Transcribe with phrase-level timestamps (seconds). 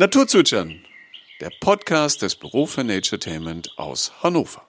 [0.00, 0.84] Naturzwitschern,
[1.40, 4.62] der Podcast des Büro für Naturetainment aus Hannover.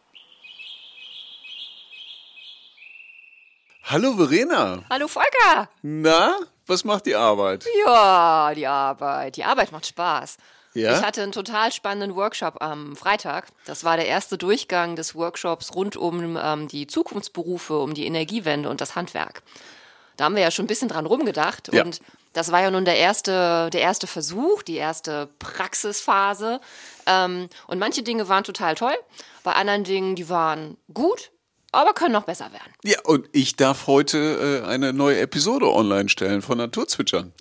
[3.84, 4.84] Hallo Verena.
[4.90, 5.70] Hallo Volker.
[5.84, 7.64] Na, was macht die Arbeit?
[7.86, 9.38] Ja, die Arbeit.
[9.38, 10.38] Die Arbeit macht Spaß.
[10.74, 10.98] Ja?
[10.98, 13.50] Ich hatte einen total spannenden Workshop am Freitag.
[13.68, 18.68] Das war der erste Durchgang des Workshops rund um ähm, die Zukunftsberufe, um die Energiewende
[18.68, 19.44] und das Handwerk.
[20.20, 21.84] Da haben wir ja schon ein bisschen dran rumgedacht Ja.
[21.84, 22.02] und
[22.34, 26.60] das war ja nun der erste, der erste Versuch, die erste Praxisphase.
[27.06, 28.94] Ähm, und manche Dinge waren total toll,
[29.44, 31.32] bei anderen Dingen, die waren gut,
[31.72, 32.74] aber können noch besser werden.
[32.84, 37.34] Ja, und ich darf heute äh, eine neue Episode online stellen von Naturzwitschern.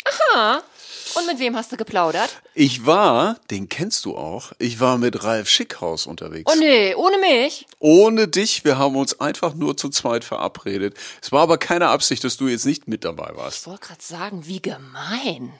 [1.15, 2.30] Und mit wem hast du geplaudert?
[2.55, 6.51] Ich war, den kennst du auch, ich war mit Ralf Schickhaus unterwegs.
[6.53, 7.67] Oh nee, ohne mich.
[7.79, 10.97] Ohne dich, wir haben uns einfach nur zu zweit verabredet.
[11.23, 13.61] Es war aber keine Absicht, dass du jetzt nicht mit dabei warst.
[13.61, 15.53] Ich wollte gerade sagen, wie gemein.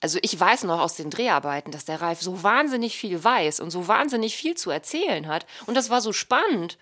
[0.00, 3.70] Also ich weiß noch aus den Dreharbeiten, dass der Ralf so wahnsinnig viel weiß und
[3.70, 5.46] so wahnsinnig viel zu erzählen hat.
[5.66, 6.76] Und das war so spannend.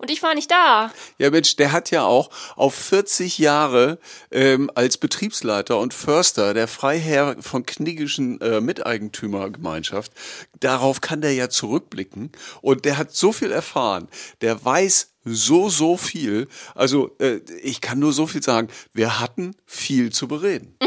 [0.00, 0.90] Und ich war nicht da.
[1.18, 3.98] Ja, Mensch, der hat ja auch auf 40 Jahre
[4.30, 10.10] ähm, als Betriebsleiter und Förster der Freiherr von Kniggischen äh, Miteigentümergemeinschaft,
[10.58, 12.32] darauf kann der ja zurückblicken.
[12.62, 14.08] Und der hat so viel erfahren.
[14.40, 16.48] Der weiß so, so viel.
[16.74, 18.68] Also äh, ich kann nur so viel sagen.
[18.94, 20.78] Wir hatten viel zu bereden.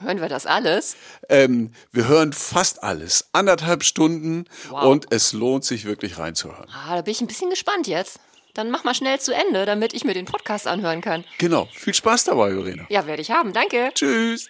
[0.00, 0.96] Hören wir das alles?
[1.28, 3.28] Ähm, wir hören fast alles.
[3.32, 4.84] Anderthalb Stunden Wow.
[4.84, 6.66] und es lohnt sich wirklich reinzuhören.
[6.72, 8.18] Ah, da bin ich ein bisschen gespannt jetzt.
[8.54, 11.24] Dann mach mal schnell zu Ende, damit ich mir den Podcast anhören kann.
[11.38, 11.68] Genau.
[11.72, 12.84] Viel Spaß dabei, Verena.
[12.88, 13.52] Ja, werde ich haben.
[13.52, 13.90] Danke.
[13.94, 14.48] Tschüss.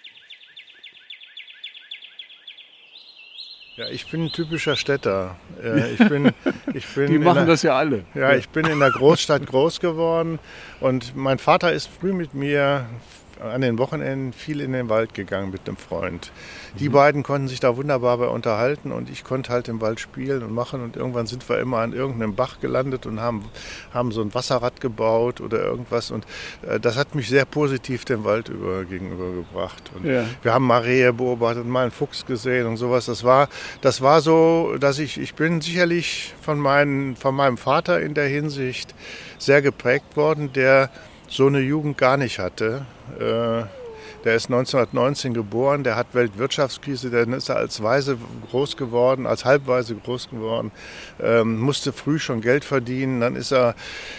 [3.76, 5.36] Ja, ich bin ein typischer Städter.
[5.92, 6.32] Ich bin,
[6.74, 8.04] ich bin Die machen der, das ja alle.
[8.14, 10.38] Ja, ich bin in der Großstadt groß geworden
[10.80, 12.86] und mein Vater ist früh mit mir
[13.40, 16.30] an den Wochenenden viel in den Wald gegangen mit einem Freund.
[16.78, 20.42] Die beiden konnten sich da wunderbar bei unterhalten und ich konnte halt im Wald spielen
[20.42, 23.44] und machen und irgendwann sind wir immer an irgendeinem Bach gelandet und haben,
[23.92, 26.26] haben so ein Wasserrad gebaut oder irgendwas und
[26.62, 29.90] äh, das hat mich sehr positiv dem Wald über, gegenübergebracht.
[29.96, 30.24] Und Ja.
[30.42, 33.06] wir haben mal Rehe beobachtet, mal einen Fuchs gesehen und sowas.
[33.06, 33.48] Das war,
[33.80, 38.28] das war so, dass ich, ich bin sicherlich von, meinen, von meinem Vater in der
[38.28, 38.94] Hinsicht
[39.38, 40.90] sehr geprägt worden, der
[41.30, 42.84] so eine Jugend gar nicht hatte.
[43.18, 43.79] Äh,
[44.24, 48.18] der ist 1919 geboren, der hat Weltwirtschaftskrise, der ist als Weise
[48.50, 50.70] groß geworden, als Halbweise groß geworden,
[51.22, 53.74] ähm, musste früh schon Geld verdienen, dann ist er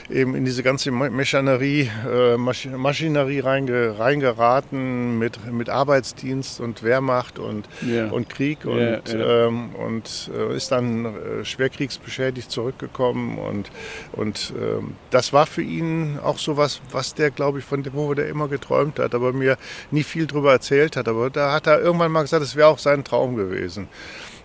[0.10, 6.84] eben in diese ganze Me- Mechanerie, äh, Masch Maschinerie reinge reingeraten mit, mit Arbeitsdienst und
[6.84, 8.10] Wehrmacht und, Ja.
[8.10, 9.48] und Krieg und, Ja, ja.
[9.48, 13.70] Ähm, und äh, ist dann äh, schwerkriegsbeschädigt zurückgekommen und,
[14.14, 17.94] und ähm, das war für ihn auch so was, was der, glaube ich, von dem,
[17.94, 19.58] wo der immer geträumt hat, aber mir
[19.92, 21.08] nie viel drüber erzählt hat.
[21.08, 23.88] Aber da hat er irgendwann mal gesagt, es wäre auch sein Traum gewesen.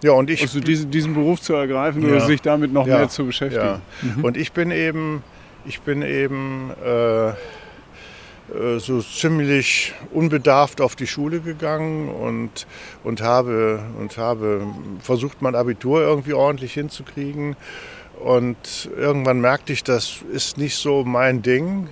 [0.02, 2.08] Ja, und ich Also diesen, diesen Beruf zu ergreifen Ja.
[2.08, 3.64] oder sich damit noch Ja, mehr zu beschäftigen.
[3.64, 3.80] Ja.
[4.22, 5.22] Und ich bin eben,
[5.64, 7.34] ich bin eben äh, äh,
[8.78, 12.66] so ziemlich unbedarft auf die Schule gegangen und,
[13.04, 14.66] und, habe, und habe
[15.00, 17.56] versucht, mein Abitur irgendwie ordentlich hinzukriegen.
[18.22, 21.88] Und irgendwann merkte ich, das ist nicht so mein Ding.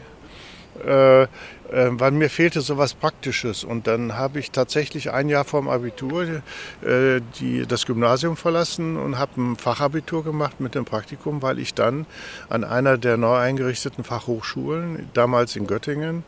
[0.86, 1.26] Äh,
[1.74, 3.64] äh, weil mir fehlte so was Praktisches.
[3.64, 9.18] Und dann habe ich tatsächlich ein Jahr vorm Abitur äh, die, das Gymnasium verlassen und
[9.18, 12.06] habe ein Fachabitur gemacht mit dem Praktikum, weil ich dann
[12.48, 16.22] an einer der neu eingerichteten Fachhochschulen, damals in Göttingen,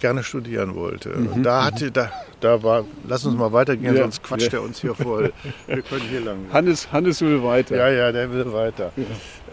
[0.00, 1.12] gerne studieren wollte.
[1.12, 4.58] Und da hatte, da, da war, lass uns mal weitergehen, Ja, sonst quatscht ja.
[4.58, 5.32] er uns hier voll.
[5.66, 6.38] Wir können hier lang.
[6.52, 7.76] Hannes, Hannes will weiter.
[7.76, 8.92] Ja, ja, der will weiter.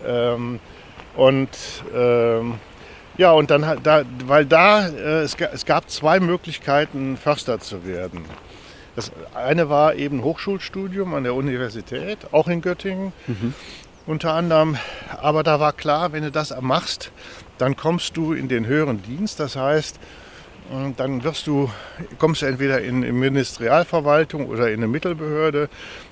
[0.06, 0.60] Ähm,
[1.16, 1.50] und
[1.94, 2.56] ähm,
[3.18, 7.86] ja, und dann hat da, weil da äh, es, es gab zwei Möglichkeiten, Förster zu
[7.86, 8.26] werden.
[8.96, 13.14] Das eine war eben Hochschulstudium an der Universität, auch in Göttingen.
[14.06, 14.78] Unter anderem,
[15.22, 17.12] aber da war klar, wenn du das machst,
[17.58, 19.40] dann kommst du in den höheren Dienst.
[19.40, 20.00] Das heißt,
[20.96, 21.70] dann wirst du,
[22.18, 25.70] kommst du entweder in, in Ministerialverwaltung oder in eine Mittelbehörde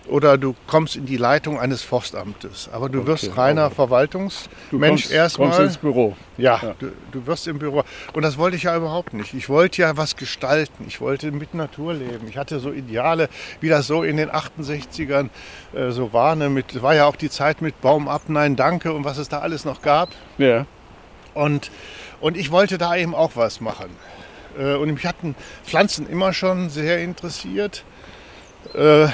[0.08, 2.70] oder du kommst in die Leitung eines Forstamtes.
[2.74, 5.50] Aber du wirst reiner Du Verwaltungsmensch erstmal.
[5.50, 6.16] kommst ins Büro.
[6.38, 6.76] Ja, Ja.
[6.80, 7.84] Du, du wirst im Büro.
[8.14, 9.34] Und das wollte ich ja überhaupt nicht.
[9.34, 10.86] Ich wollte ja was gestalten.
[10.88, 12.28] Ich wollte mit Natur leben.
[12.28, 13.30] Ich hatte so Ideale,
[13.62, 15.30] wie das so in den 68ern
[15.74, 16.36] äh, so war.
[16.36, 16.50] Ne?
[16.50, 19.40] Mit, war ja auch die Zeit mit Baum ab, nein, danke und was es da
[19.40, 20.10] alles noch gab.
[20.38, 20.66] Ja.
[21.34, 21.72] Und,
[22.20, 23.90] und ich wollte da eben auch was machen.
[24.60, 27.84] Äh, Und mich hatten Pflanzen immer schon sehr interessiert.
[28.74, 29.08] Äh,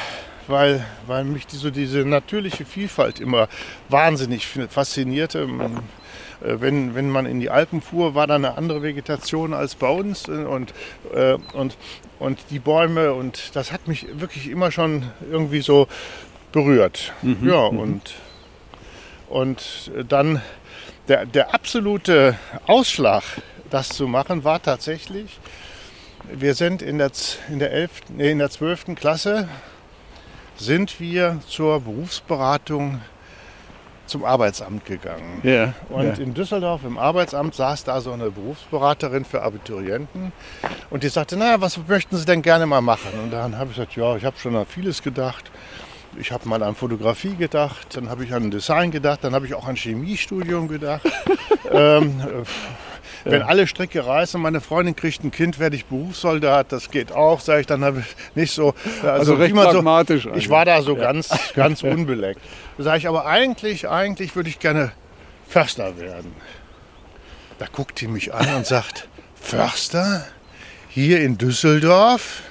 [0.48, 3.48] weil, weil mich die, so diese natürliche Vielfalt immer
[3.90, 5.48] wahnsinnig faszinierte.
[5.48, 5.78] Man,
[6.44, 9.90] äh, wenn, wenn man in die Alpen fuhr, war da eine andere Vegetation als bei
[9.90, 10.74] uns und,
[11.54, 11.78] und,
[12.20, 15.88] und die Bäume und das hat mich wirklich immer schon irgendwie so
[16.52, 17.14] berührt.
[17.42, 18.14] ja, und,
[19.30, 20.42] und dann
[21.08, 22.38] der, der absolute
[22.68, 23.24] Ausschlag,
[23.70, 25.40] das zu machen, war tatsächlich,
[26.32, 27.12] wir sind in der,
[27.50, 28.96] in der, 11., nee, in der 12.
[28.96, 29.48] Klasse,
[30.58, 33.02] sind wir zur Berufsberatung
[34.06, 35.42] zum Arbeitsamt gegangen.
[35.44, 35.74] Ja.
[35.90, 36.24] Und ja.
[36.24, 40.32] in Düsseldorf im Arbeitsamt saß da so eine Berufsberaterin für Abiturienten
[40.90, 43.12] und die sagte, na, was möchten Sie denn gerne mal machen?
[43.24, 45.52] Und dann habe ich gesagt, ja, ich habe schon an vieles gedacht.
[46.18, 49.54] Ich habe mal an Fotografie gedacht, dann habe ich an Design gedacht, dann habe ich
[49.54, 51.02] auch an Chemiestudium gedacht.
[51.72, 52.44] ähm, äh,
[53.25, 57.39] wenn alle Stricke reißen, meine Freundin kriegt ein Kind, werde ich Berufssoldat, das geht auch,
[57.39, 58.74] sage ich, dann habe ich nicht so.
[59.01, 62.39] Also, Also recht pragmatisch So, ich war da so ganz, ganz unbeleckt.
[62.77, 64.92] Da sage ich, aber eigentlich, eigentlich würde ich gerne
[65.48, 66.33] Förster werden.
[67.57, 69.07] Da guckt die mich an und sagt,
[69.42, 70.25] Förster?
[70.89, 72.44] Hier in Düsseldorf?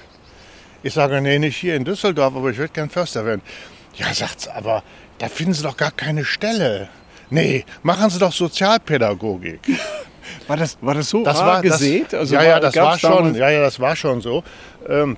[0.83, 3.43] Ich sage, nee, nicht hier in Düsseldorf, aber ich würde gern Förster werden.
[3.95, 4.83] Ja, sagt sie, aber
[5.19, 6.89] da finden Sie doch gar keine Stelle.
[7.31, 9.61] Nee, machen Sie doch Sozialpädagogik.
[10.47, 12.13] War das, war das so Das war gesät?
[12.13, 13.35] Das, Also ja, ja, das war schon.
[13.35, 14.43] Ja, ja, das war schon so.
[14.89, 15.17] Ähm,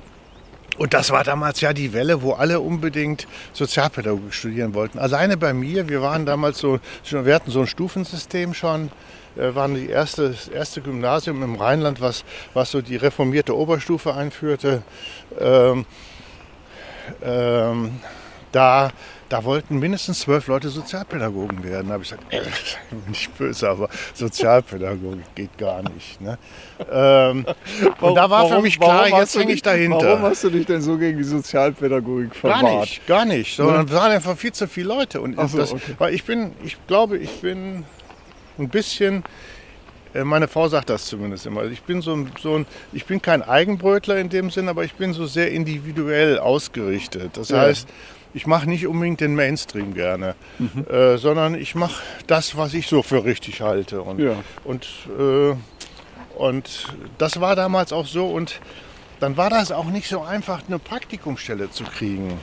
[0.78, 4.98] und das war damals ja die Welle, wo alle unbedingt Sozialpädagogik studieren wollten.
[4.98, 6.80] Alleine bei mir, wir waren damals so,
[7.10, 8.90] wir hatten so ein Stufensystem schon,
[9.36, 14.14] äh, waren die erste, das erste Gymnasium im Rheinland, was, was so die reformierte Oberstufe
[14.14, 14.82] einführte.
[15.40, 15.86] Ähm,
[17.22, 18.00] ähm,
[18.52, 18.90] da,
[19.28, 21.88] da wollten mindestens zwölf Leute Sozialpädagogen werden.
[21.88, 22.42] Da habe ich gesagt, äh,
[23.08, 26.20] nicht böse, aber Sozialpädagogik geht gar nicht.
[26.20, 26.38] Ne?
[26.90, 27.44] Ähm,
[28.00, 30.06] und da war für Warum- mich warum klar, jetzt hänge ich dahinter.
[30.06, 32.80] Warum hast du dich denn so gegen die Sozialpädagogik Gar verwahrt?
[32.82, 33.56] nicht, gar nicht.
[33.56, 35.20] Sondern es waren einfach viel zu viele Leute.
[35.20, 35.94] Und so, das, okay.
[35.98, 37.84] weil ich bin, ich glaube, ich bin
[38.58, 39.24] ein bisschen,
[40.14, 41.64] äh, meine Frau sagt das zumindest immer.
[41.64, 44.94] Ich bin so ein, so ein, ich bin kein Eigenbrötler in dem Sinn, aber ich
[44.94, 47.36] bin so sehr individuell ausgerichtet.
[47.36, 47.68] Das Ja.
[48.36, 50.86] Ich mache nicht unbedingt den Mainstream gerne, Mhm.
[50.90, 54.02] äh, sondern ich mache das, was ich so für richtig halte.
[54.02, 54.34] Und, Ja.
[54.62, 54.86] und,
[55.18, 55.54] äh,
[56.36, 56.86] und
[57.16, 58.26] das war damals auch so.
[58.26, 58.60] Und
[59.20, 62.38] dann war das auch nicht so einfach, eine Praktikumsstelle zu kriegen.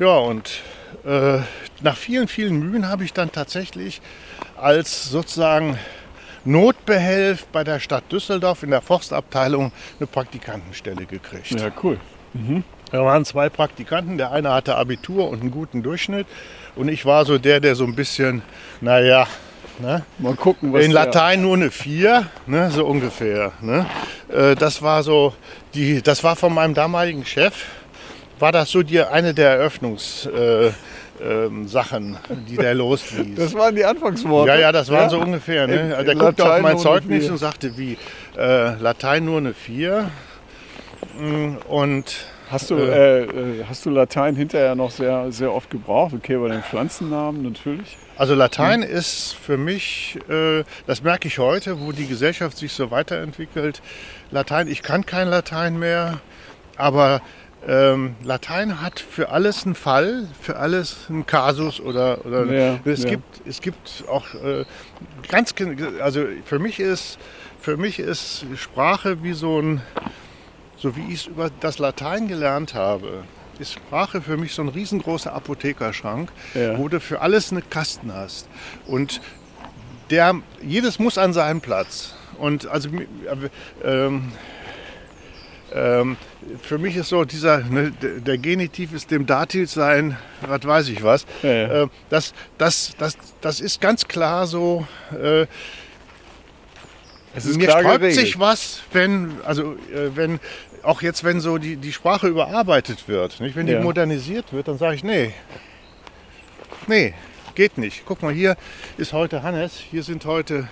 [0.00, 0.62] Ja, und
[1.06, 1.38] äh,
[1.80, 4.00] nach vielen, vielen Mühen habe ich dann tatsächlich
[4.56, 5.78] als sozusagen
[6.44, 11.50] Notbehelf bei der Stadt Düsseldorf in der Forstabteilung eine Praktikantenstelle gekriegt.
[11.52, 12.00] Ja, cool.
[12.90, 16.26] Da waren zwei Praktikanten, der eine hatte Abitur und einen guten Durchschnitt
[16.74, 18.42] und ich war so der, der so ein bisschen,
[18.80, 19.26] naja,
[19.78, 20.04] ne?
[20.18, 23.52] Mal gucken, was in Latein nur eine 4, ne, so ungefähr.
[23.60, 23.86] Ne?
[24.32, 25.34] Äh, Das war so,
[25.74, 27.54] die, das war von meinem damaligen Chef,
[28.38, 30.70] war das so die, eine der Eröffnungssachen, äh,
[31.20, 32.16] ähm, Sachen,
[32.48, 33.36] die der losließ.
[33.36, 34.50] Das waren die Anfangsworte.
[34.52, 35.08] ja, ja, das waren Ja?
[35.10, 35.66] so ungefähr.
[35.66, 35.96] Ne?
[35.98, 37.98] in Der guckte auf mein Zeugnis und sagte, wie,
[38.38, 40.08] äh, Latein nur eine 4.
[41.18, 42.14] Mm, Und
[42.50, 46.14] Hast du, äh, äh, hast du Latein hinterher noch sehr, sehr oft gebraucht?
[46.14, 47.96] Okay, bei den Pflanzennamen natürlich.
[48.16, 52.90] Also Latein ist für mich, äh, das merke ich heute, wo die Gesellschaft sich so
[52.90, 53.82] weiterentwickelt.
[54.30, 56.20] Latein, ich kann kein Latein mehr,
[56.76, 57.20] aber
[57.66, 63.02] ähm, Latein hat für alles einen Fall, für alles einen Kasus oder, oder Ja, es,
[63.02, 63.10] ja.
[63.10, 64.64] gibt, es gibt auch äh,
[65.28, 65.54] ganz,
[66.00, 67.18] also für mich ist,
[67.60, 69.82] für mich ist Sprache wie so ein,
[70.78, 73.24] so wie ich es über das Latein gelernt habe,
[73.58, 76.78] ist Sprache für mich so ein riesengroßer Apothekerschrank, Ja.
[76.78, 78.48] wo du für alles einen Kasten hast.
[78.86, 79.20] Und
[80.10, 82.14] der, jedes muss an seinem Platz.
[82.38, 82.88] Und also
[83.84, 84.30] ähm,
[85.74, 86.16] ähm,
[86.62, 91.02] für mich ist so dieser, ne, der Genitiv ist dem Dativ sein, was weiß ich
[91.02, 91.26] was.
[91.42, 91.82] Ja, ja.
[91.82, 94.86] Äh, das, das, das, das ist ganz klar so.
[95.12, 95.46] Äh,
[97.34, 98.14] Es ist mir sträubt geregelt.
[98.14, 100.40] sich was, wenn, also äh, wenn,
[100.82, 103.56] auch jetzt, wenn so die, die Sprache überarbeitet wird, nicht?
[103.56, 103.82] wenn die Ja.
[103.82, 105.32] modernisiert wird, dann sage ich, nee,
[106.86, 107.14] nee,
[107.54, 108.02] geht nicht.
[108.06, 108.56] Guck mal, hier
[108.96, 110.68] ist heute Hannes, hier sind heute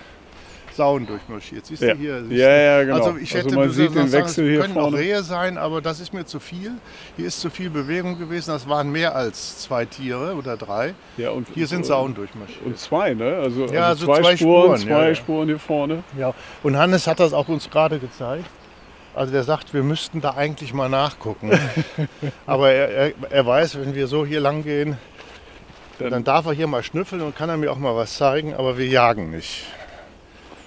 [0.73, 1.65] Sauen durchmarschiert.
[1.65, 1.95] Siehst Ja.
[1.95, 2.19] du hier?
[2.23, 2.95] Siehst Ja, ja, genau.
[2.97, 4.97] Also ich Also hätte man du sieht den Wechsel es hier können auch vorne.
[4.97, 6.71] Rehe sein, aber das ist mir zu viel.
[7.15, 8.51] Hier ist zu viel Bewegung gewesen.
[8.51, 10.93] Das waren mehr als zwei Tiere oder drei.
[11.17, 12.63] Ja, und, Hier sind Sauen durchmarschiert.
[12.63, 13.37] Und zwei, ne?
[13.37, 15.15] Also, Ja, also so zwei, zwei Spuren, Spuren, zwei ja.
[15.15, 16.03] Spuren hier vorne.
[16.15, 18.45] Ja, und Hannes hat das auch uns gerade gezeigt.
[19.17, 21.51] Also der sagt, wir müssten da eigentlich mal nachgucken.
[22.45, 24.97] Aber er, er, er weiß, wenn wir so hier lang gehen,
[25.99, 28.53] Dann- dann darf er hier mal schnüffeln und kann er mir auch mal was zeigen,
[28.53, 29.63] aber wir jagen nicht.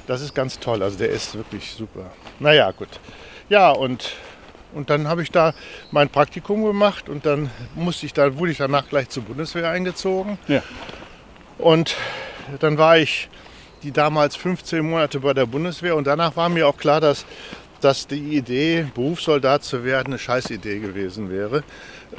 [0.09, 2.11] Das ist ganz toll, also der ist wirklich super.
[2.41, 2.89] Naja, gut.
[3.49, 4.11] Ja, und
[4.75, 5.53] Und dann habe ich da
[5.93, 10.39] mein Praktikum gemacht und dann musste ich da, wurde ich danach gleich zur Bundeswehr eingezogen.
[10.49, 10.63] Ja.
[11.59, 11.97] Und
[12.61, 13.29] dann war ich
[13.83, 17.25] die damals 15 Monate bei der Bundeswehr und danach war mir auch klar, dass,
[17.81, 21.63] dass die Idee, Berufssoldat zu werden, eine Scheißidee gewesen wäre,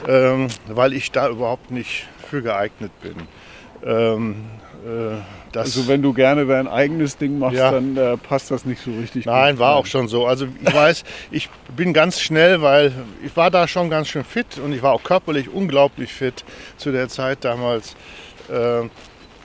[0.08, 3.16] ähm, weil ich da überhaupt nicht für geeignet bin.
[3.86, 4.36] Ähm,
[4.86, 7.72] äh, Also wenn du gerne dein eigenes Ding machst, Ja.
[7.72, 10.26] dann äh, passt das nicht so richtig Nein, war auch schon so.
[10.26, 14.58] Also ich weiß, ich bin ganz schnell, weil ich war da schon ganz schön fit
[14.64, 16.44] und ich war auch körperlich unglaublich fit
[16.78, 17.96] zu der Zeit damals.
[18.50, 18.84] Äh,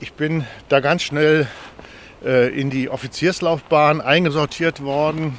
[0.01, 1.47] Ich bin da ganz schnell
[2.25, 5.39] äh, in die Offizierslaufbahn eingesortiert worden.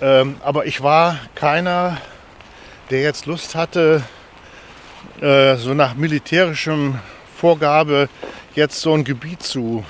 [0.00, 1.98] Ähm, Aber ich war keiner,
[2.90, 4.02] der jetzt Lust hatte,
[5.20, 6.98] äh, so nach militärischem
[7.36, 8.08] Vorgabe
[8.54, 9.84] jetzt so ein Gebiet zu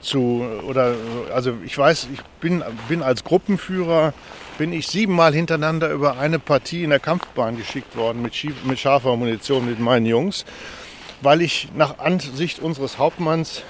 [0.00, 0.94] zu oder
[1.34, 4.14] also ich weiß, ich bin, bin als Gruppenführer
[4.56, 8.78] bin ich siebenmal hintereinander über eine Partie in der Kampfbahn geschickt worden mit, schief, mit
[8.78, 10.44] scharfer Munition mit meinen Jungs,
[11.20, 13.62] weil ich nach Ansicht unseres Hauptmanns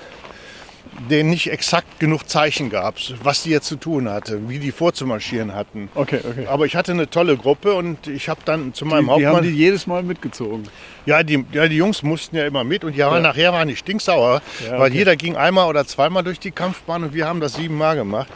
[1.10, 5.54] denen nicht exakt genug Zeichen gab, was die jetzt zu tun hatte, wie die vorzumarschieren
[5.54, 5.88] hatten.
[5.94, 6.46] Okay, okay.
[6.46, 9.36] Aber ich hatte eine tolle Gruppe und ich habe dann zu Die, meinem die Hauptmann
[9.36, 10.64] haben die jedes Mal mitgezogen.
[11.06, 13.20] Ja, die, ja, die Jungs mussten ja immer mit und ja, Ja.
[13.20, 14.98] nachher waren die stinksauer, Ja, weil okay.
[14.98, 18.28] jeder ging einmal oder zweimal durch die Kampfbahn und wir haben das siebenmal gemacht.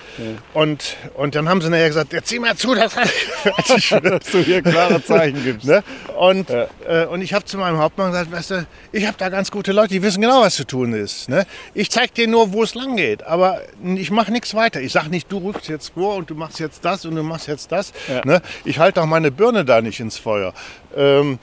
[0.55, 2.75] Und, und dann haben sie nachher gesagt, jetzt zieh mal zu.
[2.75, 2.95] Dass
[4.33, 5.67] du hier klare Zeichen gibst.
[5.67, 5.83] Ne?
[6.19, 9.51] Und, äh, und ich habe zu meinem Hauptmann gesagt, weißt du, ich habe da ganz
[9.51, 11.29] gute Leute, die wissen genau, was zu tun ist.
[11.29, 11.47] Ne?
[11.75, 13.61] Ich zeige dir nur, wo es lang geht, aber
[13.97, 14.81] ich mache nichts weiter.
[14.81, 17.49] Ich sage nicht, du rückst jetzt vor und du machst jetzt das und du machst
[17.49, 17.93] jetzt das.
[18.25, 18.41] Ne?
[18.65, 20.53] Ich halte auch meine Birne da nicht ins Feuer.
[20.97, 21.39] Ähm,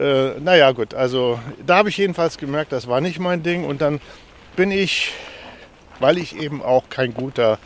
[0.00, 3.64] äh, naja, gut, also da habe ich jedenfalls gemerkt, das war nicht mein Ding.
[3.64, 4.00] Und dann
[4.56, 5.12] bin ich,
[6.00, 7.58] weil ich eben auch kein guter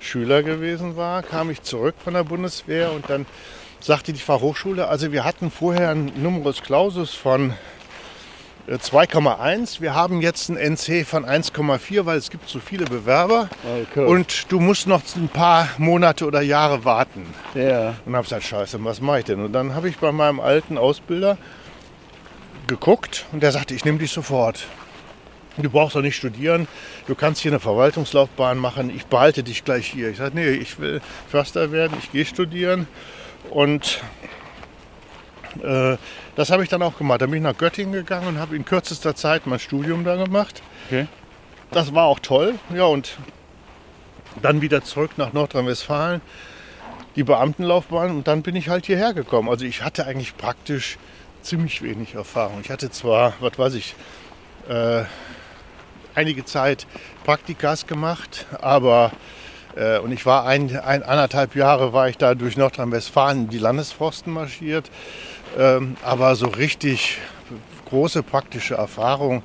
[0.00, 3.26] Schüler gewesen war, kam ich zurück von der Bundeswehr und dann
[3.80, 7.52] sagte die Fachhochschule, also wir hatten vorher einen Numerus Clausus von
[8.68, 13.48] äh, 2,1, wir haben jetzt einen NC von 1,4, weil es gibt so viele Bewerber
[13.90, 14.04] Okay.
[14.06, 17.26] und du musst noch ein paar Monate oder Jahre warten.
[17.54, 17.94] ja.
[18.04, 19.40] Und habe gesagt, scheiße, was mache ich denn?
[19.44, 21.38] Und dann habe ich bei meinem alten Ausbilder
[22.68, 24.66] geguckt und der sagte, ich nehme dich sofort.
[25.56, 26.68] Du brauchst doch nicht studieren,
[27.08, 30.08] du kannst hier eine Verwaltungslaufbahn machen, ich behalte dich gleich hier.
[30.08, 32.86] Ich sagte, nee, ich will Förster werden, ich gehe studieren.
[33.50, 34.00] Und
[35.64, 35.96] äh,
[36.36, 37.22] das habe ich dann auch gemacht.
[37.22, 40.62] Dann bin ich nach Göttingen gegangen und habe in kürzester Zeit mein Studium da gemacht.
[40.86, 41.08] Okay.
[41.72, 42.54] Das war auch toll.
[42.72, 43.16] Ja, und
[44.40, 46.20] dann wieder zurück nach Nordrhein-Westfalen,
[47.16, 49.48] die Beamtenlaufbahn und dann bin ich halt hierher gekommen.
[49.48, 50.98] Also ich hatte eigentlich praktisch
[51.42, 52.60] ziemlich wenig Erfahrung.
[52.62, 53.94] Ich hatte zwar, was weiß ich,
[54.68, 55.04] äh,
[56.14, 56.86] einige Zeit
[57.24, 59.12] Praktikas gemacht, aber
[59.76, 63.58] äh, und ich war ein, ein, anderthalb Jahre war ich da durch Nordrhein-Westfalen in die
[63.58, 64.90] Landesforsten marschiert,
[65.56, 67.18] ähm, aber so richtig
[67.86, 69.42] große praktische Erfahrung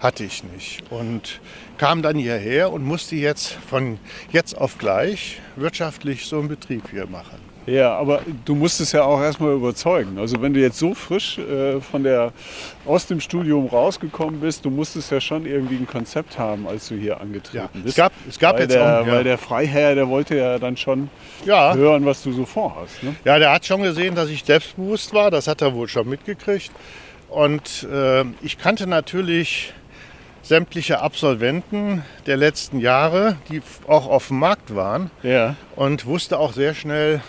[0.00, 0.82] hatte ich nicht.
[0.90, 1.40] Und
[1.78, 3.98] kam dann hierher und musste jetzt von
[4.30, 7.51] jetzt auf gleich wirtschaftlich so einen Betrieb hier machen.
[7.66, 10.18] Ja, aber du musst es ja auch erstmal überzeugen.
[10.18, 12.32] Also wenn du jetzt so frisch äh, von der,
[12.86, 16.96] aus dem Studium rausgekommen bist, du musstest ja schon irgendwie ein Konzept haben, als du
[16.96, 17.86] hier angetreten Ja, bist.
[17.86, 19.12] es gab, es gab weil, jetzt der, auch, ja.
[19.12, 21.08] weil der Freiherr, der wollte ja dann schon
[21.44, 23.02] ja, hören, was du so vorhast.
[23.02, 23.14] Ne?
[23.24, 25.30] ja, der hat schon gesehen, dass ich selbstbewusst war.
[25.30, 26.72] Das hat er wohl schon mitgekriegt.
[27.28, 29.72] Und äh, ich kannte natürlich
[30.42, 35.10] sämtliche Absolventen der letzten Jahre, die auch auf dem Markt waren.
[35.22, 35.54] Ja.
[35.76, 37.20] und wusste auch sehr schnell,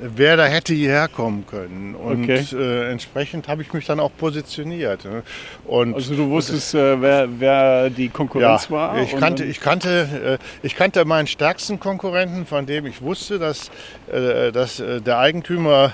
[0.00, 1.94] wer da hätte hierher kommen können.
[1.94, 2.44] Und Okay.
[2.52, 5.04] äh, entsprechend habe ich mich dann auch positioniert.
[5.04, 5.22] ne?
[5.64, 9.02] Und Also du wusstest, äh, wer, wer die Konkurrenz ja, war.
[9.02, 13.70] ich kannte, ich, kannte, äh, ich kannte meinen stärksten Konkurrenten, von dem ich wusste, dass,
[14.12, 15.92] äh, dass äh, der Eigentümer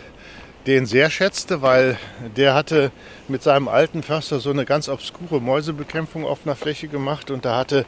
[0.67, 1.97] den sehr schätzte, weil
[2.37, 2.91] der hatte
[3.27, 7.57] mit seinem alten Förster so eine ganz obskure Mäusebekämpfung auf einer Fläche gemacht und da
[7.57, 7.87] hatte,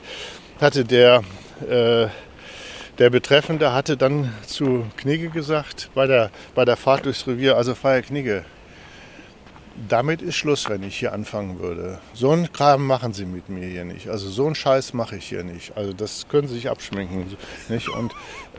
[0.61, 1.23] hatte der,
[1.69, 2.07] äh,
[3.01, 7.75] der Betreffende hatte dann zu Knigge gesagt, bei der, bei der Fahrt durchs Revier, also
[7.75, 8.45] Freier Knigge,
[9.89, 11.99] damit ist Schluss, wenn ich hier anfangen würde.
[12.13, 14.11] So einen Kram machen Sie mit mir hier nicht.
[14.11, 15.75] Also so einen Scheiß mache ich hier nicht.
[15.79, 17.35] Also das können Sie sich abschminken.
[17.71, 17.89] Nicht?
[17.89, 18.13] Und,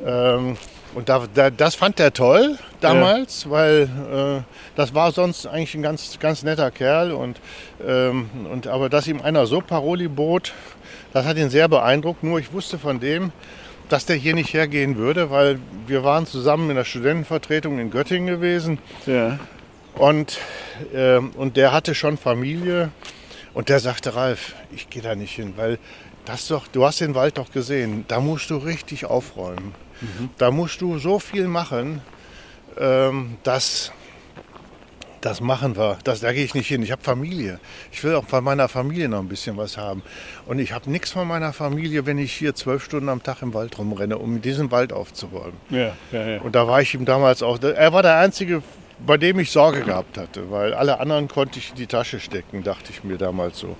[0.03, 0.57] ähm,
[0.95, 5.83] und da, da, das fand der toll damals, weil äh, das war sonst eigentlich ein
[5.83, 7.11] ganz, ganz netter Kerl.
[7.11, 7.39] Und,
[7.85, 10.53] ähm, und, aber dass ihm einer so Paroli bot,
[11.13, 12.23] das hat ihn sehr beeindruckt.
[12.23, 13.31] Nur ich wusste von dem,
[13.91, 18.27] dass der hier nicht hergehen würde, weil wir waren zusammen in der Studentenvertretung in Göttingen
[18.27, 18.79] gewesen.
[19.05, 19.39] Ja.
[19.95, 20.39] Und,
[20.93, 22.91] ähm, und der hatte schon Familie.
[23.53, 25.77] Und der sagte, Ralf, ich gehe da nicht hin, weil
[26.23, 29.73] das doch, du hast den Wald doch gesehen, da musst du richtig aufräumen.
[30.37, 32.01] Da musst du so viel machen.
[32.79, 33.91] ähm, das,
[35.21, 35.97] das machen wir.
[36.03, 36.81] Das, da gehe ich nicht hin.
[36.83, 37.59] Ich habe Familie.
[37.91, 40.01] Ich will auch von meiner Familie noch ein bisschen was haben.
[40.47, 43.53] Und ich habe nichts von meiner Familie, wenn ich hier zwölf Stunden am Tag im
[43.53, 45.57] Wald rumrenne, um diesen Wald aufzuräumen.
[45.69, 46.41] Ja, ja, ja.
[46.41, 47.61] Und da war ich ihm damals auch.
[47.61, 48.63] Er war der Einzige,
[49.05, 52.63] bei dem ich Sorge gehabt hatte, weil alle anderen konnte ich in die Tasche stecken,
[52.63, 53.75] dachte ich mir damals so.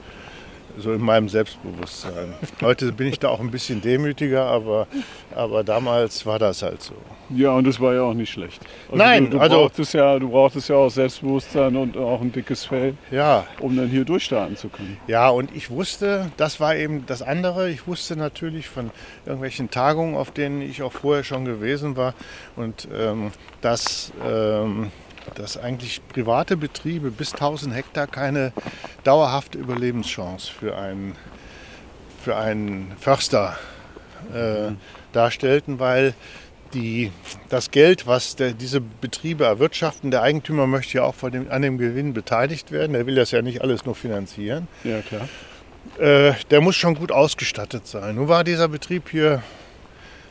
[0.78, 2.34] So in meinem Selbstbewusstsein.
[2.62, 4.88] Heute bin ich da auch ein bisschen demütiger, aber,
[5.36, 6.94] aber damals war das halt so.
[7.30, 8.62] Ja, und das war ja auch nicht schlecht.
[8.88, 12.32] Also Nein, du, du also- brauchtest ja, du brauchtest ja auch Selbstbewusstsein und auch ein
[12.32, 14.98] dickes Fell, Ja, um dann hier durchstarten zu können.
[15.08, 18.92] Ja, und ich wusste, das war eben das andere, ich wusste natürlich von
[19.26, 22.14] irgendwelchen Tagungen, auf denen ich auch vorher schon gewesen war,
[22.56, 24.92] und ähm, dass, ähm,
[25.36, 28.54] dass eigentlich private Betriebe bis 1000 Hektar keine
[29.04, 31.16] dauerhafte Überlebenschance für einen,
[32.24, 33.58] für einen Förster
[34.34, 34.72] äh,
[35.14, 36.14] darstellten, weil
[36.74, 37.12] die,
[37.50, 41.78] das Geld, was der, diese Betriebe erwirtschaften, der Eigentümer möchte ja auch dem, an dem
[41.78, 42.94] Gewinn beteiligt werden.
[42.94, 44.68] Der will das ja nicht alles nur finanzieren.
[44.84, 45.28] Ja, klar.
[46.00, 48.16] Äh, der muss schon gut ausgestattet sein.
[48.16, 49.44] Nun war dieser Betrieb hier,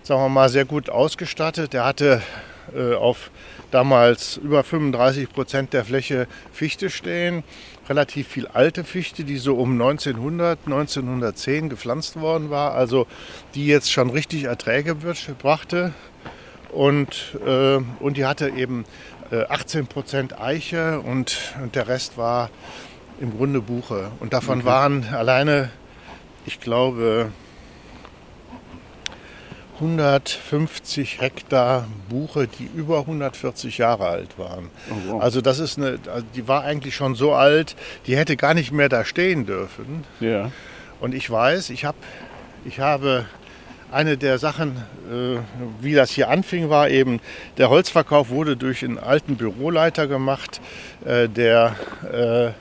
[0.02, 1.72] sagen wir mal, sehr gut ausgestattet.
[1.72, 2.22] Der hatte
[2.74, 3.30] äh, auf
[3.70, 7.42] damals über 35 Prozent der Fläche Fichte stehen.
[7.88, 12.74] Relativ viel alte Fichte, die so um 1900, 1910 gepflanzt worden war.
[12.74, 13.06] Also
[13.54, 14.96] die jetzt schon richtig Erträge
[15.40, 15.92] brachte.
[16.70, 18.84] Und, äh, und die hatte eben
[19.30, 22.50] äh, 18 Prozent Eiche und, und der Rest war
[23.20, 24.10] im Grunde Buche.
[24.20, 25.70] Und davon waren alleine,
[26.46, 27.32] ich glaube,
[29.80, 34.68] 150 Hektar Buche, die über 140 Jahre alt waren.
[34.90, 35.22] Oh, wow.
[35.22, 38.72] Also das ist eine, also die war eigentlich schon so alt, die hätte gar nicht
[38.72, 40.04] mehr da stehen dürfen.
[40.20, 40.52] Ja.
[41.00, 41.96] Und ich weiß, ich, hab,
[42.66, 43.24] ich habe
[43.90, 44.76] eine der Sachen,
[45.10, 45.38] äh,
[45.80, 47.20] wie das hier anfing, war eben,
[47.56, 50.60] der Holzverkauf wurde durch einen alten Büroleiter gemacht,
[51.06, 51.74] äh, der,
[52.12, 52.52] äh,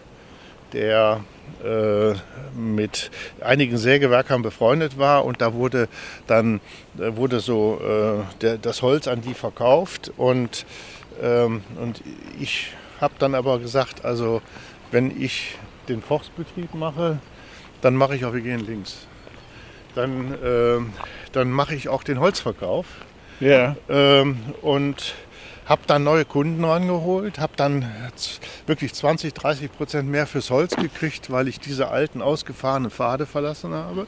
[0.74, 1.20] der
[2.56, 3.12] mit
[3.42, 5.88] einigen Sägewerkern befreundet war und da wurde
[6.28, 6.62] dann
[6.96, 10.66] da wurde so äh, der, das Holz an die verkauft und,
[11.22, 12.02] ähm, und
[12.40, 14.42] ich habe dann aber gesagt, also
[14.92, 15.56] wenn ich
[15.88, 17.20] den Forstbetrieb mache,
[17.82, 19.08] dann mache ich auch, wir gehen links.
[19.96, 20.94] Dann, ähm,
[21.32, 22.86] dann mache ich auch den Holzverkauf
[23.40, 23.76] Ja.
[23.90, 25.16] ähm, und
[25.70, 27.86] habe dann neue Kunden rangeholt, habe dann
[28.66, 33.74] wirklich 20, 30 Prozent mehr fürs Holz gekriegt, weil ich diese alten ausgefahrenen Pfade verlassen
[33.74, 34.08] habe.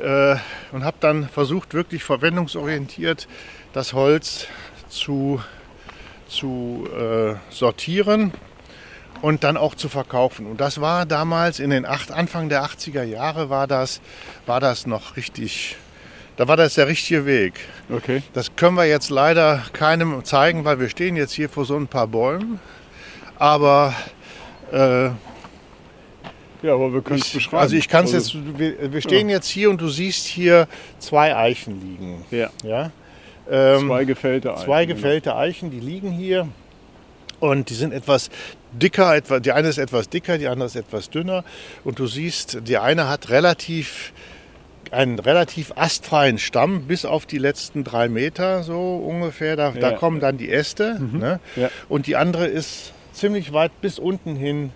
[0.00, 0.36] Äh,
[0.74, 3.26] und habe dann versucht, wirklich verwendungsorientiert
[3.72, 4.46] das Holz
[4.88, 5.42] zu,
[6.28, 8.32] zu äh, sortieren
[9.22, 10.46] und dann auch zu verkaufen.
[10.46, 14.00] Und das war damals in den acht, Anfang der 80er Jahre war das,
[14.46, 15.76] war das noch richtig,
[16.36, 17.54] da war das der richtige Weg.
[17.90, 18.22] Okay.
[18.32, 21.86] Das können wir jetzt leider keinem zeigen, weil wir stehen jetzt hier vor so ein
[21.88, 22.60] paar Bäumen.
[23.38, 23.94] Aber
[24.72, 25.06] äh,
[26.62, 27.62] Ja, aber wir können es beschreiben.
[27.62, 30.68] also ich kann es Also, jetzt, wir, wir stehen jetzt hier und du siehst hier
[30.98, 32.24] zwei Eichen liegen.
[32.30, 32.50] Ja.
[32.64, 32.90] Ja?
[33.50, 34.64] Ähm, Zwei gefällte Eichen.
[34.64, 36.48] Zwei gefällte Eichen, die liegen hier
[37.40, 38.30] und die sind etwas
[38.72, 39.16] dicker.
[39.16, 41.44] Etwa, die eine ist etwas dicker, die andere ist etwas dünner.
[41.82, 44.12] Und du siehst, die eine hat relativ
[44.90, 49.56] einen relativ astfreien Stamm bis auf die letzten drei Meter so ungefähr.
[49.56, 49.96] Da, da Ja.
[49.96, 50.98] kommen dann die Äste.
[51.00, 51.40] Ne?
[51.56, 51.70] Ja.
[51.88, 54.72] Und die andere ist ziemlich weit bis unten hin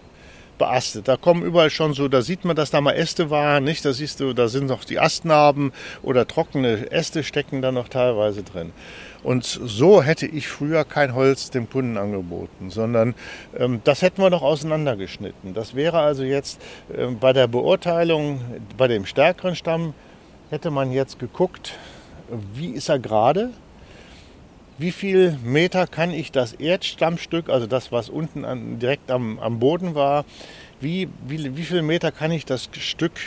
[0.59, 1.07] beastet.
[1.09, 3.85] Da kommen überall schon so, da sieht man, dass da mal Äste waren, nicht?
[3.85, 8.43] Da siehst du, da sind noch die Astnarben oder trockene Äste stecken da noch teilweise
[8.43, 8.73] drin.
[9.27, 13.17] Und so hätte ich früher kein Holz dem Kunden angeboten, sondern
[13.59, 15.53] ähm, das hätten wir noch auseinandergeschnitten.
[15.53, 16.63] Das wäre also jetzt
[16.97, 18.41] ähm, bei der Beurteilung
[18.77, 19.95] bei dem stärkeren Stamm
[20.51, 21.77] hätte man jetzt geguckt,
[22.55, 23.51] wie ist er gerade,
[24.79, 29.59] wie viel Meter kann ich das Erdstammstück, also das, was unten an, direkt am, am
[29.59, 30.25] Boden war,
[30.81, 33.19] wie, wie, wie viel Meter kann ich das Stück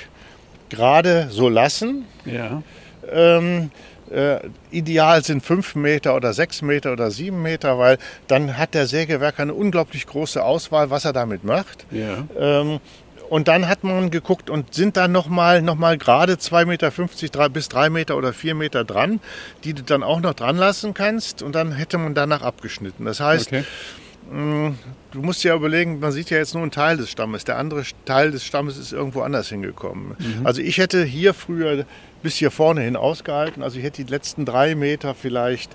[0.70, 2.06] gerade so lassen?
[2.24, 2.64] Ja.
[3.12, 3.72] Ähm,
[4.12, 4.40] äh,
[4.72, 9.44] ideal sind fünf Meter oder sechs Meter oder sieben Meter, weil dann hat der Sägewerker
[9.44, 11.86] eine unglaublich große Auswahl, was er damit macht.
[11.92, 12.26] Ja.
[12.38, 12.80] Ähm,
[13.30, 16.92] und dann hat man geguckt und sind dann nochmal noch mal gerade 2,50 Meter
[17.32, 19.20] drei, bis 3 Meter oder 4 Meter dran,
[19.64, 23.06] die du dann auch noch dran lassen kannst und dann hätte man danach abgeschnitten.
[23.06, 23.64] Das heißt, Okay.
[24.32, 27.84] du musst ja überlegen, man sieht ja jetzt nur einen Teil des Stammes, der andere
[28.06, 30.16] Teil des Stammes ist irgendwo anders hingekommen.
[30.44, 31.86] Also ich hätte hier früher
[32.22, 35.72] bis hier vorne hin ausgehalten, also ich hätte die letzten drei Meter vielleicht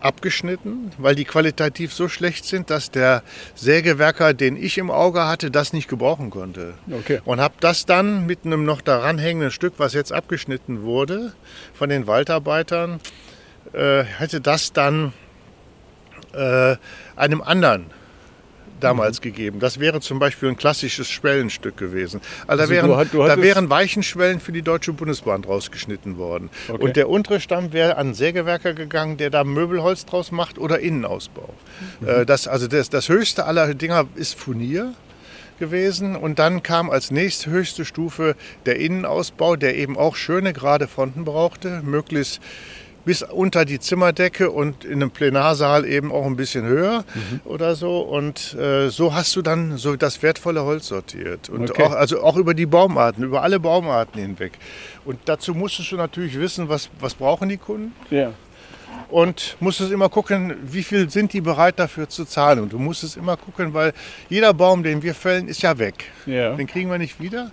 [0.00, 3.22] abgeschnitten, weil die qualitativ so schlecht sind, dass der
[3.54, 6.74] Sägewerker, den ich im Auge hatte, das nicht gebrauchen konnte.
[6.90, 7.20] Okay.
[7.24, 11.32] Und habe das dann mit einem noch daran hängenden Stück, was jetzt abgeschnitten wurde
[11.74, 13.00] von den Waldarbeitern,
[13.72, 15.12] äh, hätte das dann
[16.32, 16.76] äh,
[17.16, 17.86] einem anderen
[18.80, 19.60] damals gegeben.
[19.60, 22.20] Das wäre zum Beispiel ein klassisches Schwellenstück gewesen.
[22.46, 26.16] Also, Also da, wären, du hat- du da wären Weichenschwellen für die Deutsche Bundesbahn rausgeschnitten
[26.18, 26.50] worden.
[26.68, 26.82] Okay.
[26.82, 30.80] Und der untere Stamm wäre an einen Sägewerker gegangen, der da Möbelholz draus macht oder
[30.80, 31.52] Innenausbau.
[32.06, 34.94] Äh, das, also das, das höchste aller Dinger ist Furnier
[35.58, 41.24] gewesen und dann kam als nächsthöchste Stufe der Innenausbau, der eben auch schöne gerade Fronten
[41.24, 42.40] brauchte, möglichst
[43.08, 47.04] bis unter die Zimmerdecke und in einem Plenarsaal eben auch ein bisschen höher
[47.46, 48.00] oder so.
[48.00, 51.48] Und äh, so hast du dann so das wertvolle Holz sortiert.
[51.48, 51.84] Und Okay.
[51.84, 54.52] auch, also auch über die Baumarten, über alle Baumarten hinweg.
[55.06, 58.32] Und dazu musstest du natürlich wissen, was, was brauchen die Kunden Ja.
[59.08, 62.58] und musstest immer gucken, wie viel sind die bereit dafür zu zahlen.
[62.60, 63.94] Und du musstest immer gucken, weil
[64.28, 66.04] jeder Baum, den wir fällen, ist ja weg.
[66.26, 66.54] Ja.
[66.56, 67.52] Den kriegen wir nicht wieder.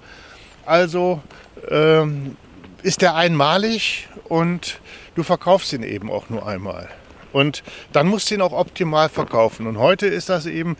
[0.66, 1.22] Also
[1.70, 2.36] ähm,
[2.84, 4.80] ist der einmalig und
[5.16, 6.90] du verkaufst ihn eben auch nur einmal.
[7.34, 9.68] Und dann musst du ihn auch optimal verkaufen.
[9.68, 10.78] Und heute ist das eben,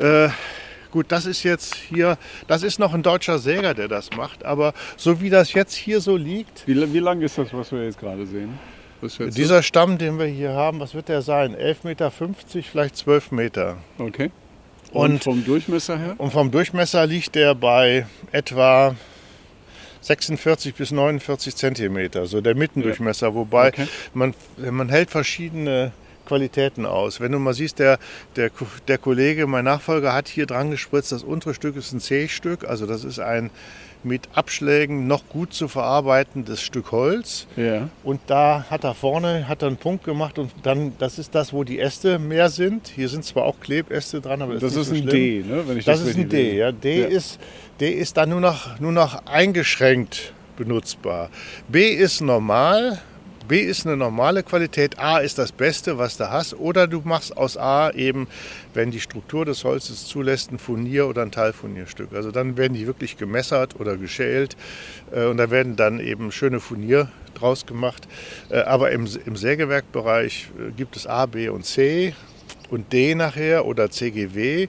[0.00, 0.28] äh,
[0.90, 4.44] gut, das ist jetzt hier, das ist noch ein deutscher Säger, der das macht.
[4.44, 7.84] Aber so wie das jetzt hier so liegt, Wie, wie lang ist das, was wir
[7.84, 8.58] jetzt gerade sehen?
[9.00, 9.08] Du?
[9.30, 11.54] dieser Stamm, den wir hier haben, was wird der sein?
[11.54, 13.76] 11,50 Meter, vielleicht 12 Meter.
[13.98, 14.30] Okay.
[14.90, 16.14] Und, Und- vom Durchmesser her?
[16.18, 18.96] Und vom Durchmesser liegt der bei etwa
[20.08, 23.34] 46 bis 49 Zentimeter, so der Mittendurchmesser.
[23.34, 23.86] Wobei Okay.
[24.14, 25.92] man, man hält verschiedene
[26.26, 27.20] Qualitäten aus.
[27.20, 27.98] Wenn du mal siehst, der,
[28.36, 28.50] der,
[28.86, 32.86] der Kollege, mein Nachfolger, hat hier dran gespritzt, das untere Stück ist ein C-Stück, also
[32.86, 33.50] das ist ein
[34.04, 37.46] mit Abschlägen noch gut zu verarbeitendes Stück Holz.
[37.56, 37.88] Ja.
[38.04, 41.52] Und da hat er vorne hat er einen Punkt gemacht und dann, das ist das,
[41.52, 42.88] wo die Äste mehr sind.
[42.88, 45.48] Hier sind zwar auch Klebäste dran, aber das, Das ist, ist nicht ein so schlimm.
[45.48, 45.68] D, ne?
[45.68, 46.72] Wenn ich Das, das, ist ein D, ja.
[46.72, 47.06] D, Ja.
[47.08, 47.38] Ist,
[47.80, 51.30] D ist dann nur noch, nur noch eingeschränkt benutzbar.
[51.68, 53.00] B ist normal.
[53.48, 56.52] B ist eine normale Qualität, A ist das Beste, was du hast.
[56.54, 58.28] Oder du machst aus A eben,
[58.74, 62.12] wenn die Struktur des Holzes zulässt, ein Furnier oder ein Teilfurnierstück.
[62.12, 64.56] Also dann werden die wirklich gemessert oder geschält
[65.12, 68.06] äh, und da werden dann eben schöne Furnier draus gemacht.
[68.50, 72.14] Äh, Aber im, im Sägewerkbereich äh, gibt es A, B und C
[72.70, 74.68] und D nachher oder CGW,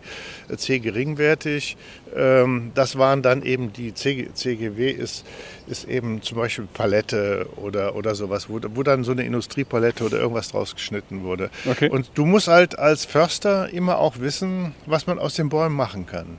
[0.49, 1.77] äh, C geringwertig.
[2.15, 5.25] Ähm, Das waren dann eben die CG, CGW ist,
[5.67, 10.19] ist eben zum Beispiel Palette oder, oder sowas, wo, wo dann so eine Industriepalette oder
[10.19, 11.49] irgendwas draus geschnitten wurde.
[11.69, 11.89] Okay.
[11.89, 16.05] Und du musst halt als Förster immer auch wissen, was man aus den Bäumen machen
[16.05, 16.38] kann.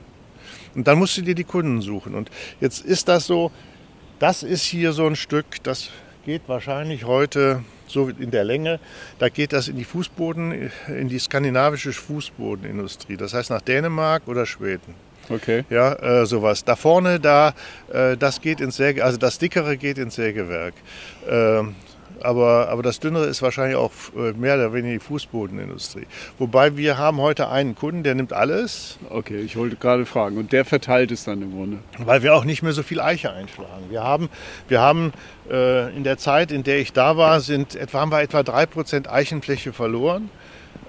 [0.75, 2.15] Und dann musst du dir die Kunden suchen.
[2.15, 3.51] Und jetzt ist das so,
[4.19, 5.89] das ist hier so ein Stück, das
[6.25, 8.79] geht wahrscheinlich heute so in der Länge,
[9.19, 13.17] da geht das in die Fußboden, in die skandinavische Fußbodenindustrie.
[13.17, 14.95] Das heißt nach Dänemark oder Schweden.
[15.29, 15.63] Okay.
[15.69, 16.63] Ja, äh, sowas.
[16.63, 17.53] Da vorne, da,
[17.91, 20.73] äh, das geht ins Säge, also das dickere geht ins Sägewerk.
[21.29, 21.75] Ähm,
[22.23, 26.07] aber, aber das dünnere ist wahrscheinlich auch äh, mehr oder weniger die Fußbodenindustrie.
[26.37, 30.37] Wobei wir haben heute einen Kunden, der nimmt alles, Okay, ich wollte gerade fragen.
[30.37, 31.79] Und der verteilt es dann im Grunde.
[31.97, 33.89] weil wir auch nicht mehr so viel Eiche einschlagen.
[33.89, 34.29] Wir haben,
[34.67, 35.11] wir haben
[35.49, 39.09] äh, in der Zeit, in der ich da war, sind etwa, haben wir etwa 3%
[39.09, 40.29] Eichenfläche verloren.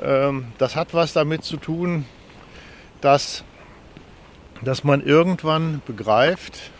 [0.00, 2.04] Ähm, das hat was damit zu tun,
[3.00, 3.44] dass,
[4.62, 6.70] dass man irgendwann begreift,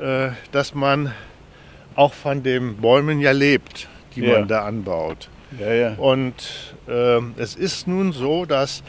[0.00, 1.12] äh, dass man
[1.96, 4.38] auch von den Bäumen ja lebt, die Ja.
[4.40, 5.28] man da anbaut.
[5.58, 5.94] Ja, ja.
[5.94, 6.34] Und
[6.88, 8.82] ähm, es ist nun so, dass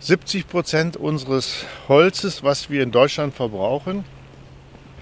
[0.00, 4.04] 70 Prozent unseres Holzes, was wir in Deutschland verbrauchen,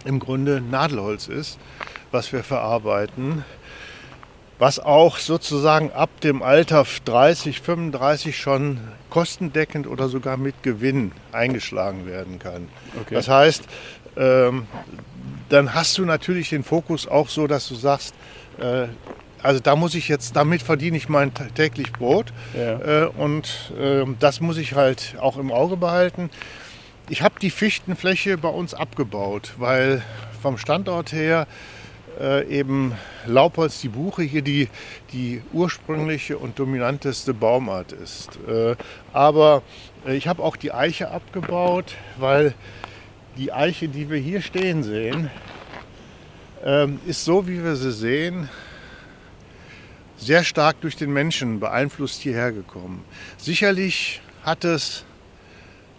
[0.04, 1.58] im Grunde Nadelholz ist,
[2.10, 3.44] was wir verarbeiten,
[4.58, 12.06] was auch sozusagen ab dem Alter 30, 35 schon kostendeckend oder sogar mit Gewinn eingeschlagen
[12.06, 12.68] werden kann.
[13.00, 13.14] Okay.
[13.14, 13.64] Das heißt,
[14.18, 14.66] ähm,
[15.50, 18.14] dann hast du natürlich den Fokus auch so, dass du sagst,
[18.58, 18.86] äh,
[19.42, 23.04] also da muss ich jetzt, damit verdiene ich mein tä- täglich Brot Ja.
[23.04, 26.30] äh, und äh, das muss ich halt auch im Auge behalten.
[27.08, 30.02] Ich habe die Fichtenfläche bei uns abgebaut, weil
[30.42, 31.46] vom Standort her
[32.20, 32.92] äh, eben
[33.26, 34.68] Laubholz, die Buche, hier die,
[35.12, 38.38] die ursprüngliche und dominanteste Baumart ist.
[38.48, 38.76] Äh,
[39.12, 39.62] aber
[40.06, 42.54] äh, ich habe auch die Eiche abgebaut, weil
[43.40, 45.30] die Eiche, die wir hier stehen sehen,
[46.62, 48.50] ähm, ist so, wie wir sie sehen,
[50.18, 53.02] sehr stark durch den Menschen beeinflusst hierher gekommen.
[53.38, 55.06] Sicherlich hat es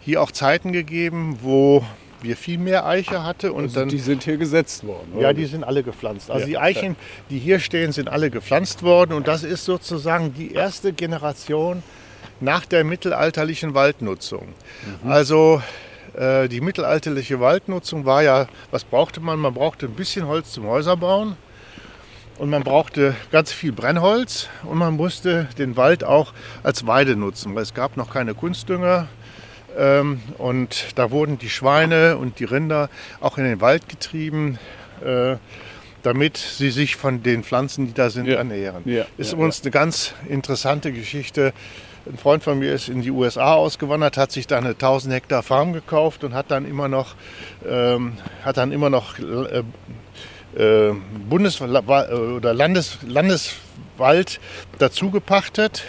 [0.01, 1.83] hier auch Zeiten gegeben, wo
[2.21, 5.13] wir viel mehr Eiche hatte und Also dann die sind hier gesetzt worden.
[5.13, 5.33] ja, oder?
[5.33, 6.29] die sind alle gepflanzt.
[6.29, 6.95] Also Ja, die Eichen,
[7.31, 11.81] die hier stehen, sind alle gepflanzt worden und das ist sozusagen die erste Generation
[12.39, 14.49] nach der mittelalterlichen Waldnutzung.
[15.03, 19.39] Also äh, die mittelalterliche Waldnutzung war ja, was brauchte man?
[19.39, 21.37] Man brauchte ein bisschen Holz zum Häuserbauen
[22.37, 27.53] Und man brauchte ganz viel Brennholz und man musste den Wald auch als Weide nutzen,
[27.55, 29.07] weil es gab noch keine Kunstdünger.
[29.77, 32.89] Ähm, und da wurden die Schweine und die Rinder
[33.21, 34.59] auch in den Wald getrieben,
[35.05, 35.35] äh,
[36.03, 38.37] damit sie sich von den Pflanzen, die da sind, Ja.
[38.37, 38.81] ernähren.
[38.85, 41.53] Ja, Ist ja, uns eine ganz interessante Geschichte.
[42.05, 45.43] Ein Freund von mir ist in die USA ausgewandert, hat sich da eine 1000 Hektar
[45.43, 47.15] Farm gekauft und hat dann immer noch,
[47.67, 49.63] ähm, hat dann immer noch äh,
[50.57, 50.93] äh,
[51.29, 54.39] Bundes- oder Landes Landeswald
[54.79, 55.83] dazu gepachtet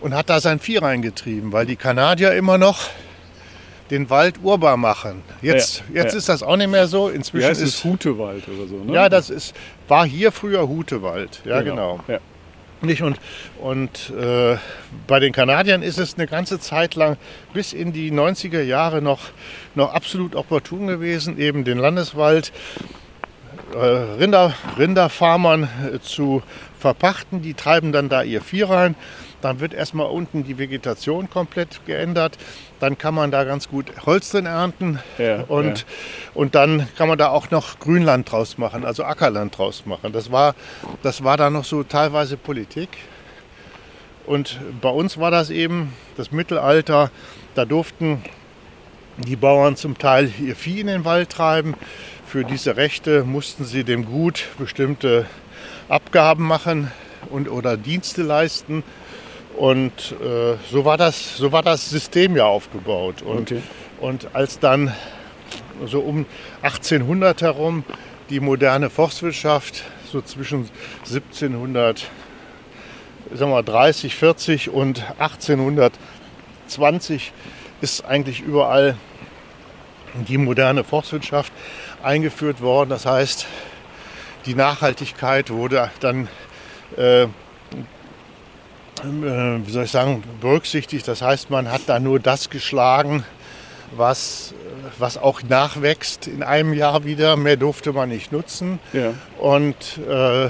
[0.00, 2.80] und hat da sein Vieh reingetrieben, weil die Kanadier immer noch
[3.90, 5.22] den Wald urbar machen.
[5.42, 6.18] Jetzt, Ja, jetzt ja.
[6.18, 7.08] ist das auch nicht mehr so.
[7.08, 7.76] Inzwischen heißt es?
[7.76, 8.92] ist Hutewald oder so, ne?
[8.92, 9.54] ja, das ist
[9.86, 11.40] war hier früher Hutewald.
[11.44, 12.00] Ja, genau.
[12.08, 12.18] Ja.
[12.80, 13.02] Nicht?
[13.02, 13.18] Und,
[13.60, 14.56] und äh,
[15.08, 17.16] bei den Kanadiern ist es eine ganze Zeit lang
[17.52, 19.30] bis in die 90er Jahre noch,
[19.74, 22.52] noch absolut opportun gewesen, eben den Landeswald
[23.74, 26.42] äh, Rinder, Rinderfarmern äh, zu
[26.78, 27.42] verpachten.
[27.42, 28.94] Die treiben dann da ihr Vieh rein.
[29.40, 32.38] Dann wird erstmal unten die Vegetation komplett geändert.
[32.80, 34.98] Dann kann man da ganz gut Holz drin ernten.
[35.18, 35.84] Ja, und, ja.
[36.34, 40.12] und dann kann man da auch noch Grünland draus machen, also Ackerland draus machen.
[40.12, 40.54] Das war,
[41.02, 42.88] das war da noch so teilweise Politik.
[44.26, 47.10] Und bei uns war das eben das Mittelalter.
[47.54, 48.22] Da durften
[49.16, 51.74] die Bauern zum Teil ihr Vieh in den Wald treiben.
[52.26, 55.26] Für diese Rechte mussten sie dem Gut bestimmte
[55.88, 56.90] Abgaben machen
[57.30, 58.84] und, oder Dienste leisten.
[59.58, 63.22] Und äh, so, war das, so war das System ja aufgebaut.
[63.22, 63.60] Und, Okay.
[64.00, 64.94] und als dann
[65.84, 66.26] so um
[66.62, 67.84] 1800 herum
[68.30, 70.70] die moderne Forstwirtschaft so zwischen
[71.04, 72.08] 1700
[73.34, 77.32] sagen wir, 30, 40 und 1820
[77.80, 78.96] ist eigentlich überall
[80.14, 81.52] die moderne Forstwirtschaft
[82.02, 82.90] eingeführt worden.
[82.90, 83.46] Das heißt,
[84.46, 86.28] die Nachhaltigkeit wurde dann,
[86.96, 87.26] äh,
[89.04, 91.06] wie soll ich sagen, berücksichtigt.
[91.08, 93.24] Das heißt, man hat da nur das geschlagen,
[93.96, 94.54] was,
[94.98, 97.36] was auch nachwächst in einem Jahr wieder.
[97.36, 98.78] Mehr durfte man nicht nutzen.
[98.92, 99.14] Ja.
[99.38, 100.48] Und, äh,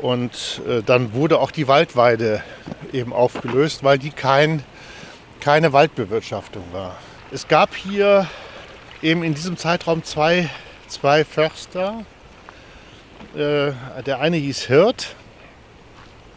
[0.00, 2.42] und äh, dann wurde auch die Waldweide
[2.92, 4.62] eben aufgelöst, weil die kein,
[5.40, 6.96] keine Waldbewirtschaftung war.
[7.30, 8.26] Es gab hier
[9.02, 10.48] eben in diesem Zeitraum zwei,
[10.88, 12.04] zwei Förster.
[13.34, 13.72] Äh,
[14.04, 15.16] der eine hieß Hirt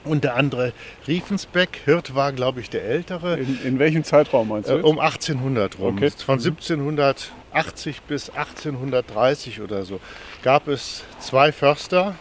[0.05, 0.73] und der andere
[1.07, 1.81] Riefensbeck.
[1.85, 3.37] Hirt war, glaube ich, der ältere.
[3.37, 4.77] In, in welchem Zeitraum meinst du?
[4.77, 5.97] Äh, um 1800 rum.
[5.97, 6.11] Okay.
[6.11, 9.99] Von 1780 bis 1830 oder so
[10.43, 12.15] gab es zwei Förster.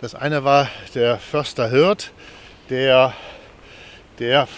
[0.00, 2.12] Das eine war der Förster Hirt,
[2.70, 3.14] der,
[4.18, 4.48] der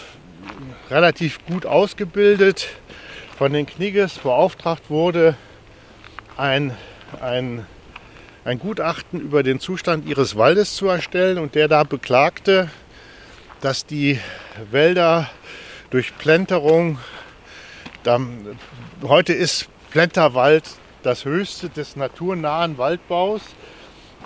[0.90, 2.68] relativ gut ausgebildet
[3.37, 5.37] von den Knigges beauftragt wurde,
[6.37, 6.76] ein,
[7.20, 7.66] ein,
[8.44, 12.68] ein Gutachten über den Zustand ihres Waldes zu erstellen und der da beklagte,
[13.61, 14.18] dass die
[14.70, 15.30] Wälder
[15.90, 16.98] durch Plenterung,
[18.02, 18.20] da,
[19.02, 20.64] heute ist Plenterwald
[21.02, 23.40] das höchste des naturnahen Waldbaus.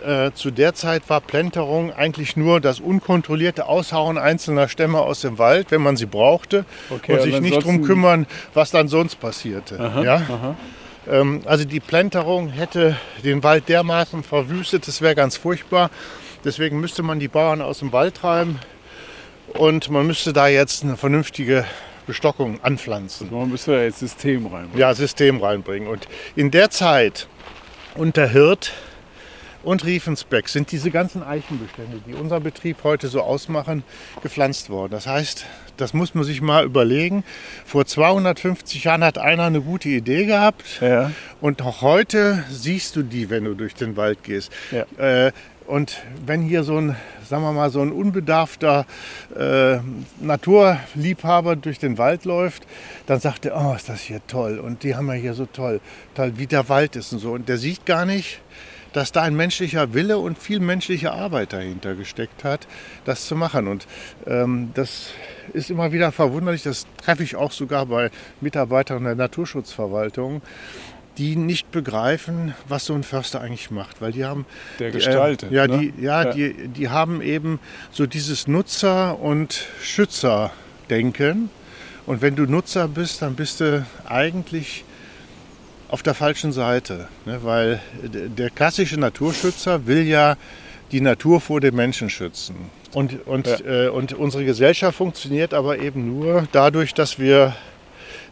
[0.05, 5.39] Äh, zu der Zeit war Plenterung eigentlich nur das unkontrollierte Aushauen einzelner Stämme aus dem
[5.39, 9.17] Wald, wenn man sie brauchte, Okay, und und sich nicht darum kümmern, was dann sonst
[9.17, 9.79] passierte.
[9.79, 10.15] Aha, ja?
[10.15, 10.57] aha.
[11.11, 15.91] Ähm, also die Plenterung hätte den Wald dermaßen verwüstet, das wäre ganz furchtbar.
[16.45, 18.59] Deswegen müsste man die Bauern aus dem Wald treiben
[19.55, 21.65] und man müsste da jetzt eine vernünftige
[22.07, 23.29] Bestockung anpflanzen.
[23.31, 24.69] Man müsste da jetzt System rein.
[24.75, 25.89] Ja, System reinbringen.
[25.89, 27.29] Und in der Zeit
[27.95, 28.73] unter Hirt
[29.63, 33.83] und Riefensbeck sind diese ganzen Eichenbestände, die unser Betrieb heute so ausmachen,
[34.23, 34.93] gepflanzt worden.
[34.93, 35.45] Das heißt,
[35.79, 37.25] das muss man sich mal überlegen.
[37.65, 40.65] Vor 250 Jahren hat einer eine gute Idee gehabt.
[40.81, 41.11] Ja.
[41.41, 44.53] Und auch heute siehst du die, wenn du durch den Wald gehst.
[44.71, 45.27] Ja.
[45.27, 45.33] Äh,
[45.67, 46.97] und wenn hier so ein,
[47.29, 48.87] sagen wir mal, so ein unbedarfter
[49.39, 49.79] äh,
[50.19, 52.67] Naturliebhaber durch den Wald läuft,
[53.07, 54.59] dann sagt er, oh, ist das hier toll.
[54.59, 55.81] Und die haben ja hier so toll,
[56.15, 57.33] toll, wie der Wald ist und so.
[57.33, 58.41] Und der sieht gar nicht,
[58.93, 62.67] dass da ein menschlicher Wille und viel menschliche Arbeit dahinter gesteckt hat,
[63.05, 63.69] das zu machen.
[63.69, 63.87] Und
[64.27, 65.11] ähm, das
[65.53, 70.43] ist immer wieder verwunderlich, das treffe ich auch sogar bei Mitarbeitern der Naturschutzverwaltung,
[71.19, 74.47] die nicht begreifen, was so ein Förster eigentlich macht, weil die haben
[74.79, 75.79] Der die, gestaltet, Äh, ja, ne?
[75.79, 76.33] die, ja, Ja.
[76.33, 77.59] Die, die haben eben
[77.91, 81.51] so dieses Nutzer- und Schützer-Denken.
[82.07, 84.85] Und wenn du Nutzer bist, dann bist du eigentlich
[85.89, 87.41] auf der falschen Seite, ne?
[87.43, 90.37] weil der klassische Naturschützer will ja
[90.93, 92.71] die Natur vor den Menschen schützen.
[92.95, 97.55] Und, und, äh, und unsere Gesellschaft funktioniert aber eben nur dadurch, dass wir,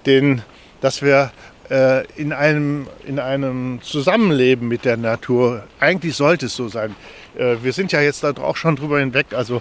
[0.07, 0.43] den,
[0.81, 1.31] dass wir
[1.71, 5.65] äh, in, einem, in einem Zusammenleben mit der Natur.
[5.81, 6.95] Eigentlich sollte es so sein.
[7.37, 9.27] Äh, wir sind ja jetzt da auch schon drüber hinweg.
[9.35, 9.61] Also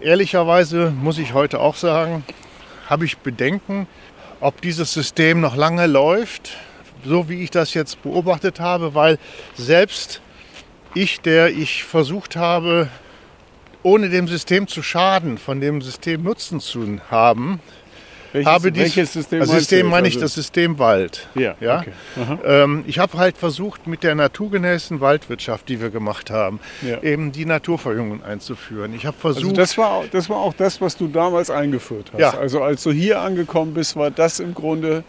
[0.00, 2.24] ehrlicherweise muss ich heute auch sagen,
[2.86, 3.86] habe ich Bedenken,
[4.40, 6.56] ob dieses System noch lange läuft,
[7.04, 9.18] so wie ich das jetzt beobachtet habe, weil
[9.54, 10.20] selbst
[10.94, 12.88] ich, der ich versucht habe,
[13.82, 17.60] ohne dem System zu schaden, von dem System Nutzen zu haben,
[18.32, 21.28] Welches, habe dies, welches System das System meine ich Also- das System Wald.
[21.36, 21.80] Ja, ja?
[21.80, 21.92] okay.
[22.44, 27.00] Ähm, ich habe halt versucht, mit der naturgemäßen Waldwirtschaft, die wir gemacht haben, Ja.
[27.02, 28.92] eben die Naturverjüngung einzuführen.
[28.94, 32.10] Ich habe versucht, Also das war, auch- das war auch das, was du damals eingeführt
[32.12, 32.20] hast.
[32.20, 32.30] Ja.
[32.36, 35.04] Also als du hier angekommen bist, war das im Grunde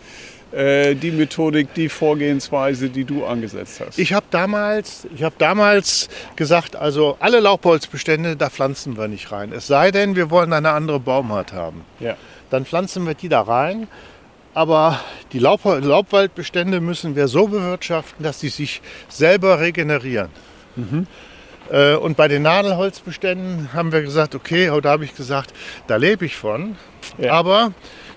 [0.56, 4.00] äh, die Methodik, die Vorgehensweise, die du angesetzt hast.
[4.00, 9.52] Ich habe damals, ich habe damals gesagt, also alle Laubholzbestände, da pflanzen wir nicht rein.
[9.52, 11.84] Es sei denn, wir wollen eine andere Baumart haben.
[12.00, 12.16] ja.
[12.52, 13.88] Dann pflanzen wir die da rein.
[14.54, 15.02] Aber
[15.34, 20.30] die Laub Laubwaldbestände müssen wir so bewirtschaften, dass sie sich selber regenerieren.
[21.72, 25.54] Äh, Und bei den Nadelholzbeständen haben wir gesagt, okay, da habe ich gesagt,
[25.88, 26.78] da lebe ich von.
[27.18, 27.34] Ja.
[27.34, 27.74] Aber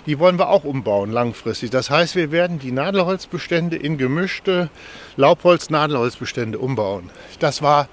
[0.08, 1.68] die wollen wir auch umbauen langfristig.
[1.68, 4.70] Das heißt, wir werden die Nadelholzbestände in gemischte
[5.18, 7.10] Laubholz-Nadelholzbestände umbauen.
[7.40, 7.88] Das war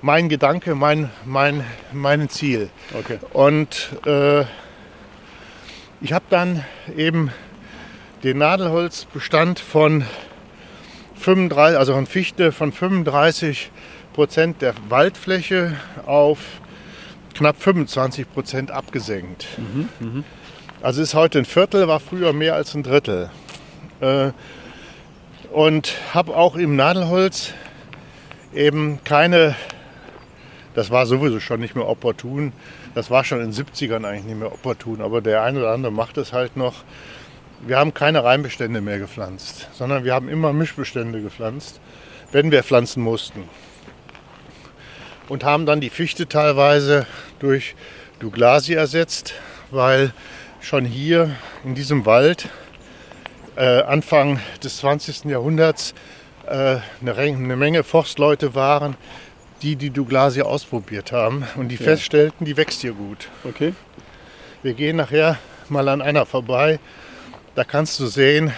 [0.00, 2.70] mein Gedanke, mein, mein, mein Ziel.
[2.96, 3.18] Okay.
[3.32, 4.42] Und äh,
[6.00, 6.64] ich habe dann
[6.96, 7.32] eben
[8.22, 10.04] den Nadelholzbestand von
[11.16, 13.72] 35, also von Fichte von 35
[14.12, 15.74] Prozent der Waldfläche
[16.06, 16.38] auf
[17.34, 19.48] knapp 25 Prozent abgesenkt.
[20.80, 23.30] Also ist heute ein Viertel, war früher mehr als ein Drittel.
[23.98, 24.30] Äh,
[25.50, 27.52] und habe auch im Nadelholz
[28.54, 29.56] eben keine,
[30.74, 32.52] das war sowieso schon nicht mehr opportun,
[32.94, 35.90] das war schon in den 70ern eigentlich nicht mehr opportun, aber der eine oder andere
[35.90, 36.84] macht es halt noch.
[37.66, 41.80] Wir haben keine Reimbestände mehr gepflanzt, sondern wir haben immer Mischbestände gepflanzt,
[42.30, 43.48] wenn wir pflanzen mussten.
[45.28, 47.04] Und haben dann die Fichte teilweise
[47.40, 47.74] durch
[48.20, 49.34] Douglasie ersetzt,
[49.72, 50.12] weil
[50.60, 51.30] schon hier
[51.64, 52.48] in diesem Wald
[53.56, 55.24] äh, Anfang des 20.
[55.24, 55.94] Jahrhunderts
[56.46, 58.96] äh, eine, eine Menge Forstleute waren,
[59.62, 63.28] die die Douglasie ausprobiert haben und die feststellten, die wächst hier gut.
[63.44, 63.74] Okay.
[64.62, 66.78] Wir gehen nachher mal an einer vorbei.
[67.54, 68.52] Da kannst du sehen,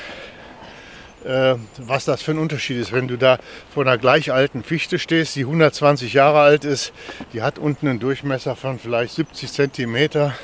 [1.25, 2.93] äh, was das für ein Unterschied ist.
[2.93, 3.39] Wenn du da
[3.73, 6.93] vor einer gleich alten Fichte stehst, die 120 Jahre alt ist,
[7.33, 10.35] die hat unten einen Durchmesser von vielleicht 70 Zentimeter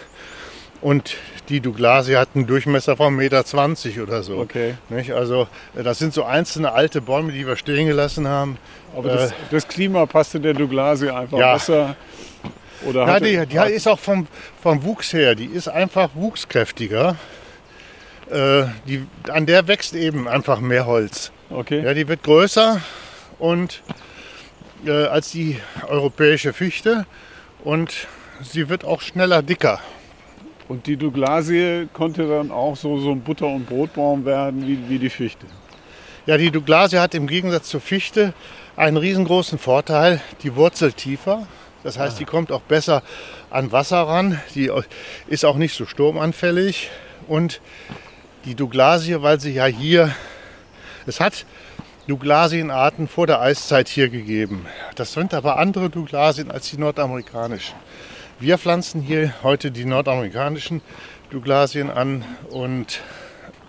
[0.80, 1.16] und
[1.48, 4.38] die Douglasie hat einen Durchmesser von 1,20 Meter oder so.
[4.38, 4.74] Okay.
[4.88, 5.12] Nicht?
[5.12, 8.58] Also äh, das sind so einzelne alte Bäume, die wir stehen gelassen haben.
[8.96, 11.54] Aber das, das Klima passte der Douglasie einfach Ja.
[11.54, 11.96] besser.
[12.86, 14.26] Oder Ja, hatte- die, die ist auch vom,
[14.62, 17.16] vom Wuchs her, die ist einfach wuchskräftiger.
[18.30, 21.30] Äh, die, an der wächst eben einfach mehr Holz.
[21.48, 21.82] Okay.
[21.84, 22.80] Ja, die wird größer
[23.38, 23.82] und
[24.84, 25.58] äh, als die
[25.88, 27.06] europäische Fichte
[27.64, 28.08] und
[28.42, 29.80] sie wird auch schneller dicker.
[30.68, 34.98] Und die Douglasie konnte dann auch so, so ein Butter- und Brotbaum werden wie, wie
[34.98, 35.46] die Fichte.
[36.26, 38.34] Ja, die Douglasie hat im Gegensatz zur Fichte
[38.74, 41.46] einen riesengroßen Vorteil, die Wurzel tiefer.
[41.84, 43.02] Das heißt, die kommt auch besser
[43.48, 44.40] an Wasser ran.
[44.56, 44.72] Die
[45.28, 46.90] ist auch nicht so sturmanfällig.
[47.28, 47.60] Und
[48.44, 50.12] die Douglasie, weil sie ja hier,
[51.06, 51.46] es hat
[52.08, 54.66] Douglasienarten vor der Eiszeit hier gegeben.
[54.94, 57.74] Das sind aber andere Douglasien als die nordamerikanischen.
[58.38, 60.82] Wir pflanzen hier heute die nordamerikanischen
[61.30, 63.00] Douglasien an und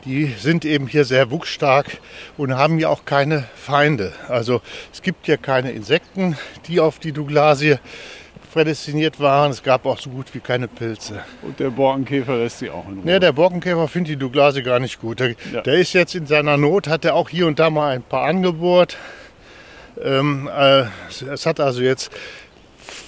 [0.06, 2.00] die sind eben hier sehr wuchsstark
[2.38, 4.14] und haben hier auch keine Feinde.
[4.28, 4.62] Also
[4.94, 7.78] es gibt hier keine Insekten, die auf die Douglasie
[8.54, 9.52] prädestiniert waren.
[9.52, 11.24] Es gab auch so gut wie keine Pilze.
[11.42, 13.12] Und der Borkenkäfer lässt sie auch in Ruhe.
[13.12, 15.20] Ja, der Borkenkäfer findet die Douglasie gar nicht gut.
[15.20, 15.62] Der, Ja.
[15.62, 18.26] der ist jetzt in seiner Not, hat er auch hier und da mal ein paar
[18.26, 18.98] angebohrt.
[20.02, 20.84] Ähm, äh,
[21.32, 22.12] es hat also jetzt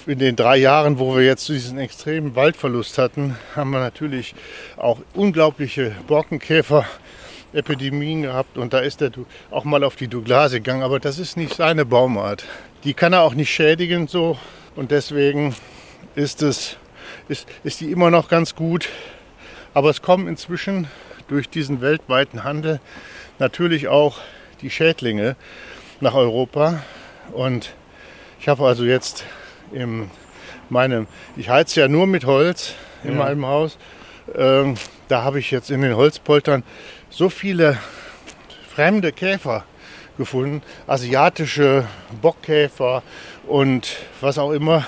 [0.06, 4.34] in den drei Jahren, wo wir jetzt diesen extremen Waldverlust hatten, haben wir natürlich
[4.76, 8.58] auch unglaubliche Borkenkäfer-Epidemien gehabt.
[8.58, 9.10] Und da ist er
[9.50, 10.82] auch mal auf die Douglasie gegangen.
[10.82, 12.44] Aber das ist nicht seine Baumart.
[12.84, 14.38] Die kann er auch nicht schädigen so.
[14.76, 15.54] Und deswegen
[16.14, 16.76] ist, es,
[17.28, 18.88] ist, ist die immer noch ganz gut.
[19.74, 20.88] Aber es kommen inzwischen
[21.28, 22.80] durch diesen weltweiten Handel
[23.38, 24.18] natürlich auch
[24.62, 25.36] die Schädlinge
[26.00, 26.82] nach Europa.
[27.32, 27.74] Und
[28.40, 29.24] ich habe also jetzt
[29.72, 30.10] in
[30.68, 31.06] meinem,
[31.36, 33.18] ich heize ja nur mit Holz in Ja.
[33.18, 33.78] meinem Haus.
[34.36, 34.74] Ähm,
[35.08, 36.62] da habe ich jetzt in den Holzpoltern
[37.08, 37.78] so viele
[38.68, 39.64] fremde Käfer
[40.16, 41.86] gefunden, asiatische
[42.20, 43.02] Bockkäfer
[43.46, 44.86] und was auch immer.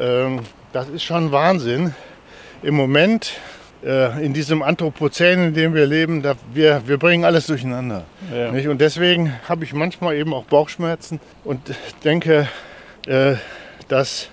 [0.00, 0.40] Ähm,
[0.72, 1.94] das ist schon Wahnsinn.
[2.62, 3.34] Im Moment
[3.84, 8.04] äh, in diesem Anthropozän, in dem wir leben, da, wir, wir bringen alles durcheinander.
[8.34, 8.48] Ja.
[8.48, 11.60] Und deswegen habe ich manchmal eben auch Bauchschmerzen und
[12.02, 12.48] denke,
[13.06, 13.34] äh,
[13.88, 14.28] dass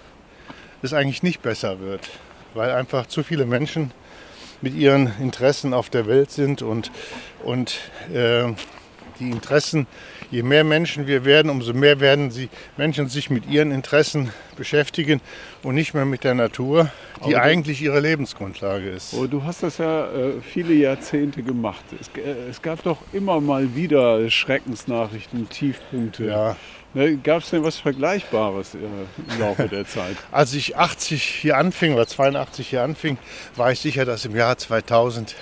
[0.82, 2.10] es eigentlich nicht besser wird,
[2.54, 3.92] weil einfach zu viele Menschen
[4.62, 6.92] mit ihren Interessen auf der Welt sind und,
[7.44, 7.80] und
[8.14, 8.54] äh,
[9.20, 9.88] die Interessen,
[10.32, 15.22] je mehr Menschen wir werden, umso mehr werden sie Menschen sich mit ihren Interessen beschäftigen
[15.64, 16.92] und nicht mehr mit der Natur,
[17.26, 19.14] die Aber eigentlich ihre Lebensgrundlage ist.
[19.14, 21.86] Oh, du hast das ja äh, viele Jahrzehnte gemacht.
[22.00, 26.26] Es, äh, es gab doch immer mal wieder Schreckensnachrichten, Tiefpunkte.
[26.26, 26.56] Ja.
[26.94, 30.18] Ne, Gab es denn was Vergleichbares äh, im Laufe der Zeit?
[30.32, 33.18] Als ich 80 hier anfing oder 82 hier anfing,
[33.56, 35.36] war ich sicher, dass im Jahr 2000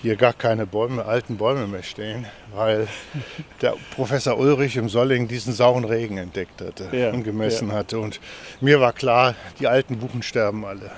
[0.00, 2.88] hier gar keine Bäume, alten Bäume mehr stehen, weil
[3.62, 7.98] der Professor Ulrich im Solling diesen sauren Regen entdeckt hatte Ja, und gemessen hatte.
[7.98, 8.20] Und
[8.60, 10.90] mir war klar, die alten Buchen sterben alle.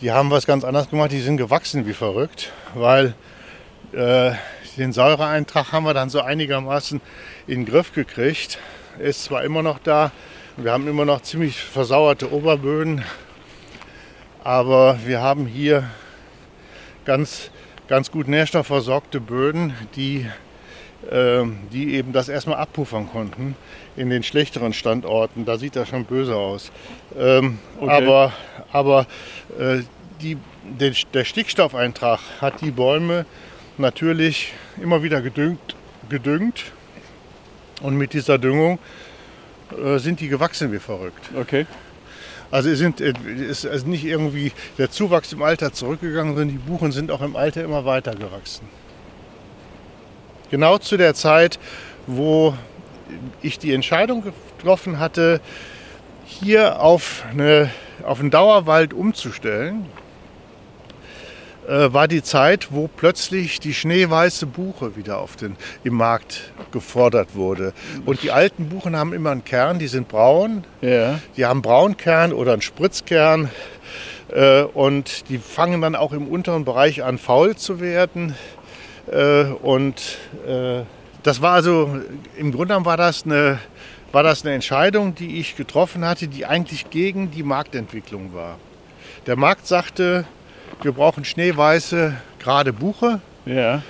[0.00, 3.14] Die haben was ganz anderes gemacht, die sind gewachsen wie verrückt, weil
[3.92, 4.32] äh,
[4.76, 7.00] den Säureeintrag haben wir dann so einigermaßen
[7.46, 8.58] in den Griff gekriegt.
[8.98, 10.12] Er ist zwar immer noch da,
[10.56, 13.02] wir haben immer noch ziemlich versauerte Oberböden,
[14.44, 15.84] aber wir haben hier
[17.04, 17.50] ganz,
[17.88, 20.26] ganz gut nährstoffversorgte Böden, die,
[21.10, 23.56] ähm, die eben das erstmal abpuffern konnten
[23.96, 25.44] in den schlechteren Standorten.
[25.44, 26.70] Da sieht das schon böse aus.
[27.18, 27.90] Ähm, Okay.
[27.90, 28.32] Aber,
[28.72, 29.06] aber
[29.58, 29.82] äh,
[30.20, 30.38] die,
[30.78, 33.26] der, der Stickstoffeintrag hat die Bäume
[33.78, 35.74] natürlich immer wieder gedüngt,
[36.08, 36.72] gedüngt.
[37.82, 38.78] Und mit dieser Düngung
[39.72, 41.30] äh, sind die gewachsen wie verrückt.
[41.38, 41.66] Okay.
[42.50, 43.12] Also es sind, äh,
[43.50, 47.34] es ist nicht irgendwie der Zuwachs im Alter zurückgegangen, sondern die Buchen sind auch im
[47.34, 48.68] Alter immer weiter gewachsen.
[50.50, 51.58] Genau zu der Zeit,
[52.06, 52.54] wo
[53.40, 55.40] ich die Entscheidung getroffen hatte,
[56.26, 57.70] hier auf, eine,
[58.04, 59.86] auf einen Dauerwald umzustellen,
[61.68, 67.72] war die Zeit, wo plötzlich die schneeweiße Buche wieder auf den, im Markt gefordert wurde.
[68.04, 71.20] Und die alten Buchen haben immer einen Kern, die sind braun, Ja.
[71.36, 73.50] die haben Braunkern oder einen Spritzkern
[74.32, 78.34] äh, und die fangen dann auch im unteren Bereich an faul zu werden.
[79.10, 80.82] Äh, und äh,
[81.22, 82.00] das war also,
[82.36, 83.58] im Grunde genommen war das, eine,
[84.10, 88.58] war das eine Entscheidung, die ich getroffen hatte, die eigentlich gegen die Marktentwicklung war.
[89.26, 90.24] Der Markt sagte,
[90.80, 93.20] wir brauchen schneeweiße, gerade Buche.
[93.44, 93.82] Ja.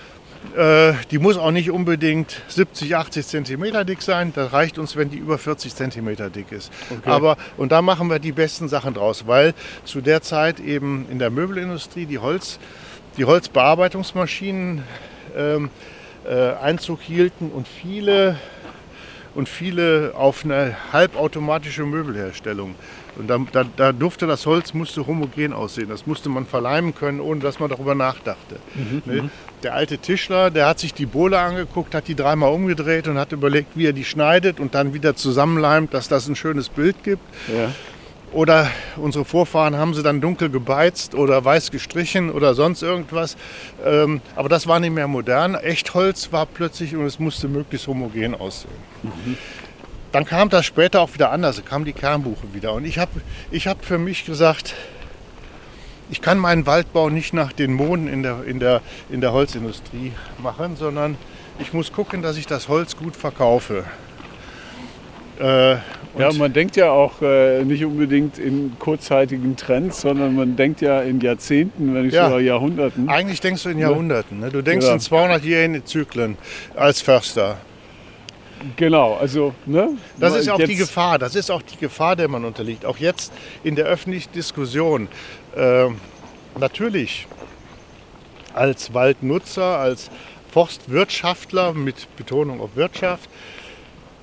[0.56, 4.32] Äh, die muss auch nicht unbedingt 70, 80 Zentimeter dick sein.
[4.34, 6.72] Das reicht uns, wenn die über 40 Zentimeter dick ist.
[7.04, 9.54] Aber, und da machen wir die besten Sachen draus, weil
[9.84, 12.58] zu der Zeit eben in der Möbelindustrie die, Holz,
[13.16, 14.82] die Holzbearbeitungsmaschinen
[15.36, 15.70] ähm,
[16.28, 18.36] äh, Einzug hielten und viele,
[19.34, 22.74] und viele auf eine halbautomatische Möbelherstellung.
[23.16, 25.88] Und da, da, da durfte das Holz musste homogen aussehen.
[25.88, 28.56] Das musste man verleimen können, ohne dass man darüber nachdachte.
[29.04, 29.30] Ne?
[29.62, 33.32] Der alte Tischler, der hat sich die Bohle angeguckt, hat die dreimal umgedreht und hat
[33.32, 37.22] überlegt, wie er die schneidet und dann wieder zusammenleimt, dass das ein schönes Bild gibt.
[37.48, 37.70] Ja.
[38.32, 43.36] Oder unsere Vorfahren haben sie dann dunkel gebeizt oder weiß gestrichen oder sonst irgendwas.
[43.84, 45.54] Ähm, aber das war nicht mehr modern.
[45.54, 48.72] Echtholz war plötzlich und es musste möglichst homogen aussehen.
[50.12, 52.74] Dann kam das später auch wieder anders, da kam die Kernbuche wieder.
[52.74, 53.10] Und ich habe
[53.50, 54.74] ich hab für mich gesagt,
[56.10, 60.12] ich kann meinen Waldbau nicht nach den Moden in der, in, der, in der Holzindustrie
[60.42, 61.16] machen, sondern
[61.58, 63.84] ich muss gucken, dass ich das Holz gut verkaufe.
[65.40, 65.76] Äh,
[66.18, 71.00] Ja, man denkt ja auch äh, nicht unbedingt in kurzzeitigen Trends, sondern man denkt ja
[71.00, 72.24] in Jahrzehnten, wenn nicht Ja.
[72.26, 73.08] sogar Jahrhunderten.
[73.08, 74.40] Eigentlich denkst du in Jahrhunderten.
[74.40, 74.50] Ne?
[74.50, 74.92] Du denkst Ja.
[74.92, 76.36] in 200-jährigen Zyklen
[76.76, 77.56] als Förster.
[78.76, 79.96] Genau, also, ne?
[80.18, 81.18] Das ist auch die Jetzt- Gefahr.
[81.18, 82.84] Das ist auch die Gefahr, der man unterliegt.
[82.84, 83.32] Auch jetzt
[83.64, 85.08] in der öffentlichen Diskussion.
[85.56, 86.00] Ähm,
[86.58, 87.26] natürlich
[88.54, 90.10] als Waldnutzer, als
[90.50, 93.28] Forstwirtschaftler mit Betonung auf Wirtschaft,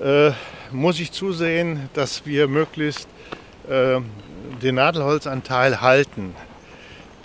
[0.00, 0.30] äh,
[0.70, 3.08] muss ich zusehen, dass wir möglichst
[3.68, 4.00] äh,
[4.62, 6.34] den Nadelholzanteil halten.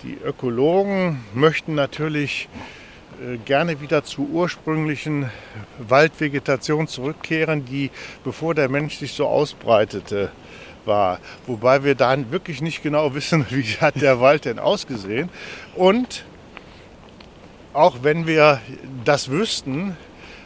[0.02, 2.75] Die Ökologen möchten natürlich äh,
[3.44, 5.30] gerne wieder zur ursprünglichen
[5.78, 7.90] Waldvegetation zurückkehren, die
[8.24, 10.30] bevor der Mensch sich so ausbreitete
[10.84, 11.18] war.
[11.46, 15.28] Wobei wir dann wirklich nicht genau wissen, wie hat der Wald denn ausgesehen.
[15.74, 16.24] Und
[17.72, 18.60] auch wenn wir
[19.04, 19.96] das wüssten,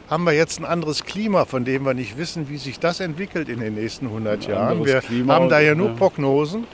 [0.09, 3.49] haben wir jetzt ein anderes Klima, von dem wir nicht wissen, wie sich das entwickelt
[3.49, 4.85] in den nächsten 100 Jahren.
[4.85, 5.95] Wir Klima haben da ja nur ja.
[5.95, 6.67] Prognosen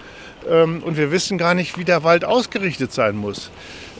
[0.48, 3.50] ähm, und wir wissen gar nicht, wie der Wald ausgerichtet sein muss.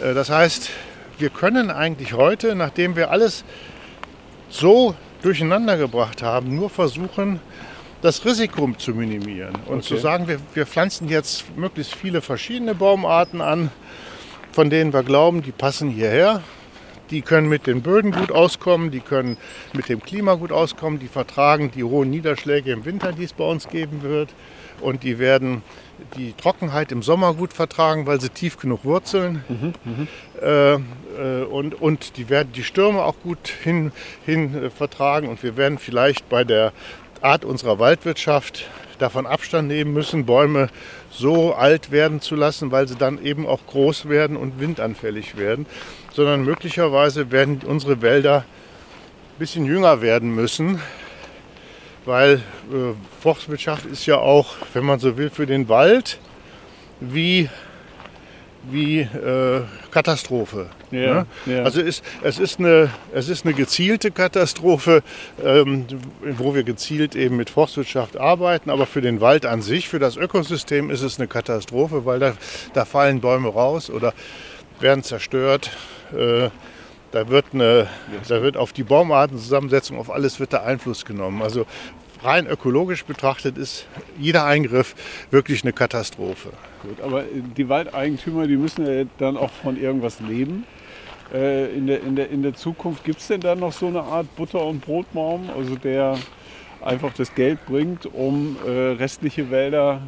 [0.03, 0.71] Äh, das heißt,
[1.19, 3.45] wir können eigentlich heute, nachdem wir alles
[4.49, 7.41] so durcheinander gebracht haben, nur versuchen,
[8.03, 10.03] das Risiko zu minimieren und zu Okay.
[10.03, 13.71] sagen, wir, wir pflanzen jetzt möglichst viele verschiedene Baumarten an
[14.57, 16.43] von denen wir glauben, die passen hierher.
[17.11, 19.37] Die können mit den Böden gut auskommen, die können
[19.75, 23.45] mit dem Klima gut auskommen, die vertragen die hohen Niederschläge im Winter, die es bei
[23.45, 24.31] uns geben wird.
[24.81, 25.63] Und die werden
[26.17, 29.43] die Trockenheit im Sommer gut vertragen, weil sie tief genug wurzeln.
[30.43, 30.79] Äh, äh,
[31.45, 33.93] und, und die werden die Stürme auch gut hin,
[34.25, 35.29] hin äh, vertragen.
[35.29, 36.73] Und wir werden vielleicht bei der
[37.23, 38.69] Art unserer Waldwirtschaft
[38.99, 40.69] davon Abstand nehmen müssen, Bäume
[41.11, 45.67] so alt werden zu lassen, weil sie dann eben auch groß werden und windanfällig werden,
[46.13, 50.81] sondern möglicherweise werden unsere Wälder ein bisschen jünger werden müssen,
[52.07, 56.19] weil äh, Forstwirtschaft ist ja auch, wenn man so will, für den Wald
[57.01, 57.51] wie,
[58.71, 60.71] wie äh, Katastrophe.
[60.93, 61.27] Ja, ne?
[61.47, 61.63] ja.
[61.65, 65.03] Also ist, es, ist eine, es ist eine gezielte Katastrophe,
[65.45, 65.87] ähm,
[66.23, 70.17] wo wir gezielt eben mit Forstwirtschaft arbeiten, aber für den Wald an sich, für das
[70.17, 72.35] Ökosystem ist es eine Katastrophe, weil da,
[72.73, 74.15] da fallen Bäume raus oder
[74.81, 75.71] werden zerstört.
[76.17, 76.51] Äh,
[77.13, 77.89] da wird, eine,
[78.29, 81.43] da wird auf die Baumartenzusammensetzung, auf alles wird da Einfluss genommen.
[81.43, 81.67] Also
[82.23, 83.87] rein ökologisch betrachtet ist
[84.19, 84.95] jeder Eingriff
[85.31, 86.51] wirklich eine Katastrophe.
[86.83, 87.25] Gut, aber
[87.57, 90.65] die Waldeigentümer, die müssen ja dann auch von irgendwas leben.
[91.33, 94.03] Äh, in, der, in, der, in der Zukunft gibt es denn dann noch so eine
[94.03, 96.17] Art Butter- und Brotbaum, also der
[96.81, 100.03] einfach das Geld bringt, um äh, restliche Wälder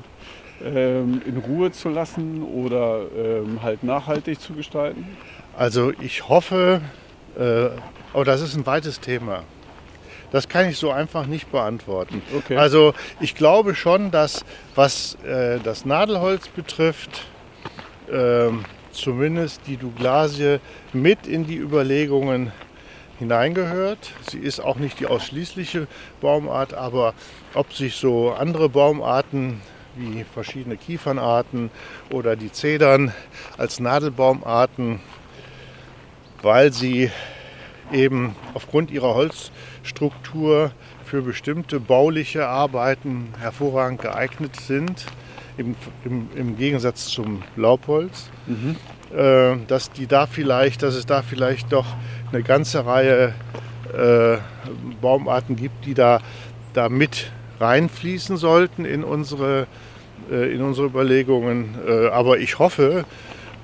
[0.64, 5.06] ähm, in Ruhe zu lassen oder ähm, halt nachhaltig zu gestalten?
[5.58, 6.80] Also ich hoffe,
[7.36, 7.70] äh,
[8.12, 9.42] aber das ist ein weites Thema.
[10.30, 12.22] Das kann ich so einfach nicht beantworten.
[12.36, 12.56] Okay.
[12.56, 14.44] Also ich glaube schon, dass
[14.76, 17.26] was äh, das Nadelholz betrifft,
[18.08, 20.60] ähm, zumindest die Douglasie
[20.92, 22.52] mit in die Überlegungen
[23.18, 24.12] hineingehört.
[24.30, 25.88] Sie ist auch nicht die ausschließliche
[26.20, 27.14] Baumart, aber
[27.54, 29.60] ob sich so andere Baumarten
[29.96, 31.70] wie verschiedene Kiefernarten
[32.10, 33.12] oder die Zedern
[33.56, 35.00] als Nadelbaumarten,
[36.42, 37.10] weil sie
[37.92, 40.72] eben aufgrund ihrer Holzstruktur
[41.04, 45.06] für bestimmte bauliche Arbeiten hervorragend geeignet sind,
[45.56, 45.74] im,
[46.04, 48.30] im, im Gegensatz zum Laubholz,
[49.16, 51.86] äh, dass, die da vielleicht, dass es da vielleicht doch
[52.30, 53.34] eine ganze Reihe
[53.96, 54.36] äh,
[55.00, 56.20] Baumarten gibt, die da,
[56.74, 59.66] da mit reinfließen sollten in unsere,
[60.30, 61.74] äh, in unsere Überlegungen.
[61.86, 63.04] Äh, aber ich hoffe,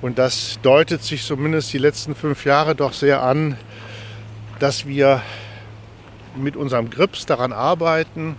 [0.05, 3.57] und das deutet sich zumindest die letzten fünf Jahre doch sehr an,
[4.59, 5.23] dass wir
[6.37, 8.37] mit unserem Grips daran arbeiten,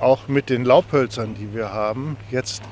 [0.00, 2.64] auch mit den Laubhölzern, die wir haben, jetzt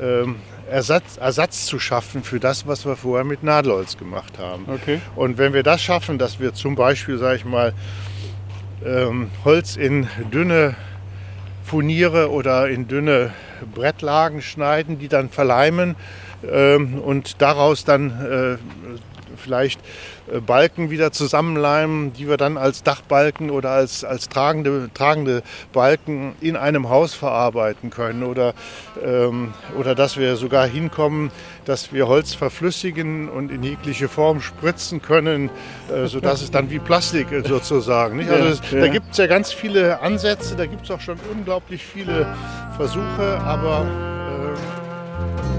[0.00, 0.36] ähm,
[0.70, 4.64] Ersatz, Ersatz zu schaffen für das, was wir vorher mit Nadelholz gemacht haben.
[4.66, 5.02] Okay.
[5.14, 7.74] Und wenn wir das schaffen, dass wir zum Beispiel, sage ich mal,
[8.82, 10.74] ähm, Holz in dünne
[11.64, 13.34] Furniere oder in dünne
[13.74, 15.96] Brettlagen schneiden, die dann verleimen
[16.42, 18.58] und daraus dann äh,
[19.38, 19.80] vielleicht
[20.32, 26.34] äh, Balken wieder zusammenleimen, die wir dann als Dachbalken oder als, als tragende, tragende Balken
[26.40, 28.22] in einem Haus verarbeiten können.
[28.22, 28.54] Oder,
[29.02, 31.30] ähm, oder dass wir sogar hinkommen,
[31.64, 35.50] dass wir Holz verflüssigen und in jegliche Form spritzen können,
[35.92, 38.16] äh, sodass es dann wie Plastik äh, sozusagen.
[38.18, 38.30] Nicht?
[38.30, 38.60] Also es.
[38.70, 42.26] Da gibt es ja ganz viele Ansätze, da gibt es auch schon unglaublich viele
[42.76, 43.86] Versuche, aber
[44.44, 45.57] äh,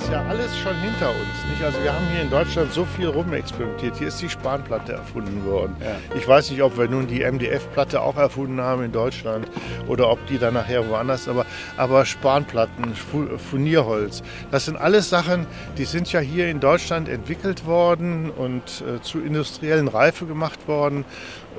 [0.00, 1.50] das ja alles schon hinter uns.
[1.50, 1.62] Nicht?
[1.62, 3.96] Also wir haben hier in Deutschland so viel rumexperimentiert.
[3.96, 5.76] Hier ist die Spanplatte erfunden worden.
[5.80, 5.96] Ja.
[6.16, 9.46] Ich weiß nicht, ob wir nun die MDF-Platte auch erfunden haben in Deutschland
[9.88, 11.28] oder ob die dann nachher woanders.
[11.28, 11.44] Aber,
[11.76, 15.46] aber Spanplatten, Fu- Furnierholz, das sind alles Sachen,
[15.78, 21.04] die sind ja hier in Deutschland entwickelt worden und äh, zu industriellen Reife gemacht worden.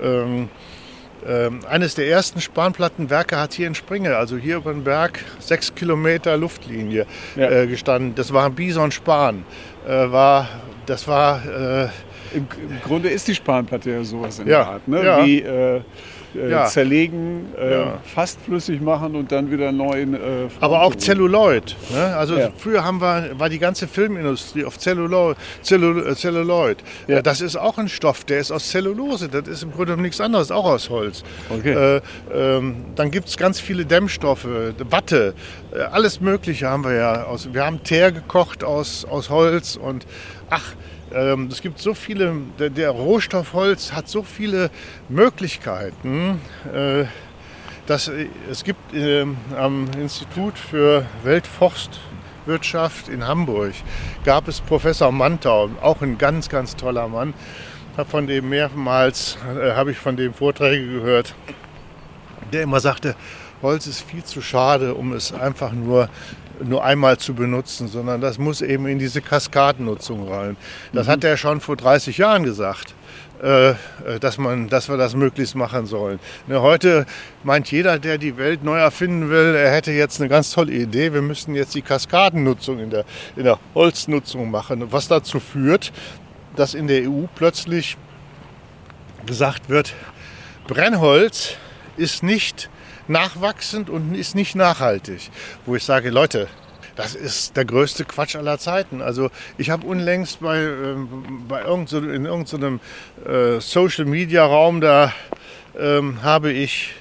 [0.02, 0.50] Ähm,
[1.70, 6.36] eines der ersten Spanplattenwerke hat hier in Springe, also hier über den Berg, sechs Kilometer
[6.38, 7.06] Luftlinie
[7.36, 7.50] Ja.
[7.50, 8.16] äh, gestanden.
[8.16, 9.44] Das war ein Bison Span.
[9.88, 10.48] Äh, war,
[10.88, 11.84] das war äh,
[12.36, 15.06] Im, Im Grunde ist die Spanplatte ja sowas in Ja, der Art, ne?
[15.06, 15.26] ja.
[15.26, 15.40] wie
[16.36, 16.66] äh, Ja.
[16.66, 18.00] zerlegen, äh, Ja.
[18.04, 20.18] fast flüssig machen und dann wieder neu in äh,
[20.60, 21.76] aber auch Celluloid.
[21.94, 22.16] Ne?
[22.16, 22.50] Also Ja.
[22.58, 26.78] früher haben wir, war die ganze Filmindustrie auf Cellu äh, Celluloid.
[27.08, 27.18] Ja.
[27.18, 29.30] Äh, Das ist auch ein Stoff, der ist aus Zellulose.
[29.30, 31.24] Das ist im Grunde nichts anderes, auch aus Holz.
[31.50, 31.98] Okay.
[31.98, 32.02] Äh,
[32.34, 34.48] ähm, dann gibt es ganz viele Dämmstoffe,
[34.90, 35.34] Watte,
[35.74, 37.24] äh, alles Mögliche haben wir ja.
[37.26, 40.06] Aus, wir haben Teer gekocht aus, aus Holz und
[40.50, 40.74] ach,
[41.14, 44.70] ähm, es gibt so viele, der, der Rohstoff Holz hat so viele
[45.10, 46.40] Möglichkeiten.
[46.74, 47.06] Äh,
[47.88, 51.06] dass, äh, es gibt ähm, am Institut für
[51.58, 53.74] Forstwirtschaft in Hamburg
[54.24, 57.34] gab es Professor Mantau, auch ein ganz, ganz toller Mann.
[57.98, 61.36] Hab von dem mehrmals äh, habe ich von dem Vorträge gehört,
[62.54, 63.16] der immer sagte,
[63.62, 66.10] Holz ist viel zu schade, um es einfach nur
[66.64, 70.58] nur einmal zu benutzen, sondern das muss eben in diese Kaskadennutzung rein.
[70.94, 71.12] Das mhm.
[71.12, 72.96] hat er schon vor 30 Jahren gesagt.
[73.42, 73.74] Äh,
[74.20, 76.20] dass, man, dass wir das möglichst machen sollen.
[76.46, 77.08] Ne, heute
[77.44, 81.12] meint jeder, der die Welt neu erfinden will, er hätte jetzt eine ganz tolle Idee.
[81.12, 83.04] Wir müssen jetzt die Kaskadennutzung in der,
[83.36, 85.92] in der Holznutzung machen, was dazu führt,
[86.56, 87.98] dass in der EU plötzlich
[89.26, 89.96] gesagt wird,
[90.68, 91.56] Brennholz
[91.98, 92.70] ist nicht
[93.12, 95.30] nachwachsend und ist nicht nachhaltig.
[95.66, 96.48] Wo ich sage, Leute,
[96.96, 99.02] das ist der größte Quatsch aller Zeiten.
[99.02, 100.96] Also ich habe unlängst bei, äh,
[101.48, 102.80] bei irgend so, in irgendeinem
[103.26, 105.14] äh, Social Media Raum, da
[105.78, 106.94] ähm, habe ich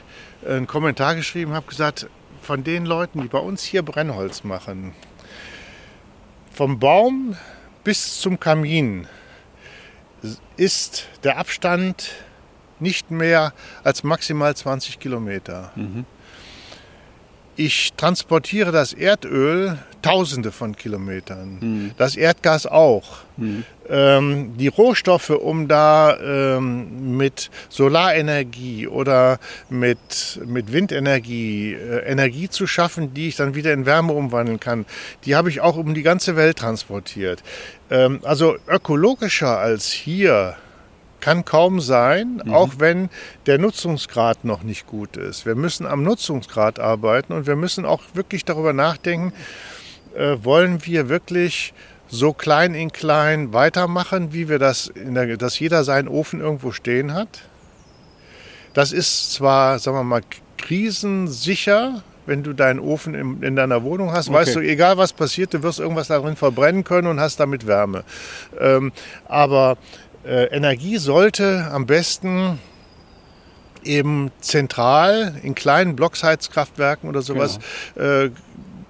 [0.46, 2.08] einen Kommentar geschrieben, habe gesagt,
[2.42, 4.94] von den Leuten, die bei uns hier Brennholz machen,
[6.52, 7.36] vom Baum
[7.84, 9.06] bis zum Kamin
[10.56, 12.10] ist der Abstand
[12.80, 13.52] nicht mehr
[13.84, 15.72] als maximal 20 Kilometer.
[15.74, 16.04] Mhm.
[17.56, 21.90] Ich transportiere das Erdöl tausende von Kilometern, mhm.
[21.98, 23.18] das Erdgas auch.
[23.36, 23.64] Mhm.
[23.88, 32.66] Ähm, die Rohstoffe, um da ähm, mit Solarenergie oder mit, mit Windenergie äh, Energie zu
[32.66, 34.86] schaffen, die ich dann wieder in Wärme umwandeln kann,
[35.24, 37.42] die habe ich auch um die ganze Welt transportiert.
[37.90, 40.56] Ähm, also ökologischer als hier
[41.20, 42.54] kann kaum sein, mhm.
[42.54, 43.10] auch wenn
[43.46, 45.46] der Nutzungsgrad noch nicht gut ist.
[45.46, 49.32] Wir müssen am Nutzungsgrad arbeiten und wir müssen auch wirklich darüber nachdenken,
[50.14, 51.72] äh, wollen wir wirklich
[52.08, 57.14] so klein in klein weitermachen, wie wir das, der, dass jeder seinen Ofen irgendwo stehen
[57.14, 57.42] hat.
[58.74, 60.22] Das ist zwar, sagen wir mal,
[60.58, 64.38] krisensicher, wenn du deinen Ofen in, in deiner Wohnung hast, okay.
[64.38, 68.04] weißt du, egal was passiert, du wirst irgendwas darin verbrennen können und hast damit Wärme.
[68.58, 68.92] Ähm,
[69.26, 69.78] aber
[70.24, 72.58] Energie sollte am besten
[73.82, 77.58] eben zentral in kleinen Blocksheizkraftwerken oder sowas
[77.94, 78.24] genau.
[78.24, 78.30] äh,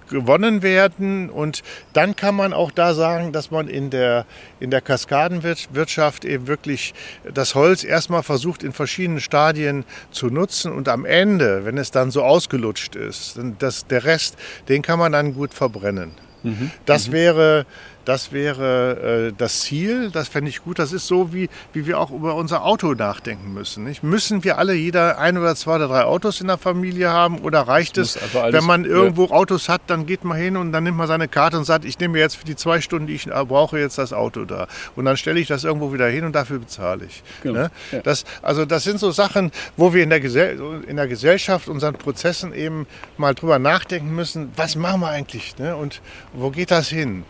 [0.09, 1.31] gewonnen werden.
[1.31, 1.63] Und
[1.93, 4.27] dann kann man auch da sagen, dass man in der,
[4.59, 6.93] in der Kaskadenwirtschaft eben wirklich
[7.33, 12.11] das Holz erstmal versucht in verschiedenen Stadien zu nutzen und am Ende, wenn es dann
[12.11, 14.37] so ausgelutscht ist, das, der Rest,
[14.69, 16.13] den kann man dann gut verbrennen.
[16.43, 16.71] Mhm.
[16.87, 17.13] Das mhm.
[17.13, 17.67] wäre
[18.05, 20.11] das wäre äh, das Ziel.
[20.11, 20.79] Das fände ich gut.
[20.79, 23.85] Das ist so, wie, wie wir auch über unser Auto nachdenken müssen.
[23.85, 24.03] Nicht?
[24.03, 27.39] Müssen wir alle jeder ein oder zwei oder drei Autos in der Familie haben?
[27.39, 29.31] Oder reicht es, also alles, wenn man irgendwo ja.
[29.33, 31.99] Autos hat, dann geht man hin und dann nimmt man seine Karte und sagt, ich
[31.99, 34.67] nehme jetzt für die zwei Stunden, die ich brauche, jetzt das Auto da.
[34.97, 37.23] Und dann stelle ich das irgendwo wieder hin und dafür bezahle ich.
[37.43, 37.61] Genau.
[37.61, 37.71] Ne?
[37.93, 38.01] Ja.
[38.01, 41.95] Das, also das sind so Sachen, wo wir in der, Gesell in der Gesellschaft, unseren
[41.95, 42.87] Prozessen eben
[43.17, 45.77] mal drüber nachdenken müssen, was machen wir eigentlich ne?
[45.77, 46.01] und
[46.33, 47.25] wo geht das hin?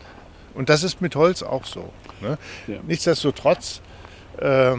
[0.55, 1.93] Und das ist mit Holz auch so.
[2.21, 2.39] Ne?
[2.67, 2.79] Ja.
[2.87, 3.81] Nichtsdestotrotz
[4.39, 4.73] äh,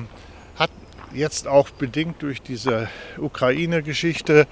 [0.56, 0.72] hat
[1.14, 4.48] jetzt auch bedingt durch diese Ukraine-Geschichte,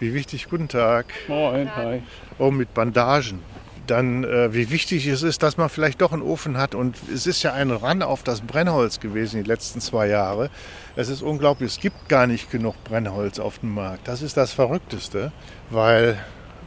[0.00, 1.06] wie wichtig, guten Tag.
[1.28, 2.02] Moin, hi.
[2.38, 3.40] Oh, mit Bandagen.
[3.86, 6.74] Dann, äh, wie wichtig es ist, dass man vielleicht doch einen Ofen hat.
[6.74, 10.50] Und es ist ja ein Ran auf das Brennholz gewesen die letzten zwei Jahre.
[10.96, 14.08] Es ist unglaublich, es gibt gar nicht genug Brennholz auf dem Markt.
[14.08, 15.32] Das ist das Verrückteste,
[15.70, 16.18] weil,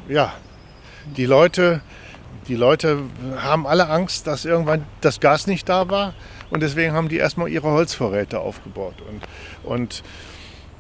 [0.08, 0.34] ja,
[1.18, 1.82] die Leute
[2.48, 3.00] die Leute
[3.38, 6.14] haben alle Angst, dass irgendwann das Gas nicht da war
[6.50, 8.96] und deswegen haben die erstmal ihre Holzvorräte aufgebaut.
[9.10, 9.24] Und,
[9.70, 10.04] und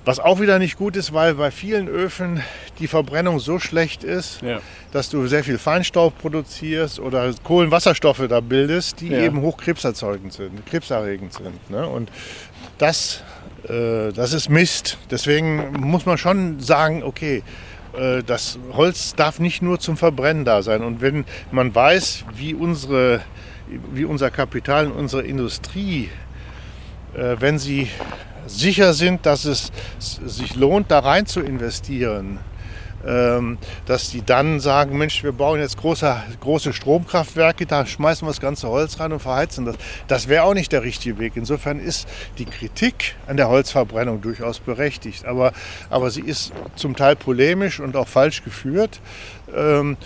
[0.06, 2.44] was auch wieder nicht gut ist, weil bei vielen Öfen
[2.80, 4.60] die Verbrennung so schlecht ist, ja.
[4.92, 9.20] dass du sehr viel Feinstaub produzierst oder Kohlenwasserstoffe da bildest, die ja.
[9.20, 11.70] eben hochkrebserzeugend sind, krebserregend sind.
[11.72, 11.88] Ne?
[11.88, 12.12] Und
[12.78, 13.24] das,
[13.68, 15.00] äh, das ist Mist.
[15.10, 17.42] Deswegen muss man schon sagen, okay,
[18.26, 20.84] das Holz darf nicht nur zum Verbrennen da sein.
[20.84, 23.22] Und wenn man weiß, wie, unsere,
[23.94, 26.10] wie unser Kapital und unsere Industrie,
[27.14, 27.90] äh, wenn sie
[28.48, 32.40] sicher sind, dass es sich lohnt, da rein zu investieren,
[33.06, 38.42] dass die dann sagen, Mensch, wir bauen jetzt große, große Stromkraftwerke, da schmeißen wir das
[38.42, 39.76] ganze Holz rein und verheizen das.
[40.08, 41.34] Das wäre auch nicht der richtige Weg.
[41.36, 45.54] Insofern ist die Kritik an der Holzverbrennung durchaus berechtigt, aber,
[45.90, 49.00] aber sie ist zum Teil polemisch und auch falsch geführt.
[49.56, 49.98] Ähm,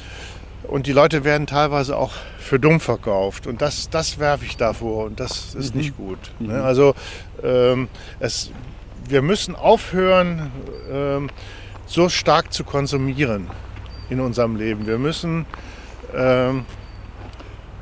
[0.68, 3.48] und die Leute werden teilweise auch für dumm verkauft.
[3.48, 5.82] Und das, das werfe ich davor und das ist mhm.
[5.82, 6.20] nicht gut.
[6.40, 6.54] Ne?
[6.54, 6.62] Mhm.
[6.62, 6.96] Also
[7.44, 7.88] ähm,
[8.20, 8.52] es,
[9.08, 10.52] wir müssen aufhören,
[10.92, 11.30] ähm,
[11.90, 13.48] so stark zu konsumieren
[14.10, 14.86] in unserem Leben.
[14.86, 15.46] Wir müssen
[16.16, 16.66] ähm,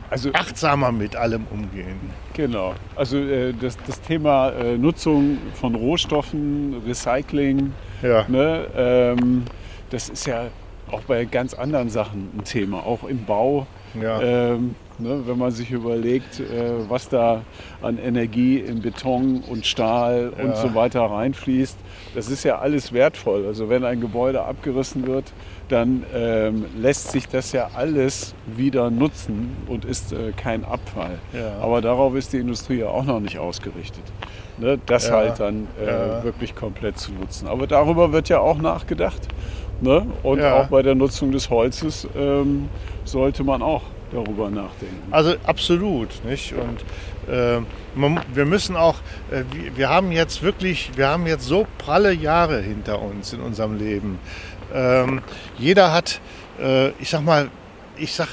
[0.09, 1.99] also achtsamer mit allem umgehen.
[2.33, 2.73] Genau.
[2.95, 8.25] Also äh, das, das Thema äh, Nutzung von Rohstoffen, Recycling, ja.
[8.29, 9.43] ne, ähm,
[9.89, 10.45] das ist ja
[10.89, 13.67] auch bei ganz anderen Sachen ein Thema, auch im Bau.
[14.01, 14.21] Ja.
[14.21, 16.43] Ähm, ne, wenn man sich überlegt, äh,
[16.89, 17.43] was da
[17.81, 20.55] an Energie in Beton und Stahl und Ja.
[20.55, 21.77] so weiter reinfließt,
[22.15, 23.45] das ist ja alles wertvoll.
[23.45, 25.25] Also wenn ein Gebäude abgerissen wird,
[25.69, 31.19] dann ähm, lässt sich das ja alles wieder nutzen und ist äh, kein Abfall.
[31.33, 31.59] Ja.
[31.61, 34.03] Aber darauf ist die Industrie ja auch noch nicht ausgerichtet.
[34.57, 35.15] Ne, das Ja.
[35.17, 37.47] halt dann äh, wirklich komplett zu nutzen.
[37.47, 39.27] Aber darüber wird ja auch nachgedacht.
[39.81, 40.07] Ne?
[40.23, 42.67] Und auch bei der Nutzung des Holzes ähm,
[43.05, 45.11] sollte man auch darüber nachdenken.
[45.11, 46.53] Also absolut, nicht?
[46.53, 46.81] Und
[47.33, 47.59] äh,
[47.95, 48.95] man, wir müssen auch,
[49.31, 49.43] äh,
[49.75, 54.19] wir, haben jetzt wirklich, wir haben jetzt so pralle Jahre hinter uns in unserem Leben.
[54.73, 55.21] Ähm,
[55.57, 56.21] jeder hat,
[56.59, 57.49] äh, ich sag mal,
[57.97, 58.29] ich sag,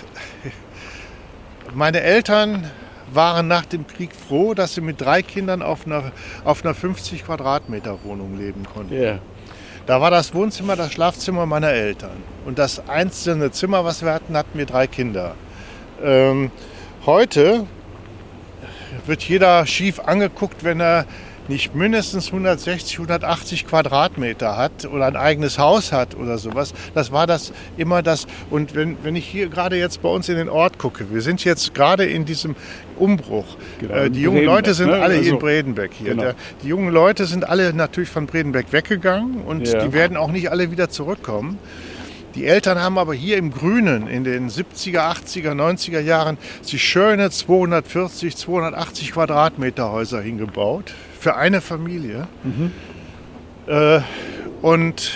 [1.75, 2.70] meine Eltern
[3.12, 6.12] waren nach dem Krieg froh, dass sie mit drei Kindern auf einer,
[6.45, 9.01] auf einer 50 Quadratmeter Wohnung leben konnten.
[9.01, 9.18] Ja.
[9.87, 12.16] Da war das Wohnzimmer das Schlafzimmer meiner Eltern.
[12.47, 15.35] Und das einzelne Zimmer, was wir hatten, hatten wir drei Kinder.
[16.03, 16.51] Ähm,
[17.07, 17.67] heute
[19.07, 21.07] wird jeder schief angeguckt, wenn er
[21.47, 26.73] nicht mindestens 160, 180 Quadratmeter hat oder ein eigenes Haus hat oder sowas.
[26.95, 28.27] Das war das immer das.
[28.49, 31.45] Und wenn, wenn ich hier gerade jetzt bei uns in den Ort gucke, wir sind
[31.45, 32.57] jetzt gerade in diesem
[32.99, 33.45] Umbruch.
[33.79, 34.95] Genau, äh, die jungen Bredenbeck, Leute sind ne?
[35.03, 36.11] alle hier in Also, Bredenbeck hier.
[36.13, 36.23] genau.
[36.23, 39.85] Der, die jungen Leute sind alle natürlich von Bredenbeck weggegangen und Ja.
[39.85, 41.59] die werden auch nicht alle wieder zurückkommen.
[42.35, 47.30] Die Eltern haben aber hier im Grünen in den 70er, 80er, 90er Jahren sich schöne
[47.30, 52.26] 240, 280 Quadratmeter Häuser hingebaut für eine Familie.
[53.66, 54.01] Äh,
[54.62, 55.12] und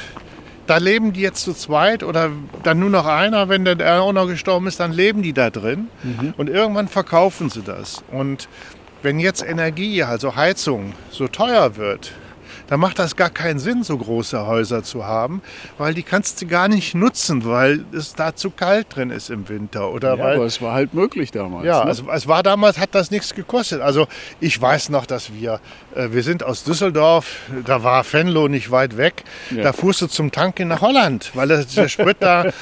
[0.66, 2.30] da leben die jetzt zu zweit oder
[2.62, 5.88] dann nur noch einer, wenn der auch noch gestorben ist, dann leben die da drin
[6.36, 8.04] und irgendwann verkaufen sie das.
[8.12, 8.48] Und
[9.02, 12.12] wenn jetzt Energie, also Heizung, so teuer wird,
[12.68, 15.42] dann macht das gar keinen Sinn, so große Häuser zu haben,
[15.78, 19.48] weil die kannst du gar nicht nutzen, weil es da zu kalt drin ist im
[19.48, 19.90] Winter.
[19.90, 21.66] Oder Ja, weil, aber es war halt möglich damals.
[21.66, 21.86] ja, ne?
[21.86, 23.80] also es war damals, hat das nichts gekostet.
[23.80, 24.06] Also
[24.40, 25.60] ich weiß noch, dass wir,
[26.10, 29.24] wir sind aus Düsseldorf, da war Venlo nicht weit weg.
[29.50, 29.64] Ja.
[29.64, 32.52] Da fuhrst du zum Tanken nach Holland, weil das, der Sprit da, äh,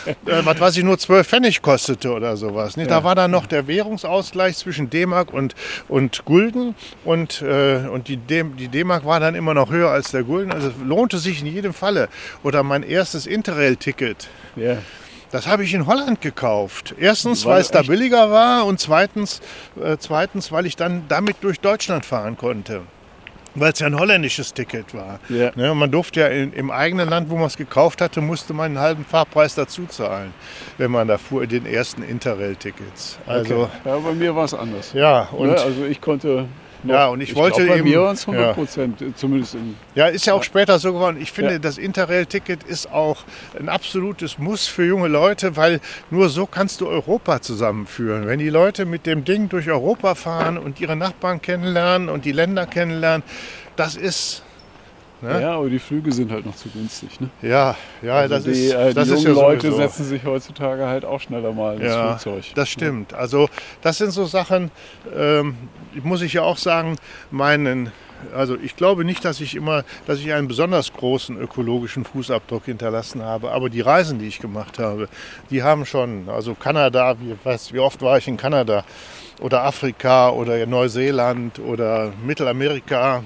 [0.44, 2.76] was weiß ich, nur 12 Pfennig kostete oder sowas.
[2.76, 2.90] Nicht?
[2.90, 5.54] Da war dann noch der Währungsausgleich zwischen D-Mark und,
[5.88, 6.74] und Gulden
[7.04, 10.52] und, äh, und die D-Mark war dann immer noch höher als der Gulden.
[10.52, 12.08] Also lohnte sich in jedem Falle.
[12.42, 14.28] Oder mein erstes Interrail-Ticket.
[14.56, 14.78] ja.
[15.32, 16.94] Das habe ich in Holland gekauft.
[16.98, 19.40] Erstens, War weil es da billiger war und zweitens,
[19.82, 22.82] äh, zweitens, weil ich dann damit durch Deutschland fahren konnte.
[23.56, 25.18] Weil es ja ein holländisches Ticket war.
[25.28, 25.50] Ja.
[25.54, 28.66] Ne, man durfte ja in, im eigenen Land, wo man es gekauft hatte, musste man
[28.66, 30.32] einen halben Fahrpreis dazu zahlen,
[30.78, 33.18] wenn man da fuhr in den ersten Interrail-Tickets.
[33.26, 33.70] Also okay.
[33.84, 34.92] ja, bei mir war es anders.
[34.92, 35.58] ja, und ne?
[35.58, 36.46] Also ich konnte.
[36.86, 38.52] Noch, Ja, und ich wollte glaub, bei eben- mir waren es 100 ja.
[38.52, 41.18] Prozent, zumindest in Ja, ist ja auch später so geworden.
[41.20, 41.58] Ich finde, Ja.
[41.58, 43.24] das Interrail-Ticket ist auch
[43.58, 45.80] ein absolutes Muss für junge Leute, weil
[46.10, 48.26] nur so kannst du Europa zusammenführen.
[48.26, 52.32] Wenn die Leute mit dem Ding durch Europa fahren und ihre Nachbarn kennenlernen und die
[52.32, 53.24] Länder kennenlernen,
[53.76, 54.42] das ist,
[55.26, 55.42] Ne?
[55.42, 57.20] Ja, aber die Flüge sind halt noch zu günstig.
[57.20, 57.28] Ne?
[57.42, 59.76] ja, ja, Also das die, ist, äh, das die ist jungen ja Leute sowieso.
[59.82, 62.44] setzen sich heutzutage halt auch schneller mal ins Ja, Flugzeug.
[62.54, 63.12] das stimmt.
[63.14, 63.48] Also
[63.82, 64.70] das sind so Sachen,
[65.16, 65.56] ähm,
[66.02, 66.96] muss ich ja auch sagen,
[67.30, 67.92] meinen,
[68.34, 73.22] also ich glaube nicht, dass ich immer, dass ich einen besonders großen ökologischen Fußabdruck hinterlassen
[73.22, 75.08] habe, aber die Reisen, die ich gemacht habe,
[75.50, 78.84] die haben schon, also Kanada, wie, weiß, wie oft war ich in Kanada
[79.40, 83.22] oder Afrika oder Neuseeland oder Mittelamerika,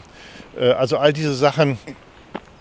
[0.59, 1.79] also all diese Sachen,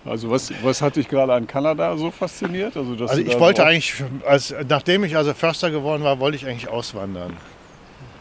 [0.04, 2.76] Also was, was hat dich gerade an Kanada so fasziniert?
[2.76, 6.68] Also, Also ich wollte eigentlich, als, nachdem ich also Förster geworden war, wollte ich eigentlich
[6.68, 7.36] auswandern.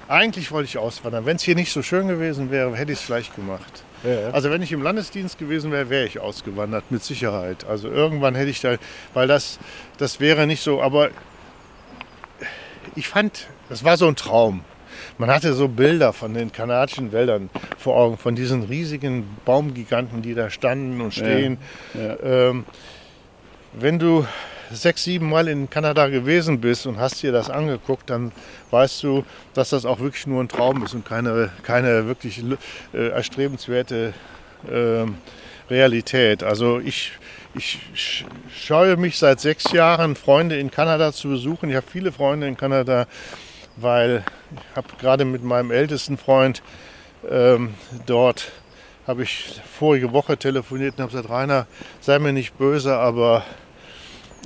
[0.10, 1.26] Eigentlich wollte ich auswandern.
[1.26, 3.84] Wenn es hier nicht so schön gewesen wäre, hätte ich es vielleicht gemacht.
[4.04, 7.66] Ja, Also wenn ich im Landesdienst gewesen wäre, wäre ich ausgewandert, mit Sicherheit.
[7.66, 8.76] Also irgendwann hätte ich da,
[9.14, 9.60] weil das,
[9.98, 11.10] das wäre nicht so, aber
[12.96, 14.64] ich fand, das war so ein Traum.
[15.20, 20.34] Man hatte so Bilder von den kanadischen Wäldern vor Augen, von diesen riesigen Baumgiganten, die
[20.34, 21.58] da standen und stehen.
[21.94, 22.50] ja.
[22.50, 22.66] Ähm,
[23.74, 24.26] wenn du
[24.72, 28.32] sechs, sieben Mal in Kanada gewesen bist und hast dir das angeguckt, dann
[28.72, 32.42] weißt du, dass das auch wirklich nur ein Traum ist und keine, keine wirklich
[32.94, 34.14] äh, erstrebenswerte
[34.72, 35.16] ähm,
[35.70, 36.44] Realität.
[36.44, 37.12] Also ich,
[37.54, 38.24] ich sch-
[38.56, 41.70] scheue mich seit sechs Jahren, Freunde in Kanada zu besuchen.
[41.70, 43.06] Ich habe viele Freunde in Kanada,
[43.76, 46.62] weil ich habe gerade mit meinem ältesten Freund
[47.30, 47.74] ähm,
[48.06, 48.52] dort
[49.08, 51.68] habe ich vorige Woche telefoniert und habe gesagt, Rainer,
[52.00, 53.44] sei mir nicht böse, aber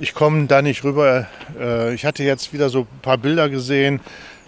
[0.00, 1.26] ich komme da nicht rüber.
[1.58, 4.00] Äh, Ich hatte jetzt wieder so ein paar Bilder gesehen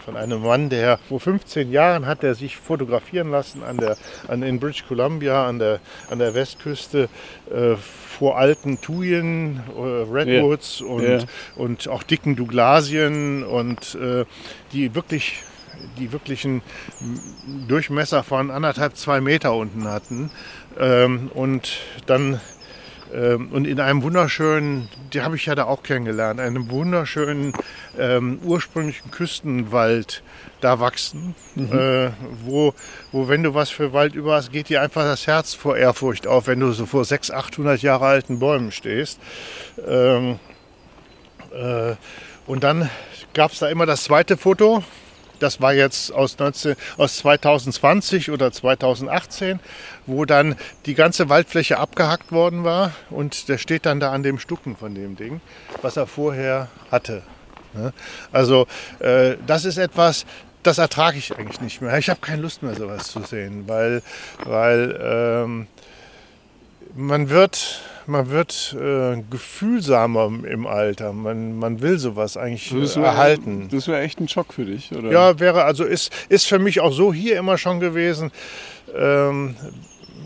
[0.07, 3.97] von einem Mann, der vor 15 Jahren hat er sich fotografieren lassen an der,
[4.29, 7.09] an, in British Columbia an der, an der Westküste
[7.53, 9.81] äh, vor alten Thujen, äh,
[10.11, 10.87] Redwoods Ja.
[10.87, 11.19] und, Ja.
[11.57, 14.25] und auch dicken Douglasien und äh,
[14.73, 15.43] die wirklich
[15.99, 16.63] die wirklichen
[17.69, 20.31] Durchmesser von anderthalb, zwei Meter unten hatten.
[20.79, 22.41] Ähm, und dann
[23.13, 27.53] und in einem wunderschönen, die habe ich ja da auch kennengelernt, einem wunderschönen
[27.99, 30.23] ähm, ursprünglichen Küstenwald
[30.61, 32.11] da wachsen, äh,
[32.45, 32.75] wo,
[33.13, 36.27] wo wenn du was für Wald über hast, geht dir einfach das Herz vor Ehrfurcht
[36.27, 39.21] auf, wenn du so vor 600, 800 Jahre alten Bäumen stehst.
[39.87, 40.39] Ähm,
[41.53, 41.95] äh,
[42.47, 42.91] und dann
[43.35, 44.83] gab es da immer das zweite Foto.
[45.39, 49.61] Das war jetzt aus, 19, aus 2020 oder 2018,
[50.07, 52.93] wo dann die ganze Waldfläche abgehackt worden war.
[53.11, 55.41] Und der steht dann da an dem Stucken von dem Ding,
[55.83, 57.23] was er vorher hatte.
[57.75, 57.93] Ne?
[58.33, 58.67] Also
[59.01, 60.25] äh, das ist etwas,
[60.63, 61.97] das ertrage ich eigentlich nicht mehr.
[61.99, 64.03] Ich habe keine Lust mehr, sowas zu sehen, weil,
[64.45, 65.67] weil ähm,
[66.95, 71.13] man wird, man wird äh, gefühlsamer im Alter.
[71.13, 73.69] Man, man will sowas eigentlich äh, Das wär- erhalten.
[73.71, 75.11] Das wäre echt ein Schock für dich, oder?
[75.11, 78.31] Ja, wäre also ist, ist für mich auch so hier immer schon gewesen.
[78.97, 79.57] Ähm,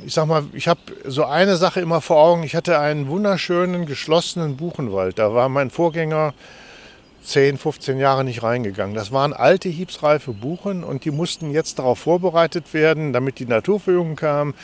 [0.07, 2.43] ich sag mal, ich habe so eine Sache immer vor Augen.
[2.43, 5.19] Ich hatte einen wunderschönen geschlossenen Buchenwald.
[5.19, 6.35] Da war mein Vorgänger
[7.23, 8.95] 10, 15 Jahre nicht reingegangen.
[8.95, 14.17] Das waren alte, hiebsreife Buchen und die mussten jetzt darauf vorbereitet werden, damit die Naturverjüngung
[14.17, 14.55] kam.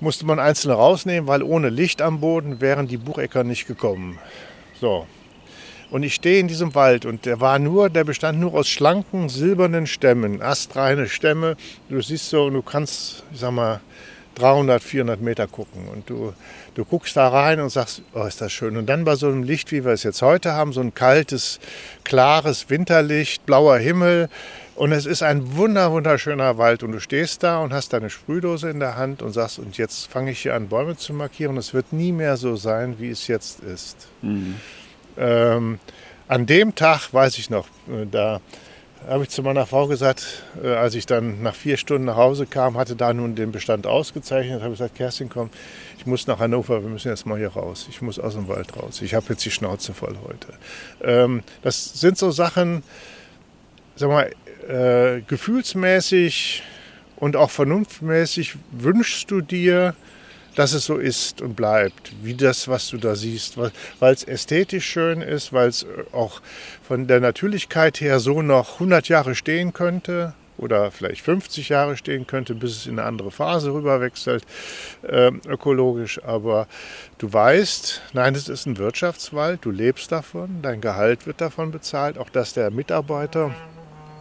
[0.00, 4.18] Musste man einzelne rausnehmen, weil ohne Licht am Boden wären die Buchecker nicht gekommen.
[4.80, 5.06] So,
[5.90, 9.28] und ich stehe in diesem Wald und der war nur, der bestand nur aus schlanken,
[9.28, 11.56] silbernen Stämmen, astreine Stämme.
[11.88, 13.80] Du siehst so und du kannst, ich sag mal,
[14.34, 15.88] 300, 400 Meter gucken.
[15.88, 16.32] Und du,
[16.74, 18.76] du guckst da rein und sagst, oh, ist das schön.
[18.76, 21.60] Und dann bei so einem Licht, wie wir es jetzt heute haben, so ein kaltes,
[22.04, 24.28] klares Winterlicht, blauer Himmel.
[24.74, 26.82] Und es ist ein wunder, wunderschöner Wald.
[26.82, 30.10] Und du stehst da und hast deine Sprühdose in der Hand und sagst, und jetzt
[30.10, 31.56] fange ich hier an, Bäume zu markieren.
[31.56, 34.08] Es wird nie mehr so sein, wie es jetzt ist.
[35.16, 35.78] Ähm,
[36.26, 38.40] an dem Tag, weiß ich noch, äh, da
[39.08, 42.46] habe ich zu meiner Frau gesagt, äh, als ich dann nach vier Stunden nach Hause
[42.46, 45.50] kam, hatte da nun den Bestand ausgezeichnet, habe gesagt, Kerstin, komm,
[45.98, 47.86] ich muss nach Hannover, wir müssen jetzt mal hier raus.
[47.90, 49.02] Ich muss aus dem Wald raus.
[49.02, 50.54] Ich habe jetzt die Schnauze voll heute.
[51.02, 52.82] Ähm, das sind so Sachen,
[53.96, 54.30] sag mal,
[54.68, 56.62] äh, gefühlsmäßig
[57.16, 59.94] und auch vernunftmäßig wünschst du dir,
[60.54, 64.86] dass es so ist und bleibt, wie das, was du da siehst, weil es ästhetisch
[64.86, 66.40] schön ist, weil es auch
[66.86, 72.26] von der Natürlichkeit her so noch 100 Jahre stehen könnte oder vielleicht 50 Jahre stehen
[72.26, 74.44] könnte, bis es in eine andere Phase rüberwechselt,
[75.08, 76.22] ähm, ökologisch.
[76.22, 76.68] Aber
[77.18, 82.18] du weißt, nein, es ist ein Wirtschaftswald, du lebst davon, dein Gehalt wird davon bezahlt,
[82.18, 83.50] auch dass der Mitarbeiter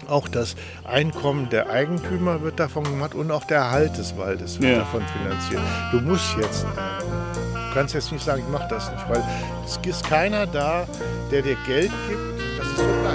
[0.07, 0.55] auch das
[0.85, 4.79] Einkommen der Eigentümer wird davon gemacht und auch der Erhalt des Waldes wird Ja.
[4.79, 5.61] davon finanziert.
[5.91, 9.23] Du musst jetzt, du kannst jetzt nicht sagen, ich mache das nicht, weil
[9.65, 10.87] es ist keiner da,
[11.31, 12.32] der dir Geld gibt,
[12.77, 13.13] es.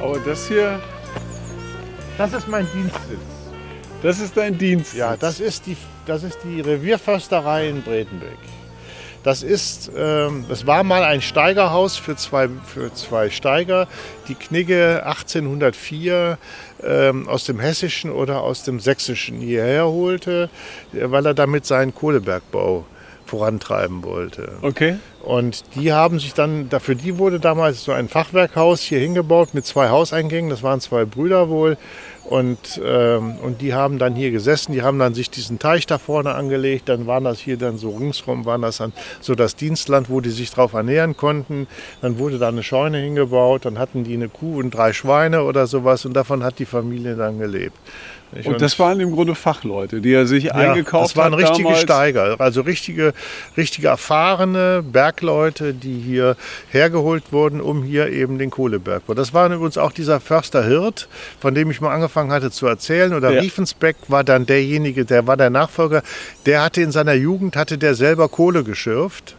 [0.00, 0.80] Aber das hier,
[2.18, 3.39] Das ist mein Dienstsitz.
[4.02, 4.94] Das ist dein Dienst.
[4.94, 5.76] Ja, das ist die,
[6.06, 8.38] das ist die Revierförsterei in Bredenbeck.
[9.22, 13.86] Das ist, ähm, das war mal ein Steigerhaus für zwei, für zwei Steiger,
[14.28, 16.38] die Knigge 1804
[16.82, 20.48] ähm, aus dem Hessischen oder aus dem Sächsischen hierher holte,
[20.94, 22.86] äh, weil er damit seinen Kohlebergbau
[23.26, 24.54] vorantreiben wollte.
[24.62, 24.96] Okay.
[25.22, 29.66] Und die haben sich dann, dafür die wurde damals so ein Fachwerkhaus hier hingebaut mit
[29.66, 30.50] zwei Hauseingängen.
[30.50, 31.76] Das waren zwei Brüder wohl.
[32.30, 35.98] Und, ähm, und die haben dann hier gesessen, die haben dann sich diesen Teich da
[35.98, 36.88] vorne angelegt.
[36.88, 40.30] Dann waren das hier dann so ringsrum, waren das dann so das Dienstland, wo die
[40.30, 41.66] sich drauf ernähren konnten.
[42.02, 45.66] Dann wurde da eine Scheune hingebaut, dann hatten die eine Kuh und drei Schweine oder
[45.66, 47.76] sowas und davon hat die Familie dann gelebt.
[48.32, 48.46] Nicht?
[48.46, 51.64] Und das waren im Grunde Fachleute, die er sich Ja, eingekauft das waren hat richtige
[51.64, 51.82] damals.
[51.82, 53.12] Steiger, also richtige,
[53.56, 56.36] richtige erfahrene Bergleute, die hier
[56.70, 59.14] hergeholt wurden, um hier eben den Kohlebergbau.
[59.14, 61.08] Das war übrigens auch dieser Förster Hirt,
[61.40, 63.14] von dem ich mal angefangen hatte zu erzählen.
[63.14, 63.40] Oder Ja.
[63.40, 66.02] Riefensbeck war dann derjenige, der war der Nachfolger.
[66.46, 69.34] Der hatte in seiner Jugend hatte der selber Kohle geschürft.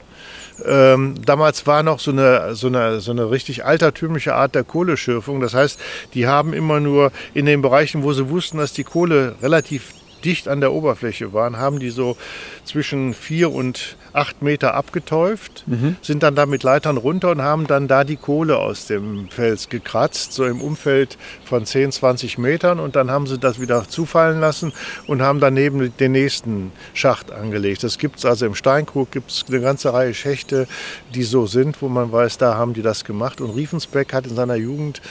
[0.66, 5.42] Ähm, damals war noch so eine, so, eine, so eine richtig altertümliche Art der Kohleschürfung.
[5.42, 5.80] Das heißt,
[6.14, 9.94] die haben immer nur in den Bereichen, wo sie wussten, dass die Kohle relativ
[10.24, 12.18] dicht an der Oberfläche waren, haben die so
[12.64, 15.66] zwischen vier und acht Meter abgetäuft,
[16.02, 19.70] sind dann da mit Leitern runter und haben dann da die Kohle aus dem Fels
[19.70, 22.80] gekratzt, so im Umfeld von 10, 20 Metern.
[22.80, 24.74] Und dann haben sie das wieder zufallen lassen
[25.08, 27.84] und haben daneben den nächsten Schacht angelegt.
[27.84, 30.68] Das gibt es also im Steinkrug, gibt es eine ganze Reihe Schächte,
[31.14, 33.42] die so sind, wo man weiß, da haben die das gemacht.
[33.42, 35.02] Und Riefensbeck hat in seiner Jugend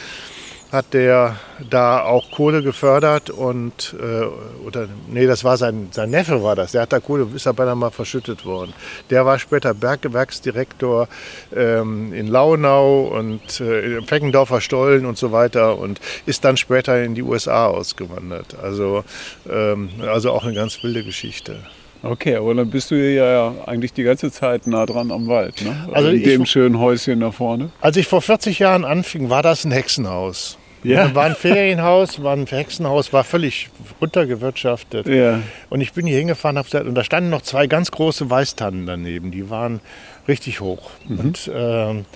[0.72, 1.36] hat der
[1.68, 4.24] da auch Kohle gefördert und äh,
[4.66, 6.72] oder nee, das war sein, sein Neffe war das.
[6.72, 8.72] Der hat da Kohle, ist da beinahe mal verschüttet worden.
[9.10, 11.08] Der war später Berggewerksdirektor
[11.56, 17.02] ähm, in Launau und äh, im Feckendorfer Stollen und so weiter und ist dann später
[17.02, 18.56] in die USA ausgewandert.
[18.62, 19.02] Also,
[19.50, 21.56] ähm, also auch eine ganz wilde Geschichte.
[22.02, 25.86] Okay, aber dann bist du ja eigentlich die ganze Zeit nah dran am Wald, ne?
[25.92, 27.70] Also in ich- dem schönen Häuschen da vorne.
[27.82, 30.56] Als ich vor 40 Jahren anfing, war das ein Hexenhaus.
[30.82, 31.14] Ja.
[31.14, 33.68] War ein Ferienhaus, war ein Hexenhaus, war völlig
[34.00, 35.06] runtergewirtschaftet.
[35.06, 35.40] Ja.
[35.68, 38.86] Und ich bin hier hingefahren hab gesagt, und da standen noch zwei ganz große Weißtannen
[38.86, 39.80] daneben, die waren
[40.26, 40.90] richtig hoch.
[41.08, 42.06] Und, ähm,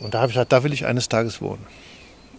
[0.00, 1.66] und da habe ich gesagt, da will ich eines Tages wohnen.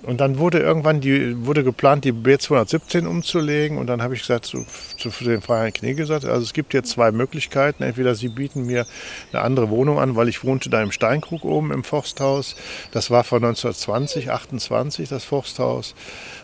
[0.03, 3.77] Und dann wurde irgendwann die, wurde geplant, die B217 umzulegen.
[3.77, 4.65] Und dann habe ich gesagt zu,
[4.97, 7.83] zu dem Freiherrn Knie gesagt, also es gibt jetzt zwei Möglichkeiten.
[7.83, 8.85] Entweder Sie bieten mir
[9.31, 12.55] eine andere Wohnung an, weil ich wohnte da im Steinkrug oben im Forsthaus.
[12.91, 15.95] Das war von 1920, 28 das Forsthaus.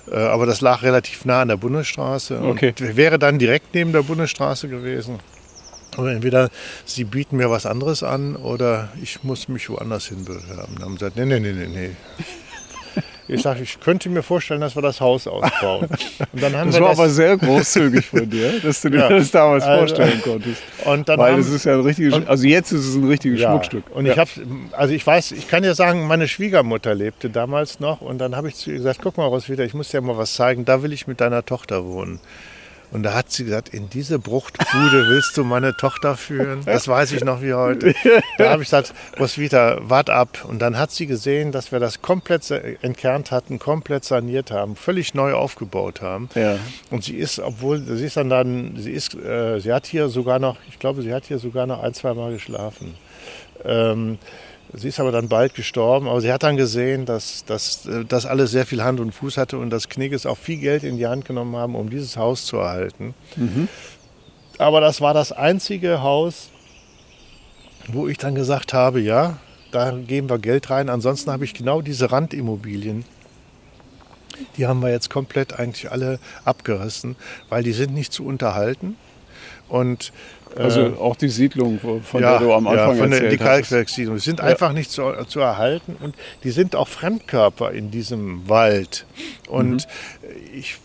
[0.09, 2.41] Äh, Aber das lag relativ nah an der Bundesstraße.
[2.41, 2.73] Okay.
[2.79, 5.19] Und wäre dann direkt neben der Bundesstraße gewesen.
[5.97, 6.49] Oder entweder
[6.85, 10.75] sie bieten mir was anderes an oder ich muss mich woanders hin bewerben.
[10.75, 11.89] Dann haben sie gesagt, nee, nee, nee, nee, nee.
[13.31, 15.87] Ich sage, ich könnte mir vorstellen, dass wir das Haus ausbauen.
[16.33, 18.97] Und dann haben Das wir war das, aber sehr großzügig von dir, dass du dir
[19.01, 19.09] Ja.
[19.09, 20.61] das damals Also- vorstellen konntest.
[20.85, 23.07] und dann Weil haben, es ist ja ein richtiges, und- also jetzt ist es ein
[23.07, 23.83] richtiges ja, Schmuckstück.
[23.93, 24.13] Und ja.
[24.13, 24.29] ich habe,
[24.71, 28.47] also ich weiß, ich kann dir sagen, meine Schwiegermutter lebte damals noch und dann habe
[28.49, 30.91] ich zu ihr gesagt, guck mal, Roswitha, ich muss dir mal was zeigen, da will
[30.91, 32.19] ich mit deiner Tochter wohnen.
[32.91, 36.61] Und da hat sie gesagt, in diese Bruchtbude willst du meine Tochter führen?
[36.65, 37.93] Das weiß ich noch wie heute.
[38.37, 40.45] Da habe ich gesagt, Roswitha, wart ab.
[40.47, 45.13] Und dann hat sie gesehen, dass wir das komplett entkernt hatten, komplett saniert haben, völlig
[45.13, 46.29] neu aufgebaut haben.
[46.33, 46.57] Ja.
[46.89, 50.39] Und sie ist, obwohl, sie ist dann, dann sie ist, äh, sie hat hier sogar
[50.39, 52.95] noch, ich glaube, sie hat hier sogar noch ein, zwei Mal geschlafen.
[53.63, 54.17] Ähm,
[54.73, 58.25] sie ist aber dann bald gestorben, aber sie hat dann gesehen, dass, dass äh, das
[58.25, 61.07] alles sehr viel Hand und Fuß hatte und dass Knigges auch viel Geld in die
[61.07, 63.13] Hand genommen haben, um dieses Haus zu erhalten.
[64.57, 66.49] Aber das war das einzige Haus,
[67.87, 69.37] wo ich dann gesagt habe, ja,
[69.71, 70.89] da geben wir Geld rein.
[70.89, 73.05] Ansonsten habe ich genau diese Randimmobilien.
[74.57, 77.15] Die haben wir jetzt komplett eigentlich alle abgerissen,
[77.49, 78.97] weil die sind nicht zu unterhalten.
[79.69, 80.11] Und
[80.55, 83.37] äh, Also auch die Siedlung, von der du am Anfang ja, von der, die.
[83.37, 84.15] Kalkwerkssiedlung.
[84.15, 89.05] Die sind einfach nicht zu, zu erhalten und die sind auch Fremdkörper in diesem Wald.
[89.47, 90.29] Und Mhm.
[90.53, 90.77] ich,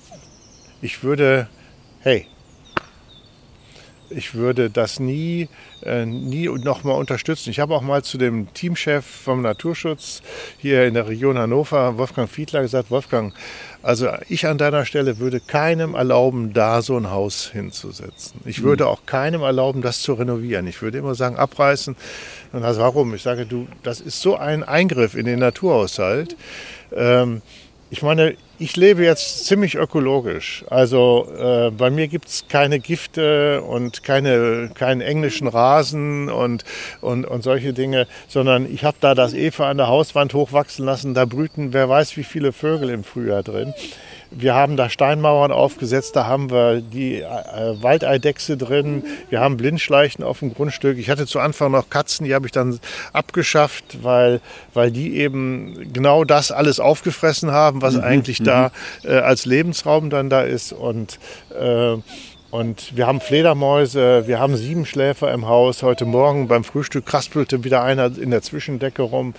[0.83, 1.49] ich würde,
[2.01, 2.27] hey,
[4.11, 5.49] ich würde das nie,
[5.83, 7.51] äh, nie nochmal unterstützen.
[7.51, 10.23] Ich habe auch mal zu dem Teamchef vom Naturschutz
[10.59, 13.35] hier in der Region Hannover, Wolfgang Fiedler, gesagt, Wolfgang,
[13.85, 18.41] also ich an deiner Stelle würde keinem erlauben, da so ein Haus hinzusetzen.
[18.47, 20.67] Ich würde auch keinem erlauben, das zu renovieren.
[20.67, 21.95] Ich würde immer sagen, abreißen.
[22.53, 23.15] Und das warum?
[23.15, 26.35] Ich sage, du, das ist so ein Eingriff in den Naturhaushalt.
[26.97, 27.43] Ähm,
[27.91, 30.65] ich meine, ich lebe jetzt ziemlich ökologisch.
[30.71, 36.65] Also äh, bei mir gibt es keine Gifte und keine, keinen englischen Rasen und,
[37.01, 41.15] und, und solche Dinge, sondern ich habe da das Efe an der Hauswand hochwachsen lassen.
[41.15, 43.75] Da brüten wer weiß wie viele Vögel im Frühjahr drin.
[44.37, 47.27] Wir haben da Steinmauern aufgesetzt, da haben wir die äh,
[47.83, 50.99] Waldeidechse drin, wir haben Blindschleichen auf dem Grundstück.
[50.99, 52.79] Ich hatte zu Anfang noch Katzen, die habe ich dann
[53.13, 54.41] abgeschafft, weil,
[54.73, 58.73] weil die eben genau das alles aufgefressen haben, was eigentlich da
[59.05, 60.73] äh, als Lebensraum dann da ist.
[60.73, 61.19] Und
[61.59, 61.97] äh,
[62.55, 65.83] und wir haben Fledermäuse, wir haben Siebenschläfer im Haus.
[65.83, 69.35] Heute Morgen beim Frühstück kraspelte wieder einer in der Zwischendecke rum.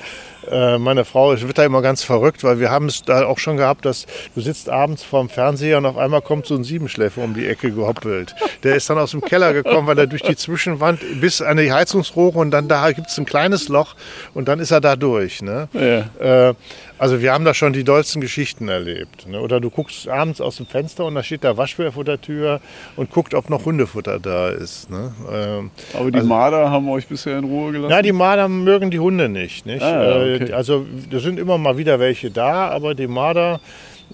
[0.51, 3.57] Äh, meine Frau wird da immer ganz verrückt, weil wir haben es da auch schon
[3.57, 7.33] gehabt, dass du sitzt abends vorm Fernseher und auf einmal kommt so ein Siebenschläfer um
[7.33, 8.35] die Ecke gehoppelt.
[8.63, 11.71] Der ist dann aus dem Keller gekommen, weil er durch die Zwischenwand bis an die
[11.71, 13.95] Heizungsrohre und dann da gibt es ein kleines Loch
[14.33, 15.41] und dann ist er da durch.
[15.41, 15.67] Ne?
[15.73, 16.49] Ja.
[16.49, 16.53] Äh,
[16.97, 19.27] also wir haben da schon die dollsten Geschichten erlebt.
[19.27, 19.41] Ne?
[19.41, 22.61] Oder du guckst abends aus dem Fenster und da steht der Waschbär vor der Tür
[22.95, 24.89] und guckt, ob noch Hundefutter da ist.
[24.89, 25.11] Ne?
[25.31, 27.89] Ähm, Aber die Marder haben euch bisher in Ruhe gelassen?
[27.89, 29.65] na, die Marder mögen die Hunde nicht.
[29.65, 29.81] nicht?
[29.83, 30.53] Ah, ja, Äh, okay.
[30.53, 33.59] Also da sind immer mal wieder welche da, aber die Marder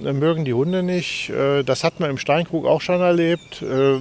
[0.04, 1.30] äh, mögen die Hunde nicht.
[1.30, 3.62] Äh, Das hat man im Steinkrug auch schon erlebt.
[3.62, 4.00] Äh,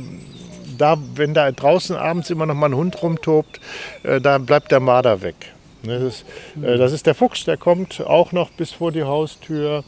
[0.79, 3.61] Da, wenn da draußen abends immer noch mal ein Hund rumtobt,
[4.03, 5.35] äh, da bleibt der Marder weg.
[5.83, 6.25] Ne, Das ist,
[6.63, 9.85] äh, das ist der Fuchs, der kommt auch noch bis vor die Haustür.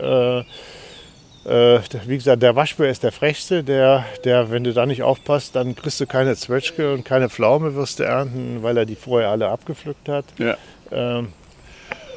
[0.00, 0.42] Äh,
[1.44, 5.56] Äh, wie gesagt, der Waschbär ist der frechste, der, der, wenn du da nicht aufpasst,
[5.56, 9.30] dann kriegst du keine Zwetschge und keine Pflaume wirst du ernten, weil er die vorher
[9.30, 10.24] alle abgepflückt hat.
[10.38, 10.56] Ja.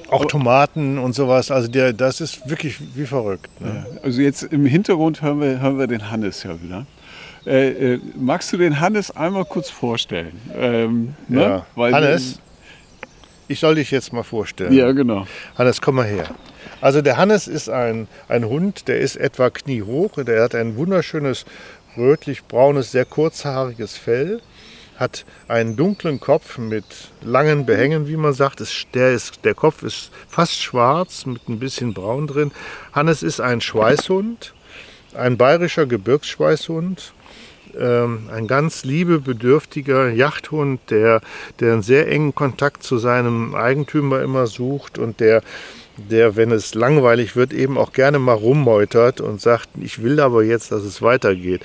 [0.10, 3.50] Auch Tomaten und sowas, also der, das ist wirklich wie verrückt.
[3.60, 3.86] Ne?
[4.04, 6.86] Also jetzt im Hintergrund hören wir, hören wir den Hannes ja wieder.
[7.46, 10.40] Äh, äh, magst du den Hannes einmal kurz vorstellen?
[10.56, 11.42] Ähm, ne?
[11.42, 11.66] Ja.
[11.76, 12.40] Weil Hannes,
[13.48, 14.74] ich soll dich jetzt mal vorstellen.
[14.74, 15.28] Ja, genau.
[15.56, 16.26] Hannes, komm mal her.
[16.82, 20.24] Also der Hannes ist ein, ein Hund, der ist etwa kniehoch.
[20.24, 21.46] Der hat ein wunderschönes
[21.98, 24.42] rötlich-braunes, sehr kurzhaariges Fell.
[24.98, 26.86] Hat einen dunklen Kopf mit
[27.22, 28.64] langen Behängen, wie man sagt.
[28.94, 32.52] Der, ist, der Kopf ist fast schwarz mit ein bisschen braun drin.
[32.94, 34.54] Hannes ist ein Schweißhund,
[35.14, 37.14] ein bayerischer Gebirgsschweißhund
[37.78, 41.22] ähm, ein ganz liebebedürftiger Jagdhund, der,
[41.60, 45.42] der einen sehr engen Kontakt zu seinem Eigentümer immer sucht und der,
[45.98, 50.44] der, wenn es langweilig wird, eben auch gerne mal rummeutert und sagt, ich will aber
[50.44, 51.62] jetzt, dass es weitergeht.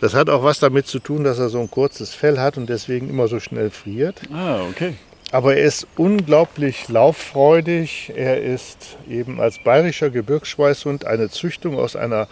[0.00, 2.68] Das hat auch was damit zu tun, dass er so ein kurzes Fell hat und
[2.68, 4.22] deswegen immer so schnell friert.
[4.32, 4.94] Ah, okay.
[5.30, 8.12] Aber er ist unglaublich lauffreudig.
[8.14, 12.28] Er ist eben als bayerischer Gebirgsschweißhund eine Züchtung aus einer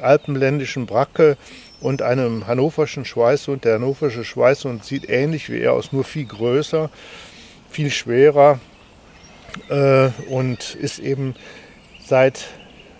[0.00, 1.36] alpenländischen Bracke
[1.80, 3.64] und einem hannoverschen Schweißhund.
[3.64, 6.90] Der hannoversche Schweißhund sieht ähnlich wie er aus, nur viel größer,
[7.70, 8.58] viel schwerer
[9.68, 11.34] äh, und ist eben
[12.04, 12.46] seit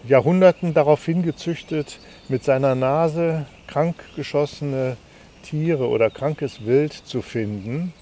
[0.07, 1.99] Jahrhunderten darauf hingezüchtet,
[2.29, 4.97] mit seiner Nase krank geschossene
[5.43, 7.93] Tiere oder krankes Wild zu finden.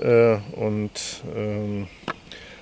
[0.00, 0.90] Äh, und,
[1.36, 1.86] ähm,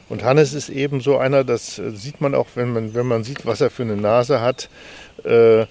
[0.09, 3.47] und Hannes ist eben so einer, das sieht man auch, wenn man, wenn man sieht,
[3.47, 4.69] was er für eine Nase hat.
[5.25, 5.67] Äh,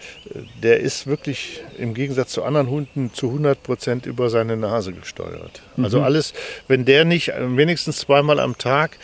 [0.62, 5.62] der ist wirklich im Gegensatz zu anderen Hunden zu 100 Prozent über seine Nase gesteuert.
[5.82, 6.34] Also alles,
[6.68, 8.98] wenn der nicht wenigstens zweimal am Tag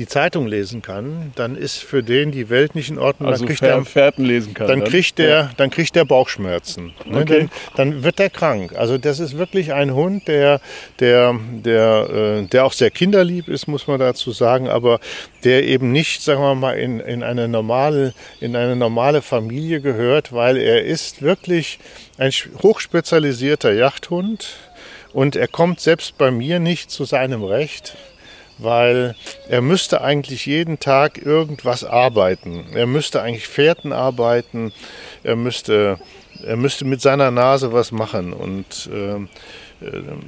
[0.00, 3.28] die Zeitung lesen kann, dann ist für den die Welt nicht in Ordnung.
[3.28, 4.66] Also dann kriegt Fer er Fährten lesen kann.
[4.66, 6.94] dann kriegt der, dann kriegt der Bauchschmerzen.
[7.04, 7.20] Ne?
[7.20, 7.48] Okay.
[7.76, 8.72] Dann, dann wird der krank.
[8.74, 10.62] Also das ist wirklich ein Hund, der,
[11.00, 15.00] der, der, äh, der auch sehr kinderlieb ist, muss man dazu sagen, aber
[15.44, 20.32] der eben nicht, sagen wir mal, in, in eine normale, in eine normale Familie gehört,
[20.32, 21.78] weil er ist wirklich
[22.16, 22.32] ein
[22.62, 24.56] hochspezialisierter Jagdhund
[25.12, 27.98] und er kommt selbst bei mir nicht zu seinem Recht
[28.62, 29.14] weil
[29.48, 32.66] er müsste eigentlich jeden Tag irgendwas arbeiten.
[32.74, 34.72] Er müsste eigentlich Fährten arbeiten,
[35.22, 35.98] er müsste,
[36.44, 38.32] er müsste mit seiner Nase was machen.
[38.32, 39.28] Und ähm,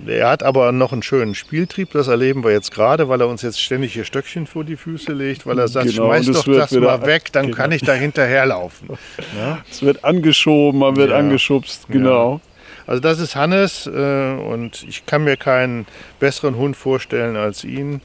[0.06, 3.28] äh, er hat aber noch einen schönen Spieltrieb, das erleben wir jetzt gerade, weil er
[3.28, 6.44] uns jetzt ständig hier Stöckchen vor die Füße legt, weil er sagt, Genau, schmeiß doch
[6.44, 7.56] das mal weg, dann genau.
[7.56, 8.90] kann ich da hinterherlaufen.
[9.70, 11.18] Es wird angeschoben, man wird Ja.
[11.18, 12.40] angeschubst, genau.
[12.86, 15.86] Also das ist Hannes äh, und ich kann mir keinen
[16.20, 18.00] besseren Hund vorstellen als ihn.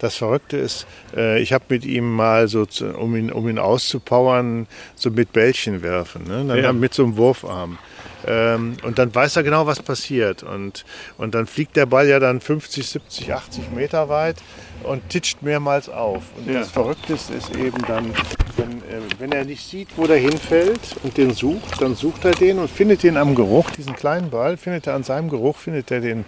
[0.00, 2.66] Das Verrückte ist, äh, ich habe mit ihm mal so,
[2.98, 6.44] um, ihn, um ihn auszupowern, so mit Bällchen werfen, ne?
[6.46, 6.72] dann Ja.
[6.72, 7.78] mit so einem Wurfarm.
[8.26, 10.42] Ähm, und dann weiß er genau, was passiert.
[10.42, 10.84] Und,
[11.16, 14.36] und dann fliegt der Ball ja dann 50, 70, 80 Meter weit
[14.82, 16.22] und titscht mehrmals auf.
[16.36, 16.60] Und Ja.
[16.60, 18.12] das Verrückteste ist eben dann,
[18.56, 22.32] wenn, äh, wenn er nicht sieht, wo der hinfällt und den sucht, dann sucht er
[22.32, 25.90] den und findet den am Geruch, diesen kleinen Ball, findet er an seinem Geruch, findet
[25.90, 26.24] er den.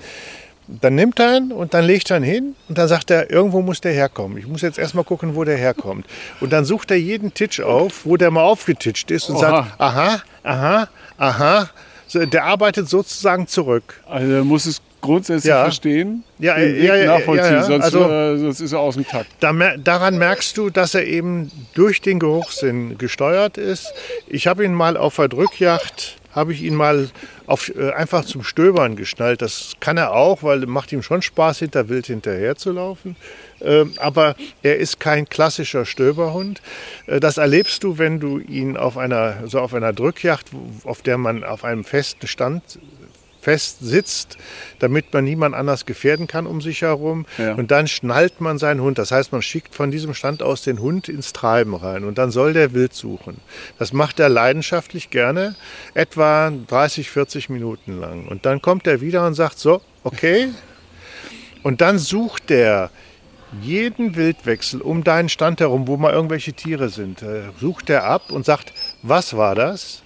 [0.81, 3.61] Dann nimmt er ihn und dann legt er ihn hin und dann sagt er, irgendwo
[3.63, 4.39] muss der herkommen.
[4.39, 6.07] Ich muss jetzt erstmal gucken, wo der herkommt.
[6.41, 9.41] Und dann sucht er jeden Titsch auf, wo der mal aufgetitscht ist und Oha.
[9.41, 11.71] sagt, aha, aha, aha.
[12.09, 14.01] So, der arbeitet sozusagen zurück.
[14.09, 15.63] Also er muss es grundsätzlich Ja.
[15.65, 17.63] verstehen, Ja, den Weg ja, ja, nachvollziehen, ja, ja.
[17.65, 19.27] Sonst, Also- äh, sonst ist er aus dem Takt.
[19.41, 23.93] Da, daran merkst du, dass er eben durch den Geruchssinn gesteuert ist.
[24.29, 27.11] Ich habe ihn mal auf der Drückjagd, habe ich ihn mal
[27.47, 29.43] auf, äh, einfach zum Stöbern geschnallt.
[29.43, 33.17] Das kann er auch, weil macht ihm schon Spaß, hinter Wild hinterher zu laufen.
[33.61, 36.61] Ähm, aber er ist kein klassischer Stöberhund.
[37.07, 41.03] Äh, das erlebst du, wenn du ihn auf einer, so auf einer Drückjagd, wo- auf
[41.03, 42.63] der man auf einem festen Stand
[43.43, 44.39] fest sitzt,
[44.79, 47.27] damit man niemand anders gefährden kann um sich herum.
[47.37, 47.55] Ja.
[47.55, 48.99] Und dann schnallt man seinen Hund.
[48.99, 52.05] Das heißt, man schickt von diesem Stand aus den Hund ins Treiben rein.
[52.05, 53.39] Und dann soll der wild suchen.
[53.79, 55.57] Das macht er leidenschaftlich gerne,
[55.95, 58.27] etwa 30, 40 Minuten lang.
[58.29, 60.49] Und dann kommt er wieder und sagt, so, okay.
[61.65, 62.91] Und dann sucht der
[63.61, 68.33] jeden Wildwechsel um deinen Stand herum, wo mal irgendwelche Tiere sind, äh, sucht er ab
[68.33, 70.03] und sagt, was war das?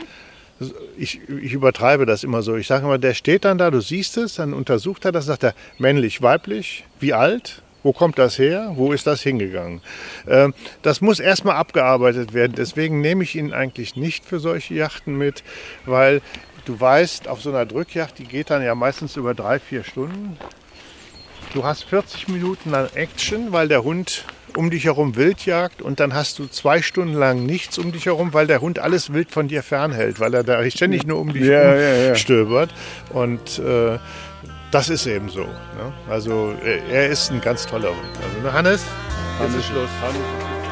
[0.96, 2.56] Ich, ich übertreibe das immer so.
[2.56, 5.44] Ich sage immer, der steht dann da, du siehst es, dann untersucht er das, sagt
[5.44, 9.80] er, männlich, weiblich, wie alt, wo kommt das her, wo ist das hingegangen.
[10.26, 12.54] Ähm, das muss erstmal abgearbeitet werden.
[12.56, 15.44] Deswegen nehme ich ihn eigentlich nicht für solche Yachten mit,
[15.84, 16.22] weil
[16.64, 20.36] du weißt, auf so einer Drückjacht, die geht dann ja meistens über drei, vier Stunden.
[21.54, 24.24] Du hast 40 Minuten lang Action, weil der Hund
[24.56, 28.32] um dich herum Wildjagd und dann hast du zwei Stunden lang nichts um dich herum,
[28.32, 31.44] weil der Hund alles wild von dir fernhält, weil er da ständig nur um dich
[31.44, 32.14] Ja, ja, ja.
[32.14, 32.70] stöbert.
[33.12, 33.98] Und äh,
[34.70, 35.42] das ist eben so.
[35.42, 35.92] Ne?
[36.08, 38.18] Also äh, er ist ein ganz toller Hund.
[38.22, 38.84] Also ne, Hannes,
[39.40, 39.88] jetzt ist Schluss.
[40.02, 40.65] Jetzt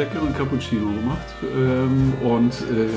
[0.00, 1.26] leckeren Cappuccino gemacht.
[1.54, 2.88] Ähm, und äh,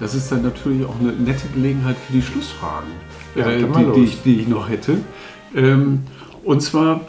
[0.00, 2.90] das ist dann natürlich auch eine nette Gelegenheit für die Schlussfragen,
[3.34, 4.98] Ja, äh, die, die, ich, die ich noch hätte.
[5.54, 6.02] Ähm,
[6.44, 7.00] und zwar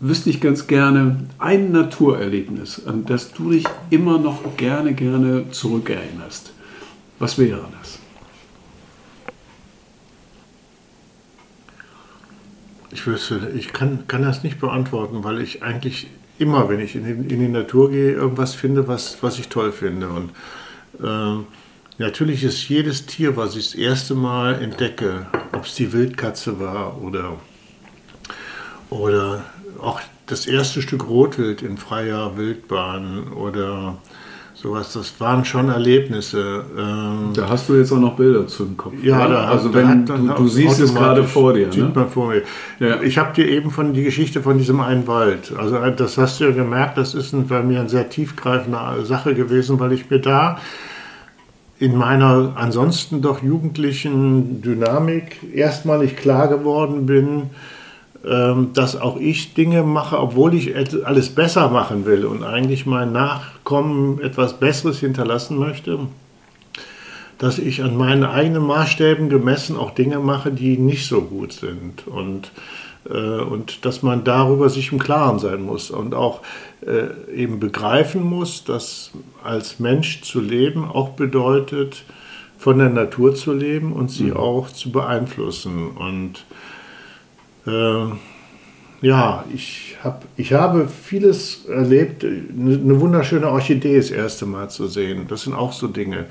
[0.00, 6.52] wüsste ich ganz gerne ein Naturerlebnis, an das du dich immer noch gerne, gerne zurückerinnerst.
[7.18, 7.98] Was wäre das?
[12.90, 16.08] Ich wüsste, ich kann, kann das nicht beantworten, weil ich eigentlich
[16.38, 19.72] immer, wenn ich in die, in die Natur gehe, irgendwas finde, was, was ich toll
[19.72, 20.08] finde.
[20.08, 20.30] Und
[21.02, 21.46] ähm,
[21.98, 27.00] natürlich ist jedes Tier, was ich das erste Mal entdecke, ob es die Wildkatze war
[27.02, 27.38] oder,
[28.90, 29.44] oder
[29.80, 33.98] auch das erste Stück Rotwild in freier Wildbahn oder
[34.66, 36.64] sowas, das waren schon Erlebnisse.
[36.76, 38.94] Ähm, Da hast du jetzt auch noch Bilder zu im Kopf.
[39.02, 41.70] ja, da, also da wenn du, du siehst es gerade vor dir.
[41.72, 41.92] Sieht Ne?
[41.94, 42.42] man vor mir.
[42.80, 43.00] Ja.
[43.00, 45.52] Ich habe dir eben von die Geschichte von diesem einen Wald.
[45.56, 49.34] Also äh, das hast du ja gemerkt, das ist bei mir eine sehr tiefgreifende Sache
[49.34, 50.58] gewesen, weil ich mir da
[51.78, 57.50] in meiner ansonsten doch jugendlichen Dynamik erstmalig klar geworden bin,
[58.22, 60.74] dass auch ich Dinge mache, obwohl ich
[61.04, 65.98] alles besser machen will und eigentlich meinen Nachkommen etwas Besseres hinterlassen möchte,
[67.38, 72.06] dass ich an meinen eigenen Maßstäben gemessen auch Dinge mache, die nicht so gut sind.
[72.06, 72.50] Und,
[73.08, 76.40] äh, und dass man darüber sich im Klaren sein muss und auch
[76.86, 79.10] äh, eben begreifen muss, dass
[79.44, 82.04] als Mensch zu leben auch bedeutet,
[82.58, 85.88] von der Natur zu leben und sie auch zu beeinflussen.
[85.90, 86.46] Und
[87.66, 92.24] ja, ich, hab, ich habe vieles erlebt.
[92.24, 95.26] Eine, wunderschöne Orchidee das erste Mal zu sehen.
[95.28, 96.26] Das sind auch so Dinge.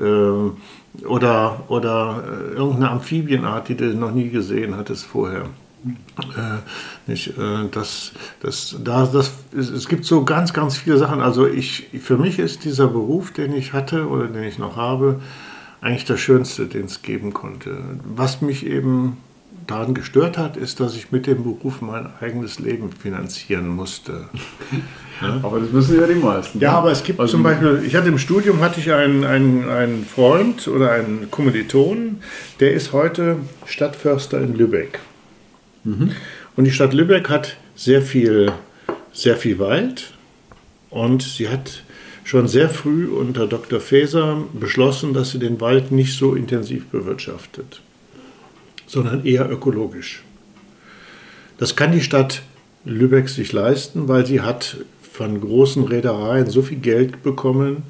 [0.00, 0.58] Ähm,
[1.06, 5.46] oder oder äh, irgendeine Amphibienart, die du noch nie gesehen hattest vorher.
[5.84, 11.20] Äh, nicht, äh, das, das, da, das, es, es gibt so ganz, ganz viele Sachen.
[11.20, 15.20] Also ich, für mich ist dieser Beruf, den ich hatte oder den ich noch habe,
[15.80, 17.76] eigentlich der schönste, den es geben konnte.
[18.04, 19.18] Was mich eben
[19.66, 24.28] daran gestört hat, ist, dass ich mit dem Beruf mein eigenes Leben finanzieren musste.
[25.42, 26.58] Aber das müssen ja die meisten.
[26.60, 26.78] Ja, ne?
[26.78, 30.04] aber es gibt Also- zum Beispiel, ich hatte im Studium hatte ich einen, einen, einen
[30.04, 32.16] Freund oder einen Kommiliton,
[32.60, 34.98] der ist heute Stadtförster in Lübeck.
[35.84, 38.50] Und die Stadt Lübeck hat sehr viel,
[39.12, 40.14] sehr viel Wald
[40.90, 41.84] und sie hat
[42.24, 43.80] schon sehr früh unter Dr.
[43.80, 47.82] Faeser beschlossen, dass sie den Wald nicht so intensiv bewirtschaftet,
[48.94, 50.22] sondern eher ökologisch.
[51.58, 52.42] Das kann die Stadt
[52.84, 54.78] Lübeck sich leisten, weil sie hat
[55.12, 57.82] von großen Reedereien so viel Geld bekommen,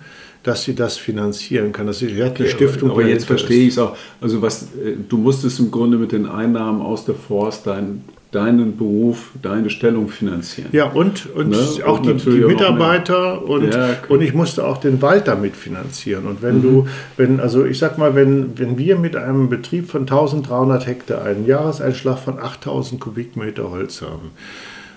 [0.43, 1.87] dass sie das finanzieren kann.
[1.87, 2.91] Dass sie eine Stiftung.
[2.91, 3.97] Aber jetzt dahinter verstehe ich es auch.
[4.21, 8.05] Also was, äh, du musstest im Grunde mit den Einnahmen aus der Forst dein,
[8.35, 10.71] deinen Beruf, deine Stellung finanzieren.
[10.73, 11.57] Ja, und, und Ne?
[11.87, 15.29] auch Und die, die natürlich auch Mitarbeiter und, Ja, und ich musste auch den Wald
[15.29, 16.27] damit finanzieren.
[16.27, 16.47] Und Mhm.
[16.47, 20.87] wenn du, wenn, also ich sag mal, wenn, wenn wir mit einem Betrieb von 1300
[20.87, 24.31] Hektar einen Jahreseinschlag von 8000 Kubikmeter Holz haben,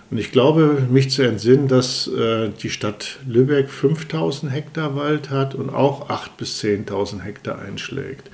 [0.10, 5.54] und ich glaube, mich zu entsinnen, dass äh, die Stadt Lübeck 5000 Hektar Wald hat
[5.54, 8.30] und auch 8.000 bis 10.000 Hektar einschlägt.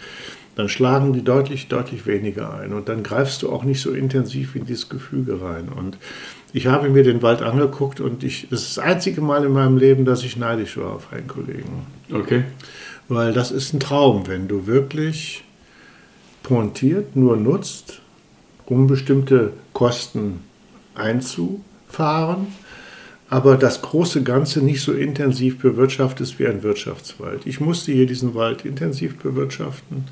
[0.56, 2.74] Dann schlagen die deutlich, deutlich weniger ein.
[2.74, 5.70] Und dann greifst du auch nicht so intensiv in dieses Gefüge rein.
[5.70, 5.98] Und
[6.54, 9.78] ich habe mir den Wald angeguckt und ich, das ist das einzige Mal in meinem
[9.78, 11.88] Leben, dass ich neidisch war auf einen Kollegen.
[12.12, 12.44] Okay.
[13.08, 15.44] Weil das ist ein Traum, wenn du wirklich
[16.44, 18.02] pointiert nur nutzt,
[18.66, 20.42] um bestimmte Kosten
[20.94, 22.48] einzufahren,
[23.30, 27.48] aber das große Ganze nicht so intensiv bewirtschaftest wie ein Wirtschaftswald.
[27.48, 30.06] Ich musste hier diesen Wald intensiv bewirtschaften,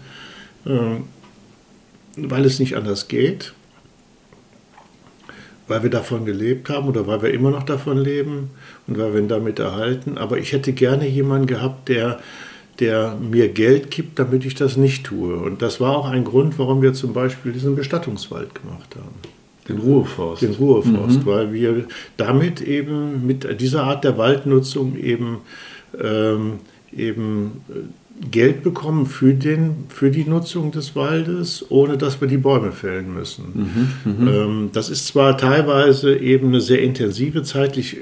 [0.66, 3.54] weil es nicht anders geht,
[5.68, 8.50] weil wir davon gelebt haben oder weil wir immer noch davon leben
[8.88, 10.18] und weil wir ihn damit erhalten.
[10.18, 12.20] Aber ich hätte gerne jemanden gehabt, der,
[12.80, 15.36] der mir Geld gibt, damit ich das nicht tue.
[15.38, 19.16] Und das war auch ein Grund, warum wir zum Beispiel diesen Bestattungswald gemacht haben
[19.68, 20.42] Den Ruheforst.
[20.42, 21.86] den Ruheforst, weil wir
[22.18, 25.38] damit eben mit dieser Art der Waldnutzung eben,
[26.00, 26.60] ähm,
[26.92, 27.62] eben
[28.30, 33.14] Geld bekommen für, den, für die Nutzung des Waldes, ohne dass wir die Bäume fällen
[33.14, 33.90] müssen.
[34.04, 37.98] Mhm, ähm, das ist zwar teilweise eben eine sehr intensive, zeitlich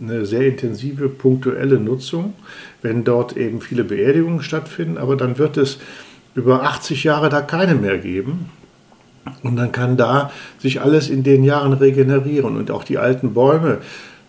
[0.00, 2.34] eine sehr intensive punktuelle Nutzung,
[2.82, 5.78] wenn dort eben viele Beerdigungen stattfinden, aber dann wird es
[6.34, 8.50] über 80 Jahre da keine mehr geben.
[9.42, 13.78] Und dann kann da sich alles in den Jahren regenerieren und auch die alten Bäume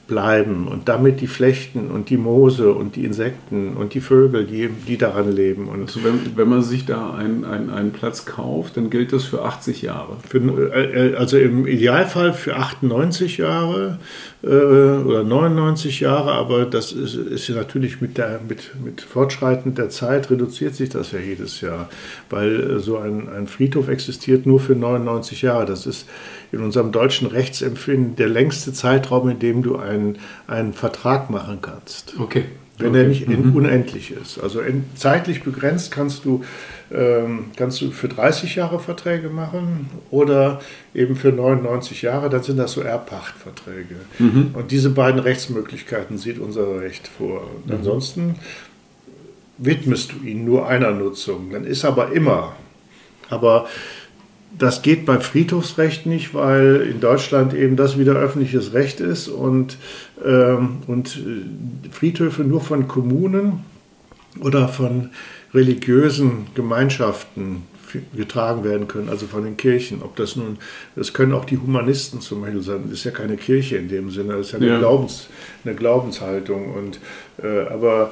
[0.07, 4.69] bleiben und damit die Flechten und die Moose und die Insekten und die Vögel, die,
[4.69, 5.67] die daran leben.
[5.67, 9.25] Und also wenn, wenn man sich da einen, einen, einen Platz kauft, dann gilt das
[9.25, 10.17] für 80 Jahre.
[10.27, 10.39] Für,
[10.73, 13.99] äh, also im Idealfall für 98 Jahre
[14.43, 19.75] äh, oder 99 Jahre, aber das ist, ist ja natürlich mit, der, mit, mit Fortschreiten
[19.75, 21.89] der Zeit reduziert sich das ja jedes Jahr,
[22.29, 25.65] weil äh, so ein, ein Friedhof existiert nur für 99 Jahre.
[25.65, 26.07] Das ist
[26.51, 30.17] in unserem deutschen Rechtsempfinden der längste Zeitraum, in dem du einen,
[30.47, 32.15] einen Vertrag machen kannst.
[32.19, 32.45] Okay.
[32.79, 33.01] Wenn okay.
[33.01, 33.55] er nicht mhm.
[33.55, 34.39] unendlich ist.
[34.39, 34.61] Also
[34.95, 36.43] zeitlich begrenzt kannst du,
[36.93, 40.59] ähm, kannst du für 30 Jahre Verträge machen oder
[40.93, 43.95] eben für 99 Jahre, dann sind das so Erbpachtverträge.
[44.19, 44.51] Mhm.
[44.53, 47.49] Und diese beiden Rechtsmöglichkeiten sieht unser Recht vor.
[47.55, 47.77] Und mhm.
[47.77, 48.35] ansonsten
[49.57, 51.49] widmest du ihn nur einer Nutzung.
[51.51, 52.55] Dann ist aber immer.
[53.29, 53.67] Aber
[54.57, 59.77] das geht bei Friedhofsrecht nicht, weil in Deutschland eben das wieder öffentliches Recht ist und,
[60.25, 63.63] ähm, und äh, Friedhöfe nur von Kommunen
[64.39, 65.09] oder von
[65.53, 67.63] religiösen Gemeinschaften
[68.15, 70.01] getragen werden können, also von den Kirchen.
[70.01, 70.57] Ob das nun,
[70.95, 72.81] das können auch die Humanisten zum Beispiel sein.
[72.83, 74.79] Das ist ja keine Kirche in dem Sinne, das ist ja eine, ja.
[74.79, 75.27] Glaubens,
[75.63, 76.73] eine Glaubenshaltung.
[76.73, 76.99] Und,
[77.41, 78.11] äh, aber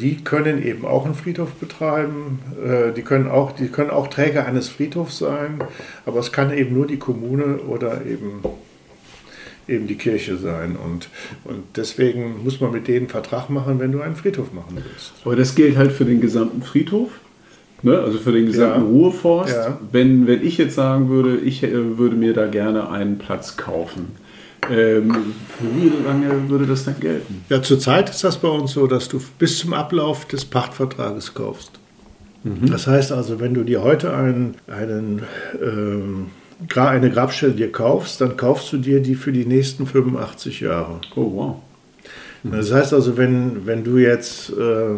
[0.00, 2.40] die können eben auch einen Friedhof betreiben.
[2.64, 5.62] Äh, die können, auch, die können auch Träger eines Friedhofs sein,
[6.04, 8.40] aber es kann eben nur die Kommune oder eben,
[9.68, 10.76] eben die Kirche sein.
[10.76, 11.08] Und,
[11.44, 15.12] und deswegen muss man mit denen einen Vertrag machen, wenn du einen Friedhof machen willst.
[15.24, 17.10] Aber das gilt halt für den gesamten Friedhof?
[17.82, 17.98] Ne?
[17.98, 18.86] Also für den gesamten ja.
[18.86, 19.54] Ruheforst.
[19.54, 19.78] Ja.
[19.90, 24.16] Wenn, wenn ich jetzt sagen würde, ich äh, würde mir da gerne einen Platz kaufen,
[24.70, 27.44] ähm, wie lange würde das dann gelten?
[27.48, 31.72] Ja, zurzeit ist das bei uns so, dass du bis zum Ablauf des Pachtvertrages kaufst.
[32.44, 32.70] Mhm.
[32.70, 35.22] Das heißt also, wenn du dir heute einen, einen,
[35.60, 36.26] ähm,
[36.74, 41.00] eine Grabstelle dir kaufst, dann kaufst du dir die für die nächsten 85 Jahre.
[41.16, 41.56] Oh, wow.
[42.42, 42.52] Mhm.
[42.52, 44.96] Das heißt also, wenn, wenn du jetzt äh,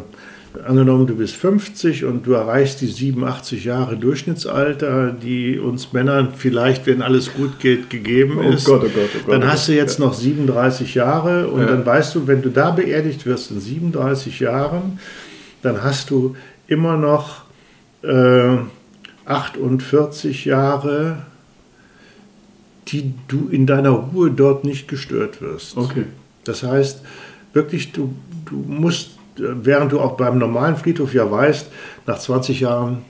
[0.63, 6.87] angenommen, du bist 50 und du erreichst die 87 Jahre Durchschnittsalter, die uns Männern vielleicht,
[6.87, 9.73] wenn alles gut geht, gegeben oh ist, Gott, oh Gott, oh Gott, dann hast du
[9.73, 11.67] jetzt noch 37 Jahre und ja.
[11.67, 14.99] dann weißt du, wenn du da beerdigt wirst in 37 Jahren,
[15.63, 16.37] dann hast du
[16.67, 17.43] immer noch
[18.03, 18.57] äh,
[19.25, 21.19] 48 Jahre,
[22.89, 25.77] die du in deiner Ruhe dort nicht gestört wirst.
[25.77, 26.05] Okay.
[26.45, 27.01] Das heißt,
[27.55, 28.15] wirklich, du,
[28.45, 31.71] du musst während du auch beim normalen Friedhof ja weißt,
[32.07, 33.03] nach 20 Jahren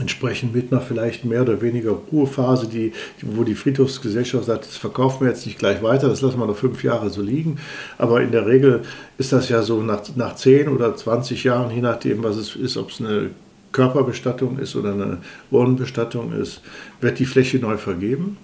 [0.00, 5.22] entsprechend mit einer vielleicht mehr oder weniger Ruhephase, die, wo die Friedhofsgesellschaft sagt, das verkaufen
[5.22, 7.58] wir jetzt nicht gleich weiter, das lassen wir noch fünf Jahre so liegen.
[7.96, 8.82] Aber in der Regel
[9.16, 12.76] ist das ja so nach, nach 10 oder 20 Jahren, je nachdem, was es ist,
[12.76, 13.30] ob es eine
[13.72, 15.18] Körperbestattung ist oder eine
[15.50, 16.62] Urnenbestattung ist,
[17.00, 18.36] wird die Fläche neu vergeben.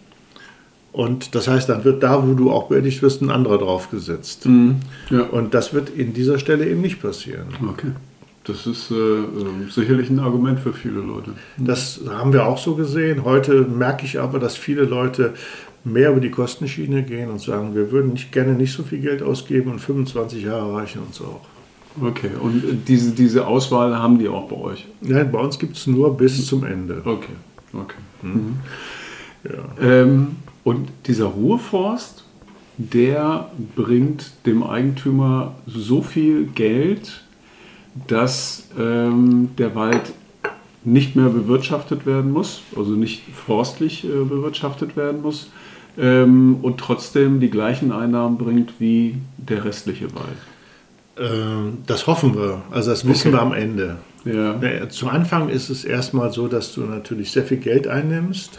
[0.94, 4.46] Und das heißt, dann wird da, wo du auch beerdigt wirst, ein anderer draufgesetzt.
[4.46, 4.76] Mhm.
[5.10, 5.22] Ja.
[5.22, 7.46] Und das wird in dieser Stelle eben nicht passieren.
[7.68, 7.88] Okay.
[8.44, 8.94] Das ist äh,
[9.70, 11.32] sicherlich ein Argument für viele Leute.
[11.56, 13.24] Das haben wir auch so gesehen.
[13.24, 15.34] Heute merke ich aber, dass viele Leute
[15.82, 19.20] mehr über die Kostenschiene gehen und sagen, wir würden nicht, gerne nicht so viel Geld
[19.20, 21.40] ausgeben und 25 Jahre reichen uns auch.
[22.00, 24.86] Okay, und diese, diese Auswahl haben die auch bei euch?
[25.00, 27.02] Nein, bei uns gibt es nur bis zum Ende.
[27.04, 27.34] Okay,
[27.72, 27.98] okay.
[28.22, 28.56] Mhm.
[29.42, 29.84] Ja.
[29.84, 32.24] Ähm, und dieser Ruheforst,
[32.78, 37.22] der bringt dem Eigentümer so viel Geld,
[38.08, 40.12] dass ähm, der Wald
[40.82, 45.50] nicht mehr bewirtschaftet werden muss, also nicht forstlich äh, bewirtschaftet werden muss
[45.96, 50.36] ähm, und trotzdem die gleichen Einnahmen bringt wie der restliche Wald.
[51.16, 53.36] Ähm, das hoffen wir, also das wissen okay.
[53.36, 53.96] wir am Ende.
[54.24, 54.88] Ja.
[54.88, 58.58] Zu Anfang ist es erstmal so, dass du natürlich sehr viel Geld einnimmst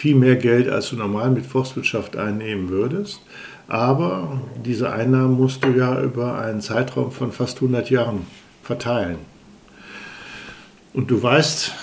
[0.00, 3.20] viel mehr Geld, als du normal mit Forstwirtschaft einnehmen würdest.
[3.68, 8.26] Aber diese Einnahmen musst du ja über einen Zeitraum von fast 100 Jahren
[8.62, 9.18] verteilen.
[10.94, 11.74] Und du weißt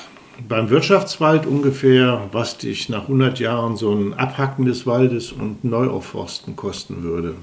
[0.49, 6.56] beim Wirtschaftswald ungefähr, was dich nach 100 Jahren so ein Abhacken des Waldes und Neuaufforsten
[6.56, 7.35] kosten würde.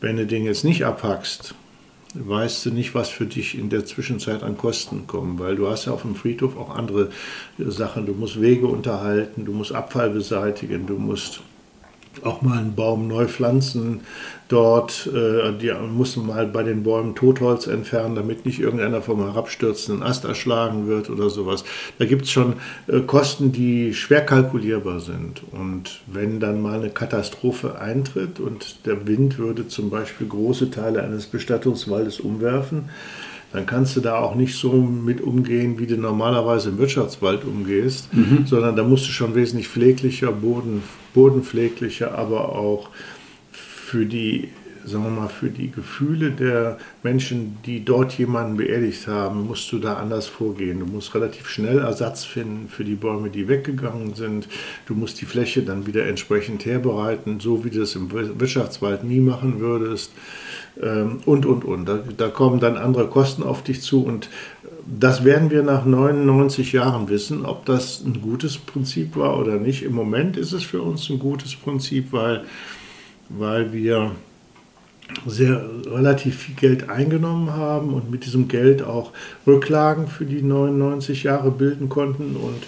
[0.00, 1.56] Wenn du den jetzt nicht abhackst,
[2.14, 5.86] weißt du nicht, was für dich in der Zwischenzeit an Kosten kommen, weil du hast
[5.86, 7.10] ja auf dem Friedhof auch andere
[7.58, 8.06] Sachen.
[8.06, 11.40] Du musst Wege unterhalten, du musst Abfall beseitigen, du musst
[12.24, 14.00] auch mal einen Baum neu pflanzen.
[14.48, 20.02] Dort äh, die mussten mal bei den Bäumen Totholz entfernen, damit nicht irgendeiner vom herabstürzenden
[20.02, 21.64] Ast erschlagen wird oder sowas.
[21.98, 22.54] Da gibt es schon
[22.86, 25.42] äh, Kosten, die schwer kalkulierbar sind.
[25.52, 31.02] Und wenn dann mal eine Katastrophe eintritt und der Wind würde zum Beispiel große Teile
[31.02, 32.90] eines Bestattungswaldes umwerfen,
[33.52, 38.12] dann kannst du da auch nicht so mit umgehen, wie du normalerweise im Wirtschaftswald umgehst,
[38.14, 38.46] mhm.
[38.46, 40.82] sondern da musst du schon wesentlich pfleglicher, boden,
[41.14, 42.88] bodenpfleglicher, aber auch
[43.50, 44.48] für die,
[44.86, 49.78] sagen wir mal, für die Gefühle der Menschen, die dort jemanden beerdigt haben, musst du
[49.78, 50.80] da anders vorgehen.
[50.80, 54.48] Du musst relativ schnell Ersatz finden für die Bäume, die weggegangen sind.
[54.86, 59.20] Du musst die Fläche dann wieder entsprechend herbereiten, so wie du das im Wirtschaftswald nie
[59.20, 60.12] machen würdest.
[60.80, 61.86] Ähm, und, und, und.
[61.86, 64.28] Da, da, kommen dann andere Kosten auf dich zu und
[64.86, 69.82] das werden wir nach 99 Jahren wissen, ob das ein gutes Prinzip war oder nicht.
[69.82, 72.44] Im Moment ist es für uns ein gutes Prinzip, weil,
[73.28, 74.12] weil wir
[75.26, 79.12] sehr relativ viel Geld eingenommen haben und mit diesem Geld auch
[79.46, 82.66] Rücklagen für die 99 Jahre bilden konnten und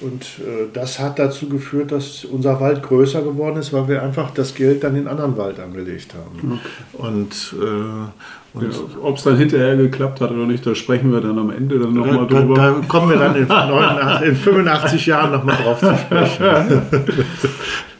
[0.00, 4.30] und äh, das hat dazu geführt, dass unser Wald größer geworden ist, weil wir einfach
[4.30, 6.58] das Geld dann in anderen Wald angelegt haben.
[6.92, 7.06] Okay.
[7.06, 11.20] Und, äh, und ja, ob es dann hinterher geklappt hat oder nicht, da sprechen wir
[11.20, 12.54] dann am Ende dann nochmal drüber.
[12.54, 16.82] Da, da, kommen wir dann in, 89, in 85 Jahren nochmal drauf zu sprechen.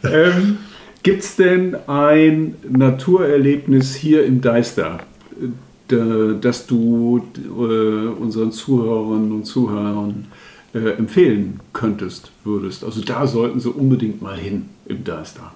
[0.05, 0.59] ähm,
[1.03, 4.99] Gibt es denn ein Naturerlebnis hier im Deister,
[5.89, 10.27] das du äh, unseren Zuhörerinnen und Zuhörern
[10.75, 12.85] äh, empfehlen könntest, würdest.
[12.85, 15.53] Also da sollten sie unbedingt mal hin im Deister.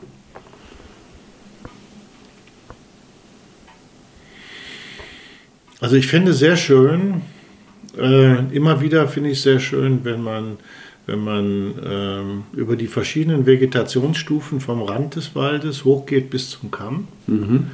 [5.81, 7.23] Also ich finde sehr schön,
[7.99, 10.57] äh, immer wieder finde ich sehr schön, wenn man,
[11.07, 17.09] wenn man ähm, über die verschiedenen Vegetationsstufen vom Rand des Waldes hochgeht bis zum Kamm.
[17.27, 17.71] Mhm.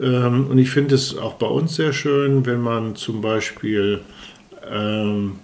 [0.00, 4.00] Ähm, und ich finde es auch bei uns sehr schön, wenn man zum Beispiel
[4.70, 5.43] ähm, äh,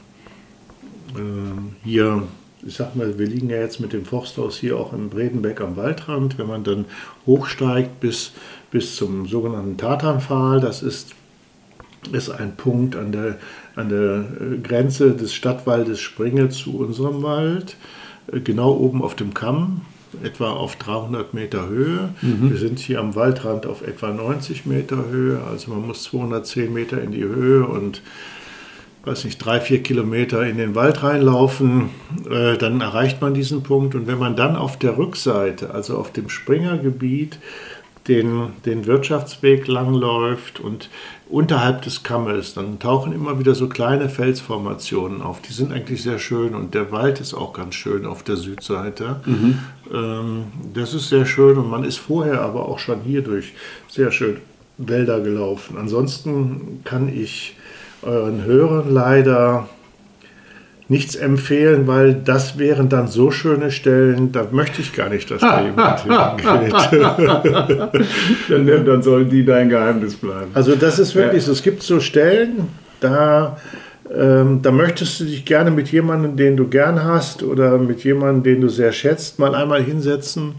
[1.85, 2.23] hier,
[2.66, 5.77] ich sag mal, wir liegen ja jetzt mit dem Forsthaus hier auch in Bredenbeck am
[5.77, 6.39] Waldrand.
[6.39, 6.85] Wenn man dann
[7.27, 8.32] hochsteigt bis,
[8.70, 11.15] bis zum sogenannten Tatanpfahl, das ist,
[12.12, 13.39] ist ein Punkt an der,
[13.77, 17.77] an der äh, Grenze des Stadtwaldes Springe zu unserem Wald,
[18.32, 19.82] äh, genau oben auf dem Kamm
[20.23, 22.11] etwa auf 300 Meter Höhe.
[22.20, 22.51] Mhm.
[22.51, 27.01] Wir sind hier am Waldrand auf etwa 90 Meter Höhe, also man muss 210 Meter
[27.01, 28.03] in die Höhe und
[29.05, 31.90] weiß nicht, drei, vier Kilometer in den Wald reinlaufen,
[32.31, 33.94] äh, dann erreicht man diesen Punkt.
[33.94, 37.39] Und wenn man dann auf der Rückseite, also auf dem Springergebiet,
[38.09, 40.89] den, den Wirtschaftsweg langläuft und
[41.28, 45.40] unterhalb des Kammes, dann tauchen immer wieder so kleine Felsformationen auf.
[45.43, 49.20] Die sind eigentlich sehr schön und der Wald ist auch ganz schön auf der Südseite.
[49.27, 49.59] Mhm.
[49.93, 50.44] Ähm,
[50.74, 53.52] das ist sehr schön und man ist vorher aber auch schon hier durch
[53.89, 54.39] sehr schön
[54.78, 55.77] Wälder gelaufen.
[55.78, 57.55] Ansonsten kann ich
[58.02, 59.68] euren Hörern leider
[60.90, 65.40] nichts empfehlen, weil das wären dann so schöne Stellen, da möchte ich gar nicht, dass
[65.40, 66.74] da jemand hingeht.
[68.48, 70.51] dann, dann sollen die dein Geheimnis bleiben.
[70.52, 71.52] Also das ist wirklich so.
[71.52, 72.66] Es gibt so Stellen,
[72.98, 73.56] da,
[74.12, 78.43] ähm, da möchtest du dich gerne mit jemandem, den du gern hast oder mit jemandem,
[78.43, 80.55] den du sehr schätzt, mal einmal hinsetzen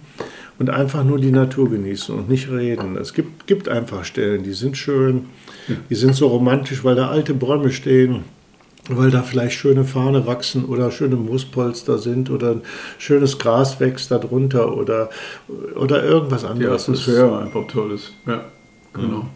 [0.59, 2.95] und einfach nur die Natur genießen und nicht reden.
[2.95, 5.25] Es gibt, gibt einfach Stellen, die sind schön
[5.89, 8.23] die sind so romantisch, weil da alte Bäume stehen,
[8.89, 12.61] weil da vielleicht schöne Fahne wachsen oder schöne Moospolster sind oder ein
[12.97, 15.09] schönes Gras wächst darunter oder,
[15.75, 16.85] oder irgendwas anderes.
[16.85, 18.13] Die Atmosphäre einfach toll ist.
[18.25, 18.45] Ja,
[18.93, 19.17] genau.
[19.17, 19.29] Mhm.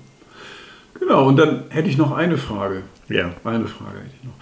[1.00, 2.84] Genau, und dann hätte ich noch eine Frage.
[3.10, 3.32] Ja.
[3.44, 4.34] Eine Frage hätte ich noch.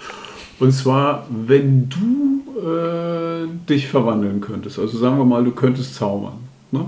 [0.59, 6.37] Und zwar, wenn du äh, dich verwandeln könntest, also sagen wir mal, du könntest zaubern.
[6.71, 6.85] Ne?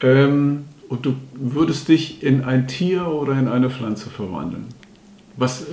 [0.00, 4.66] Ähm, und du würdest dich in ein Tier oder in eine Pflanze verwandeln.
[5.36, 5.66] Was, äh,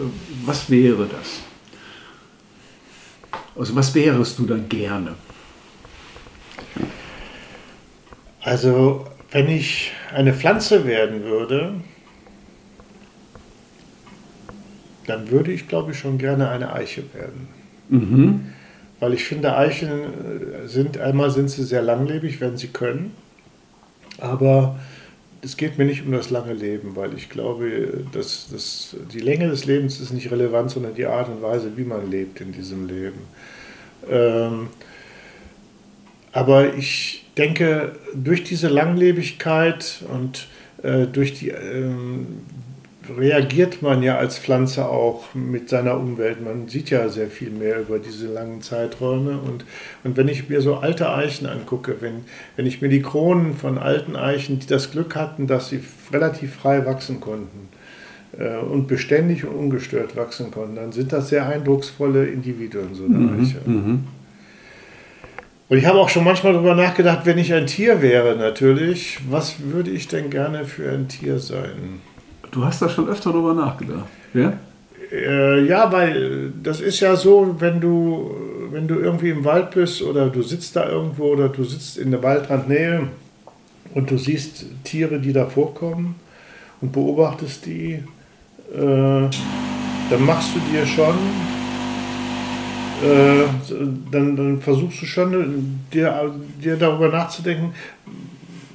[0.45, 1.41] was wäre das?
[3.55, 5.13] Also was wärest du dann gerne?
[8.41, 11.75] Also wenn ich eine Pflanze werden würde,
[15.05, 17.47] dann würde ich glaube ich schon gerne eine Eiche werden.
[17.89, 18.53] Mhm.
[18.99, 23.13] Weil ich finde, Eichen äh, sind, einmal sind sie sehr langlebig, wenn sie können,
[24.19, 24.79] aber
[25.43, 29.49] es geht mir nicht um das lange Leben, weil ich glaube, dass, dass die Länge
[29.49, 32.87] des Lebens ist nicht relevant, sondern die Art und Weise, wie man lebt in diesem
[32.87, 33.19] Leben.
[34.09, 34.69] Ähm,
[36.31, 40.47] aber ich denke, durch diese Langlebigkeit und
[40.81, 42.27] äh, durch die, ähm,
[43.17, 46.43] reagiert man ja als Pflanze auch mit seiner Umwelt.
[46.43, 49.39] Man sieht ja sehr viel mehr über diese langen Zeiträume.
[49.39, 49.65] Und,
[50.03, 52.25] und wenn ich mir so alte Eichen angucke, wenn,
[52.55, 55.81] wenn ich mir die Kronen von alten Eichen, die das Glück hatten, dass sie
[56.11, 57.69] relativ frei wachsen konnten
[58.37, 63.17] äh, und beständig und ungestört wachsen konnten, dann sind das sehr eindrucksvolle Individuen, so eine
[63.17, 63.61] mhm, Eiche.
[63.65, 64.03] Mhm.
[65.69, 69.55] Und ich habe auch schon manchmal darüber nachgedacht, wenn ich ein Tier wäre, natürlich, was
[69.71, 72.01] würde ich denn gerne für ein Tier sein?
[72.53, 74.53] Du hast da schon öfter darüber nachgedacht, ja?
[75.11, 78.31] Äh, ja, weil das ist ja so, wenn du,
[78.71, 82.11] wenn du irgendwie im Wald bist oder du sitzt da irgendwo oder du sitzt in
[82.11, 83.07] der Waldrandnähe
[83.95, 86.15] und du siehst Tiere, die da vorkommen
[86.79, 89.29] und beobachtest die, äh,
[90.09, 91.15] dann machst du dir schon
[93.03, 93.47] äh,
[94.11, 97.73] dann, dann, versuchst du schon, dir, dir, darüber nachzudenken,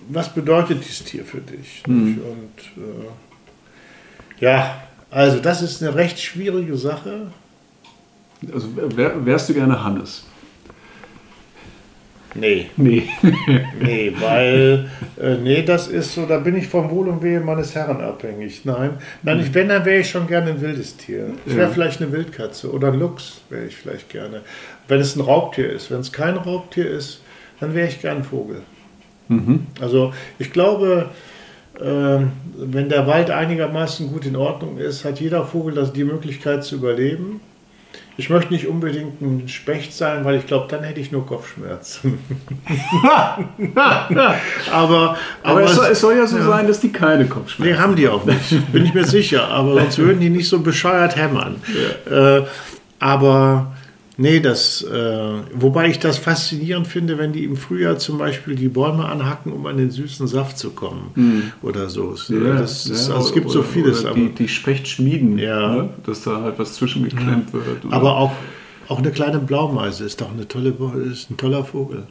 [0.09, 1.82] was bedeutet dieses Tier für dich.
[1.86, 2.18] Mhm.
[2.18, 3.06] Und äh,
[4.40, 7.28] ja, also das ist eine recht schwierige Sache.
[8.52, 10.24] Also wär, wärst du gerne Hannes?
[12.35, 12.66] Nee.
[12.77, 13.09] Nee.
[13.81, 14.89] nee, weil,
[15.20, 18.65] äh, nee, das ist so, da bin ich vom Wohl und Wehe meines Herrn abhängig.
[18.65, 21.31] Nein, nein, ich, wenn, dann wäre ich schon gerne ein wildes Tier.
[21.47, 21.73] Ich wäre ja.
[21.73, 24.43] vielleicht eine Wildkatze oder ein Luchs wäre ich vielleicht gerne.
[24.86, 25.90] Wenn es ein Raubtier ist.
[25.90, 27.23] Wenn es kein Raubtier ist,
[27.60, 28.62] dann wäre ich gern ein Vogel.
[29.28, 29.66] Mhm.
[29.81, 31.10] Also ich glaube,
[31.80, 36.76] wenn der Wald einigermaßen gut in Ordnung ist, hat jeder Vogel das, die Möglichkeit zu
[36.76, 37.40] überleben.
[38.16, 42.18] Ich möchte nicht unbedingt ein Specht sein, weil ich glaube, dann hätte ich nur Kopfschmerzen.
[43.76, 44.34] aber,
[44.72, 46.46] aber, aber es, soll, es, soll, ja so ja.
[46.46, 47.78] sein, dass die keine Kopfschmerzen haben.
[47.78, 48.72] Nee, haben die auch nicht.
[48.72, 49.46] Bin ich mir sicher.
[49.46, 51.62] Aber sonst würden die nicht so bescheuert hämmern.
[52.10, 52.38] Ja.
[52.38, 52.46] Äh,
[52.98, 53.72] aber
[54.20, 58.66] Nee, das, äh, wobei ich das faszinierend finde, wenn die im Frühjahr zum Beispiel die
[58.66, 61.53] Bäume anhacken, um an den süßen Saft zu kommen mhm.
[61.62, 62.16] oder so.
[62.28, 64.05] Ja, das, ja, also es gibt oder, so vieles.
[64.05, 65.73] Oder die, die Specht schmieden, ja.
[65.73, 65.90] Ne?
[66.05, 67.85] dass da halt was zwischengeklemmt wird.
[67.85, 67.95] Oder?
[67.95, 68.32] Aber auch,
[68.89, 70.74] auch eine kleine Blaumeise ist doch eine tolle,
[71.09, 72.03] ist ein toller Vogel.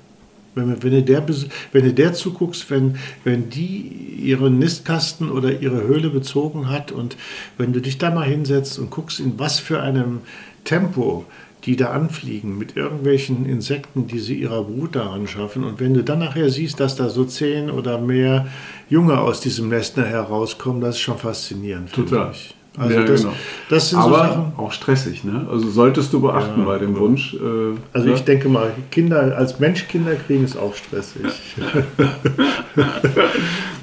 [0.55, 1.27] Wenn, wenn, du der,
[1.73, 3.81] wenn du der zuguckst, wenn, wenn die
[4.17, 7.17] ihren Nistkasten oder ihre Höhle bezogen hat und
[7.57, 10.21] wenn du dich da mal hinsetzt und guckst, in was für einem
[10.63, 11.25] Tempo
[11.67, 15.65] die da anfliegen mit irgendwelchen Insekten, die sie ihrer Brut daran schaffen.
[15.65, 18.47] Und wenn du dann nachher siehst, dass da so zehn oder mehr
[18.89, 21.91] Junge aus diesem Nest nachher rauskommen, das ist schon faszinierend.
[21.91, 22.31] Total.
[22.31, 22.55] Ich.
[22.77, 23.33] Also ja, das, genau.
[23.69, 25.47] das sind Aber so Sachen, auch stressig, ne?
[25.51, 27.33] Also solltest du beachten ja, bei dem Wunsch.
[27.33, 28.13] Äh, also ne?
[28.13, 31.25] ich denke mal, Kinder als Mensch Kinder kriegen ist auch stressig.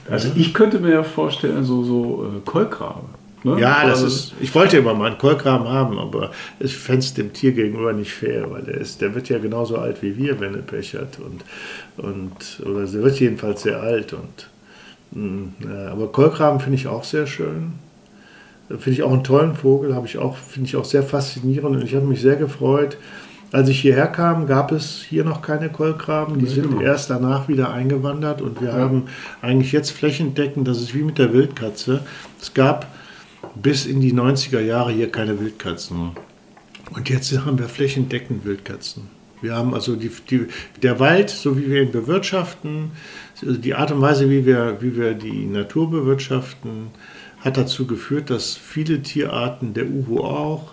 [0.09, 3.03] also ich könnte mir ja vorstellen, so, so äh, Kolkrabe.
[3.45, 3.61] Ne?
[3.61, 7.35] Ja, das ist, ich wollte immer mal einen Kolkraben haben, aber ich fände es dem
[7.35, 10.55] Tier gegenüber nicht fair, weil der, ist, der wird ja genauso alt wie wir, wenn
[10.55, 11.19] er Pech hat.
[11.19, 11.45] Und,
[12.03, 14.15] und, oder er wird jedenfalls sehr alt.
[14.15, 14.49] Und,
[15.13, 17.75] mh, ja, aber Kolkraben finde ich auch sehr schön.
[18.69, 21.85] Finde ich auch einen tollen Vogel, habe ich auch, finde ich auch sehr faszinierend und
[21.85, 22.97] ich habe mich sehr gefreut.
[23.53, 26.39] Als ich hierher kam, gab es hier noch keine Kolkraben.
[26.39, 28.75] Die sind erst danach wieder eingewandert und wir ja.
[28.75, 29.05] haben
[29.43, 32.01] eigentlich jetzt flächendeckend, das ist wie mit der Wildkatze.
[32.41, 32.87] Es gab
[33.55, 36.13] bis in die 90er Jahre hier keine Wildkatzen.
[36.95, 39.09] Und jetzt haben wir flächendeckend Wildkatzen.
[39.41, 40.47] Wir haben also die, die,
[40.83, 42.93] der Wald, so wie wir ihn bewirtschaften,
[43.43, 46.91] die Art und Weise, wie wir, wie wir die Natur bewirtschaften,
[47.41, 50.73] hat dazu geführt, dass viele Tierarten, der Uhu auch,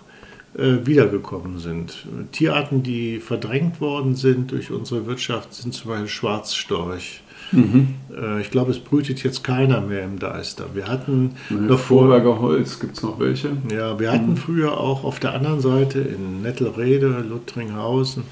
[0.56, 2.06] äh, wiedergekommen sind.
[2.32, 7.22] Tierarten, die verdrängt worden sind durch unsere Wirtschaft, sind zum Beispiel Schwarzstorch,
[7.52, 7.94] Mhm.
[8.16, 10.66] Äh, ich glaube, es brütet jetzt keiner mehr im Deister.
[10.74, 13.50] Wir hatten nee, noch Vorberger Holz, gibt es noch welche?
[13.70, 14.36] Ja, wir hatten mhm.
[14.36, 18.24] früher auch auf der anderen Seite in Nettelrede, Luttringhausen,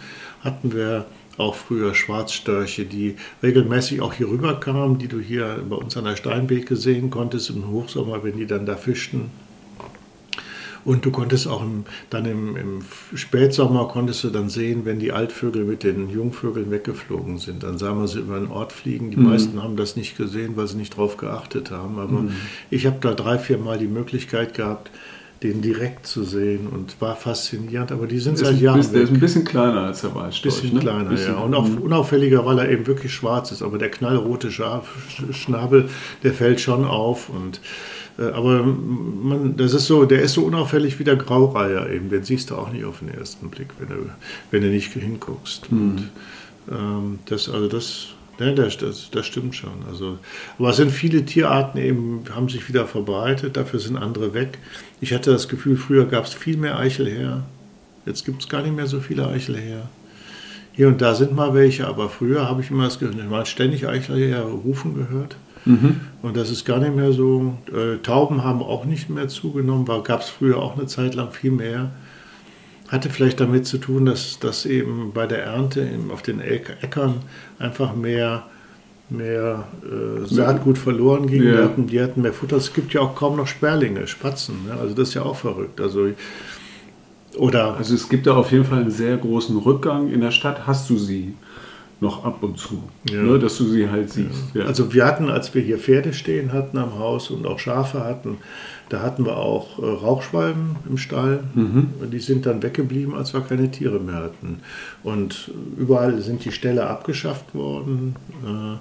[0.43, 1.07] hatten wir
[1.37, 6.05] auch früher Schwarzstörche, die regelmäßig auch hier rüber kamen, die du hier bei uns an
[6.05, 9.31] der Steinbeke sehen konntest im Hochsommer, wenn die dann da fischten.
[10.85, 12.81] Und du konntest auch im, dann im, im,
[13.15, 17.63] Spätsommer konntest du dann sehen, wenn die Altvögel mit den Jungvögeln weggeflogen sind.
[17.63, 19.11] Dann sah man sie über den Ort fliegen.
[19.11, 19.31] Die mhm.
[19.31, 21.99] meisten haben das nicht gesehen, weil sie nicht drauf geachtet haben.
[21.99, 22.33] Aber mhm.
[22.71, 24.91] ich habe da drei, vier Mal die Möglichkeit gehabt,
[25.43, 27.93] den direkt zu sehen und war faszinierend.
[27.93, 28.79] Aber die sind seit Jahren.
[28.79, 30.55] Bisschen, der ist ein bisschen kleiner als der Weißstorch.
[30.55, 30.81] Bisschen ne?
[30.81, 31.41] kleiner, bisschen, ja.
[31.41, 31.79] Und auch mhm.
[31.79, 33.63] unauffälliger, weil er eben wirklich schwarz ist.
[33.63, 35.89] Aber der knallrote Schnabel,
[36.23, 37.61] der fällt schon auf und
[38.25, 42.11] aber man, das ist so, der ist so unauffällig wie der Graureiher eben.
[42.11, 44.11] Den siehst du auch nicht auf den ersten Blick, wenn du,
[44.51, 45.73] wenn du nicht hinguckst.
[45.73, 45.79] Mhm.
[45.79, 46.11] Und
[46.71, 49.85] ähm, das, also das, ne, das, das, das stimmt schon.
[49.89, 50.19] Also,
[50.59, 54.59] aber es sind viele Tierarten eben, haben sich wieder verbreitet, dafür sind andere weg.
[55.01, 57.45] Ich hatte das Gefühl, früher gab es viel mehr Eichelherr.
[58.07, 59.89] Jetzt gibt es gar nicht mehr so viele Eichelherr.
[60.73, 63.49] Hier und da sind mal welche, aber früher habe ich immer das Gefühl, man hat
[63.49, 65.37] ständig Eichelherr rufen gehört.
[66.23, 67.55] Und das ist gar nicht mehr so.
[67.69, 71.51] Äh, Tauben haben auch nicht mehr zugenommen, gab es früher auch eine Zeit lang viel
[71.51, 71.91] mehr.
[72.89, 77.17] Hatte vielleicht damit zu tun, dass, dass eben bei der Ernte eben auf den Äckern
[77.59, 78.45] einfach mehr,
[79.09, 81.45] mehr äh, Saatgut verloren ging.
[81.45, 81.53] Ja.
[81.53, 82.57] Die, hatten, die hatten mehr Futter.
[82.57, 84.67] Es gibt ja auch kaum noch Sperlinge, Spatzen.
[84.67, 84.75] Ne?
[84.75, 85.81] Also das ist ja auch verrückt.
[85.81, 86.09] Also,
[87.37, 90.11] oder Also es gibt da auf jeden Fall einen sehr großen Rückgang.
[90.11, 91.35] In der Stadt hast du sie
[92.01, 93.21] noch ab und zu, Ja.
[93.23, 94.55] ne, dass du sie halt siehst.
[94.55, 94.65] Ja.
[94.65, 98.39] Also wir hatten, als wir hier Pferde stehen hatten am Haus und auch Schafe hatten,
[98.89, 101.45] da hatten wir auch äh, Rauchschwalben im Stall.
[101.55, 104.61] Und die sind dann weggeblieben, als wir keine Tiere mehr hatten.
[105.05, 108.17] Und überall sind die Ställe abgeschafft worden.
[108.45, 108.79] Äh,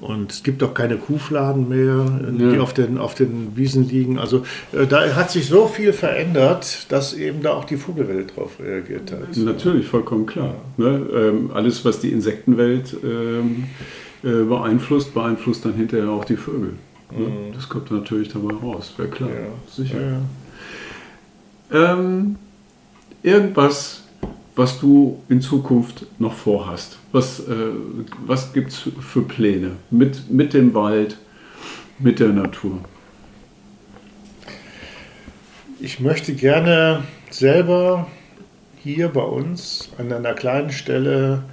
[0.00, 2.60] und es gibt auch keine Kuhfladen mehr, die Ja.
[2.60, 4.18] auf, den, auf den Wiesen liegen.
[4.18, 8.58] Also äh, da hat sich so viel verändert, dass eben da auch die Vogelwelt drauf
[8.58, 9.36] reagiert hat.
[9.36, 10.56] Natürlich, vollkommen klar.
[10.76, 11.06] Ne?
[11.14, 13.64] Ähm, alles, was die Insektenwelt ähm,
[14.24, 16.74] äh, beeinflusst, beeinflusst dann hinterher auch die Vögel.
[17.16, 17.52] Ne?
[17.54, 19.28] Das kommt natürlich dabei raus, wäre klar.
[19.28, 19.36] Ja.
[19.70, 19.98] Sicher.
[21.70, 21.92] Ja.
[21.94, 22.36] Ähm,
[23.22, 24.01] irgendwas,
[24.54, 26.98] was du in Zukunft noch vorhast?
[27.12, 27.70] Was, äh,
[28.26, 31.18] was gibt es für Pläne mit, mit dem Wald,
[31.98, 32.78] mit der Natur?
[35.80, 38.06] Ich möchte gerne selber
[38.82, 41.44] hier bei uns an einer kleinen Stelle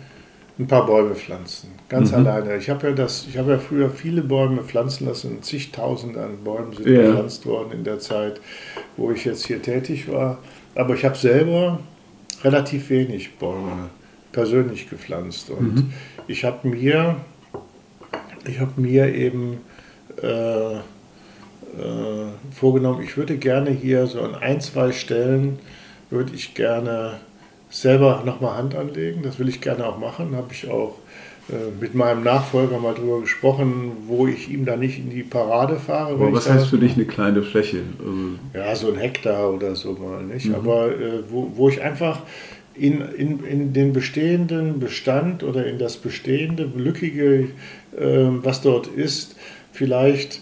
[0.59, 1.69] ein paar Bäume pflanzen.
[1.87, 2.57] Ganz alleine.
[2.57, 5.41] Ich habe ja das, ich habe ja früher viele Bäume pflanzen lassen.
[5.41, 7.01] Zigtausend an Bäumen sind Ja.
[7.01, 8.41] gepflanzt worden in der Zeit,
[8.97, 10.39] wo ich jetzt hier tätig war.
[10.75, 11.79] Aber ich habe selber
[12.43, 13.89] relativ wenig Bäume
[14.31, 15.49] persönlich gepflanzt.
[15.49, 15.91] Und
[16.27, 17.17] ich habe mir,
[18.45, 19.57] ich habe mir eben
[20.21, 20.79] äh, äh,
[22.51, 25.59] vorgenommen, ich würde gerne hier so an ein, zwei Stellen,
[26.09, 27.19] würde ich gerne
[27.69, 29.21] selber nochmal Hand anlegen.
[29.23, 30.35] Das will ich gerne auch machen.
[30.35, 30.95] Habe ich auch
[31.79, 36.13] mit meinem Nachfolger mal drüber gesprochen, wo ich ihm da nicht in die Parade fahre.
[36.13, 37.79] Aber was heißt für dich eine kleine Fläche?
[37.99, 40.53] Also, ja, so ein Hektar oder so mal, nicht?
[40.53, 42.21] Aber äh, wo, wo ich einfach
[42.79, 47.49] in, in, in den bestehenden Bestand oder in das bestehende, lückige,
[47.97, 49.35] äh, was dort ist,
[49.71, 50.41] vielleicht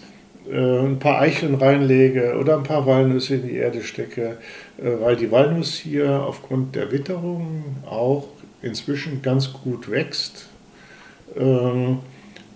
[0.50, 4.38] äh, ein paar Eicheln reinlege oder ein paar Walnüsse in die Erde stecke,
[4.78, 8.28] äh, weil die Walnuss hier aufgrund der Witterung auch
[8.62, 10.47] inzwischen ganz gut wächst.
[11.36, 11.98] Ähm,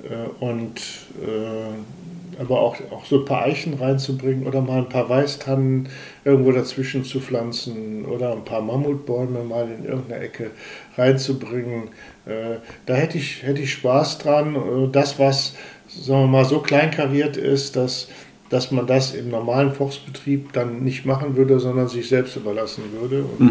[0.02, 0.80] äh, und
[1.22, 5.88] äh, aber auch, auch so ein paar Eichen reinzubringen oder mal ein paar Weißtannen
[6.24, 10.50] irgendwo dazwischen zu pflanzen oder ein paar Mammutbäume mal in irgendeine Ecke
[10.96, 11.88] reinzubringen.
[12.26, 14.56] Äh, da hätte ich, hätte ich Spaß dran.
[14.56, 15.54] Äh, Das, was
[15.88, 18.08] sagen wir mal, so kleinkariert ist, dass,
[18.48, 23.24] dass man das im normalen Forstbetrieb dann nicht machen würde, sondern sich selbst überlassen würde.
[23.24, 23.48] Und,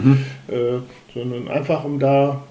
[0.56, 0.80] äh,
[1.14, 2.42] sondern einfach um da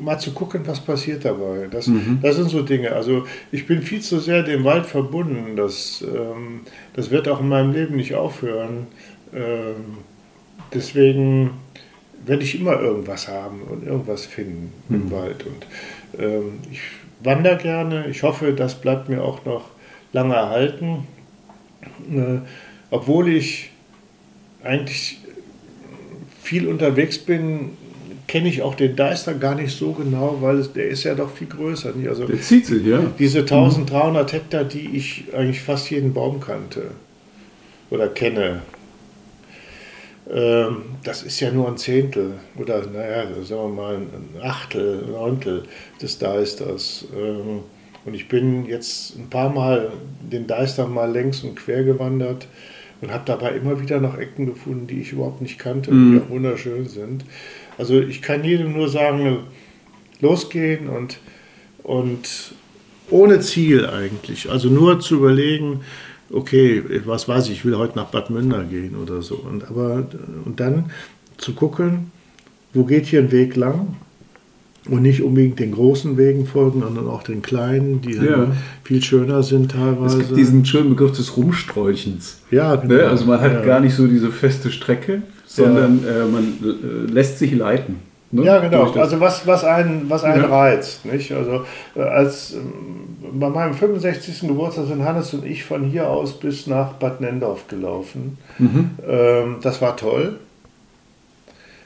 [0.00, 1.68] mal zu gucken, was passiert dabei.
[1.70, 1.90] Das,
[2.22, 2.92] das sind so Dinge.
[2.92, 5.56] Also ich bin viel zu sehr dem Wald verbunden.
[5.56, 6.62] Das, ähm,
[6.94, 8.86] das wird auch in meinem Leben nicht aufhören.
[9.34, 9.98] Ähm,
[10.72, 11.50] deswegen
[12.24, 15.46] werde ich immer irgendwas haben und irgendwas finden im Wald.
[15.46, 16.80] Und ähm, ich
[17.22, 18.06] wandere gerne.
[18.08, 19.70] Ich hoffe, das bleibt mir auch noch
[20.12, 21.06] lange erhalten.
[22.10, 22.38] Äh,
[22.90, 23.70] obwohl ich
[24.62, 25.18] eigentlich
[26.42, 27.76] viel unterwegs bin,
[28.30, 31.30] kenne ich auch den Deister gar nicht so genau, weil es, der ist ja doch
[31.30, 31.90] viel größer.
[31.96, 32.08] Nicht?
[32.08, 33.00] Also der zieht sich, ja.
[33.18, 36.92] diese 1300 Hektar, die ich eigentlich fast jeden Baum kannte
[37.90, 38.62] oder kenne,
[40.32, 45.10] ähm, das ist ja nur ein Zehntel oder naja, sagen wir mal ein Achtel, ein
[45.10, 45.64] Neuntel
[46.00, 47.06] des Deisters.
[47.12, 47.64] Ähm,
[48.04, 49.90] und ich bin jetzt ein paar Mal
[50.20, 52.46] den Deister mal längs und quer gewandert
[53.00, 56.20] und habe dabei immer wieder noch Ecken gefunden, die ich überhaupt nicht kannte und die
[56.20, 57.24] auch wunderschön sind.
[57.80, 59.38] Also ich kann jedem nur sagen,
[60.20, 61.18] losgehen und,
[61.82, 62.52] und
[63.10, 64.50] ohne Ziel eigentlich.
[64.50, 65.80] Also nur zu überlegen,
[66.30, 69.36] okay, was weiß ich, ich will heute nach Bad Münder gehen oder so.
[69.36, 70.06] Und, aber,
[70.44, 70.90] und dann
[71.38, 72.12] zu gucken,
[72.74, 73.96] wo geht hier ein Weg lang?
[74.88, 78.22] Und nicht unbedingt den großen Wegen folgen, sondern auch den kleinen, die Ja.
[78.36, 80.18] dann viel schöner sind Es teilweise.
[80.18, 82.40] gibt diesen schönen Begriff des Rumsträuchens.
[82.50, 82.94] ja, genau.
[82.94, 83.02] Ne?
[83.04, 83.60] Also man hat ja.
[83.64, 85.22] gar nicht so diese feste Strecke,
[85.54, 87.96] sondern äh, man äh, lässt sich leiten.
[88.30, 88.44] ne?
[88.44, 88.90] Ja, genau.
[88.92, 90.48] Also was, was einen, was einen Ja.
[90.48, 91.04] reizt.
[91.04, 91.32] Nicht?
[91.32, 91.64] Also
[91.96, 94.40] äh, als ähm, bei meinem 65.
[94.48, 98.38] Geburtstag sind Hannes und ich von hier aus bis nach Bad Nendorf gelaufen.
[98.58, 98.90] Mhm.
[99.08, 100.38] Ähm, das war toll.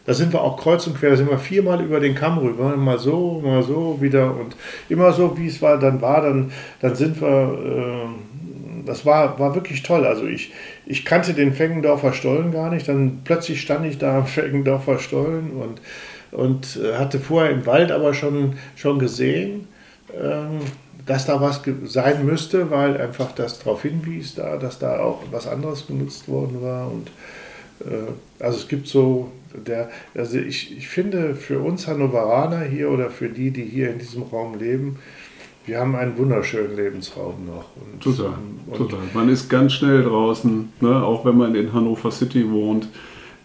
[0.07, 2.77] Da sind wir auch kreuz und quer, da sind wir viermal über den Kamm rüber,
[2.77, 4.55] mal so, mal so wieder und
[4.91, 8.15] immer so, wie es war, dann war, dann, dann sind wir, ähm,
[8.87, 10.07] das war, war wirklich toll.
[10.07, 10.53] Also ich,
[10.87, 15.51] ich kannte den Fengendorfer Stollen gar nicht, dann plötzlich stand ich da am Fengendorfer Stollen
[15.51, 15.81] und,
[16.31, 19.69] und äh, hatte vorher im Wald aber schon, schon gesehen,
[20.21, 20.61] ähm,
[21.07, 25.47] dass da was sein müsste, weil einfach das darauf hinwies, da, dass da auch was
[25.47, 26.91] anderes genutzt worden war.
[26.91, 27.09] Und
[27.81, 29.31] äh, also es gibt so,
[29.67, 33.99] der, also ich, ich finde für uns Hannoveraner hier oder für die, die hier in
[33.99, 34.99] diesem Raum leben,
[35.67, 37.65] wir haben einen wunderschönen Lebensraum noch.
[37.77, 38.35] Und, total,
[38.67, 39.01] und, total.
[39.15, 41.03] Man ist ganz schnell draußen, ne?
[41.03, 42.89] auch wenn man in Hannover City wohnt.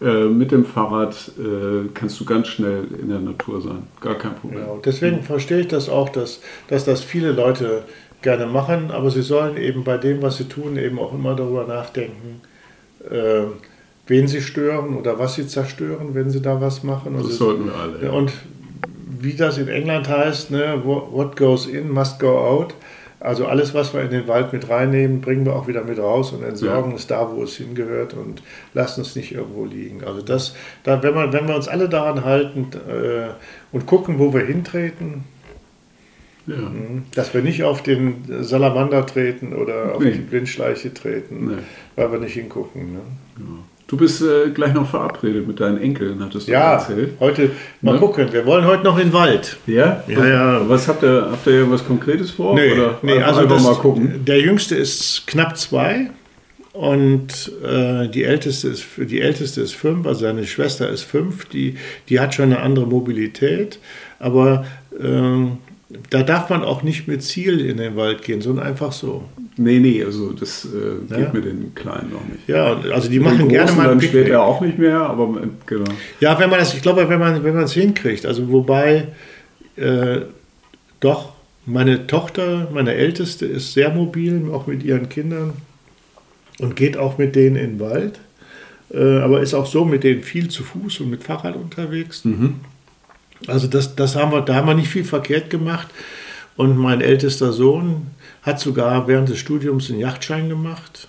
[0.02, 3.82] Äh, mit dem Fahrrad äh, kannst du ganz schnell in der Natur sein.
[4.00, 4.60] Gar kein Problem.
[4.60, 5.22] Ja, deswegen mhm.
[5.24, 7.84] verstehe ich das auch, dass, dass das viele Leute
[8.22, 11.66] gerne machen, aber sie sollen eben bei dem, was sie tun, eben auch immer darüber
[11.66, 12.40] nachdenken,
[13.10, 13.42] äh,
[14.06, 17.12] wen sie stören oder was sie zerstören, wenn sie da was machen.
[17.14, 18.12] Das also, sollten wir alle.
[18.12, 18.32] Und
[19.18, 22.74] wie das in England heißt, ne, what goes in must go out.
[23.20, 26.32] Also alles, was wir in den Wald mit reinnehmen, bringen wir auch wieder mit raus
[26.32, 26.96] und entsorgen ja.
[26.96, 28.42] es da, wo es hingehört und
[28.72, 30.02] lassen es nicht irgendwo liegen.
[30.04, 30.54] Also das,
[30.84, 33.28] da, wenn, man, wenn wir uns alle daran halten äh,
[33.72, 35.24] und gucken, wo wir hintreten,
[36.46, 36.56] ja.
[36.56, 40.12] Mhm, dass wir nicht auf den Salamander treten oder auf nee.
[40.12, 41.62] die Blindschleiche treten, nee.
[41.96, 42.94] weil wir nicht hingucken.
[42.94, 43.00] Ne?
[43.38, 43.44] Ja.
[43.90, 47.14] Du bist äh, gleich noch verabredet mit deinen Enkeln, hattest du ja, erzählt.
[47.18, 47.50] heute
[47.80, 47.98] mal ne?
[47.98, 48.32] gucken.
[48.32, 49.56] Wir wollen heute noch in den Wald.
[49.66, 50.04] Ja?
[50.06, 50.68] Ja, ja.
[50.68, 52.54] Was habt ihr, habt ihr was Konkretes vor?
[52.54, 54.24] Nee, oder nee also das, mal gucken?
[54.24, 56.08] Der Jüngste ist knapp zwei
[56.72, 61.46] und äh, die, Älteste ist, die Älteste ist fünf, also seine Schwester ist fünf.
[61.46, 61.74] Die,
[62.08, 63.80] die hat schon eine andere Mobilität,
[64.20, 64.66] aber
[65.00, 65.46] äh,
[66.10, 69.24] da darf man auch nicht mit Ziel in den Wald gehen, sondern einfach so.
[69.56, 71.32] Nee, nee, also das äh, geht ja.
[71.32, 72.48] mit den Kleinen noch nicht.
[72.48, 75.90] Ja, also die machen gerne mal ein dann später auch nicht mehr, aber äh, genau.
[76.20, 79.08] Ja, wenn man das, ich glaube, wenn man wenn man es hinkriegt, also wobei
[79.76, 80.20] äh,
[81.00, 81.32] doch
[81.66, 85.54] meine Tochter, meine Älteste, ist sehr mobil, auch mit ihren Kindern
[86.60, 88.20] und geht auch mit denen in den Wald,
[88.92, 92.24] äh, aber ist auch so mit denen viel zu Fuß und mit Fahrrad unterwegs.
[92.24, 92.56] Mhm.
[93.46, 95.88] Also das, das haben wir, da haben wir nicht viel verkehrt gemacht.
[96.56, 98.08] Und mein ältester Sohn
[98.42, 101.08] hat sogar während des Studiums einen Yachtschein gemacht.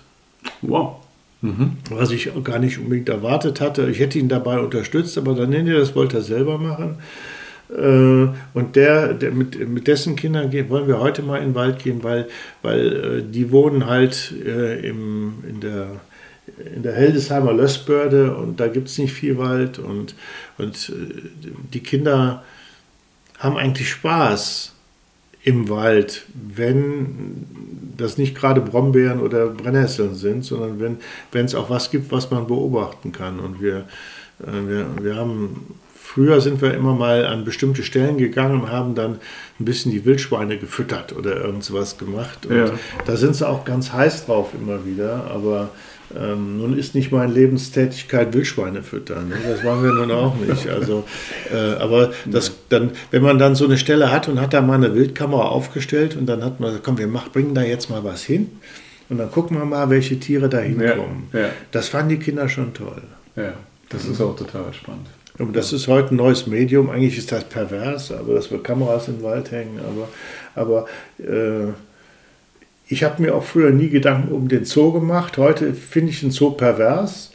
[0.62, 0.96] Wow.
[1.42, 1.78] Mhm.
[1.90, 3.90] Was ich gar nicht unbedingt erwartet hatte.
[3.90, 6.98] Ich hätte ihn dabei unterstützt, aber dann nee, das wollte er selber machen.
[7.70, 11.54] Äh, und der, der mit, mit, dessen Kindern gehen, wollen wir heute mal in den
[11.54, 12.28] Wald gehen, weil,
[12.62, 16.00] weil äh, die wohnen halt äh, im, in der
[16.74, 20.14] in der Heldesheimer Lössbörde und da gibt es nicht viel Wald und,
[20.58, 20.92] und
[21.72, 22.42] die Kinder
[23.38, 24.72] haben eigentlich Spaß
[25.44, 27.46] im Wald, wenn
[27.96, 30.98] das nicht gerade Brombeeren oder Brennnesseln sind, sondern
[31.32, 33.40] wenn es auch was gibt, was man beobachten kann.
[33.40, 33.88] Und wir,
[34.40, 35.74] äh, wir, wir haben
[36.12, 39.18] früher sind wir immer mal an bestimmte Stellen gegangen und haben dann
[39.58, 42.44] ein bisschen die Wildschweine gefüttert oder irgendwas gemacht.
[42.46, 42.70] Und ja.
[43.06, 45.70] da sind sie auch ganz heiß drauf immer wieder, aber
[46.18, 49.28] ähm, nun ist nicht meine Lebenstätigkeit Wildschweine füttern.
[49.28, 49.36] Ne?
[49.48, 50.68] Das machen wir nun auch nicht.
[50.68, 51.04] Also,
[51.52, 54.74] äh, aber das, dann, wenn man dann so eine Stelle hat und hat da mal
[54.74, 58.04] eine Wildkamera aufgestellt und dann hat man gesagt, komm, wir mach, bringen da jetzt mal
[58.04, 58.50] was hin
[59.08, 61.28] und dann gucken wir mal, welche Tiere da hinkommen.
[61.32, 61.48] Ja, ja.
[61.70, 63.02] Das fanden die Kinder schon toll.
[63.36, 63.52] Ja,
[63.88, 65.06] das ist auch total spannend.
[65.38, 66.90] Aber das ist heute ein neues Medium.
[66.90, 69.80] Eigentlich ist das pervers, aber dass wir Kameras im Wald hängen.
[69.80, 70.08] Aber,
[70.54, 70.86] aber
[71.18, 71.72] äh,
[72.92, 75.38] ich habe mir auch früher nie Gedanken um den Zoo gemacht.
[75.38, 77.32] Heute finde ich den Zoo pervers,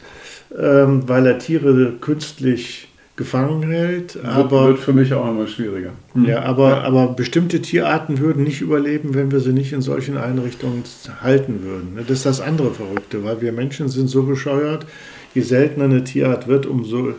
[0.56, 4.16] ähm, weil er Tiere künstlich gefangen hält.
[4.22, 5.90] Aber, wird für mich auch immer schwieriger.
[6.14, 6.24] Hm.
[6.26, 6.80] Ja, aber, ja.
[6.82, 10.84] aber bestimmte Tierarten würden nicht überleben, wenn wir sie nicht in solchen Einrichtungen
[11.20, 11.96] halten würden.
[11.96, 14.86] Das ist das andere Verrückte, weil wir Menschen sind so bescheuert,
[15.34, 17.14] je seltener eine Tierart wird, umso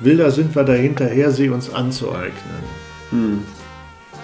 [0.00, 2.62] wilder sind wir dahinterher, sie uns anzueignen.
[3.10, 3.40] Hm.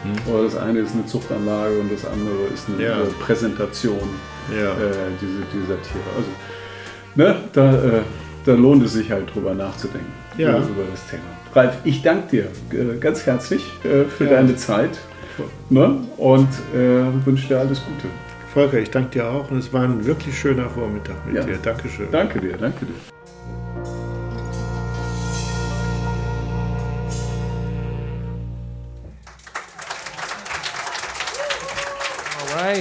[0.02, 0.32] Hm.
[0.32, 2.96] Oder das eine ist eine Zuchtanlage und das andere ist eine ja.
[3.20, 4.08] Präsentation
[4.50, 4.72] ja.
[4.72, 6.04] äh, diese, dieser Tiere.
[6.16, 6.28] Also,
[7.14, 8.02] ne, da, äh,
[8.44, 10.58] da lohnt es sich halt drüber nachzudenken ja.
[10.58, 11.22] über das Thema.
[11.54, 14.98] Ralf, ich danke dir äh, ganz herzlich äh, für deine Zeit
[15.70, 18.08] ne, und äh, wünsche dir alles Gute.
[18.52, 21.58] Volker, ich danke dir auch und es war ein wirklich schöner Vormittag mit dir.
[21.62, 22.08] Dankeschön.
[22.10, 23.17] Danke dir, danke dir.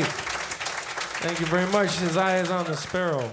[0.02, 0.28] Right.
[1.22, 1.92] Thank you very much.
[2.00, 3.32] His eye is on the sparrow.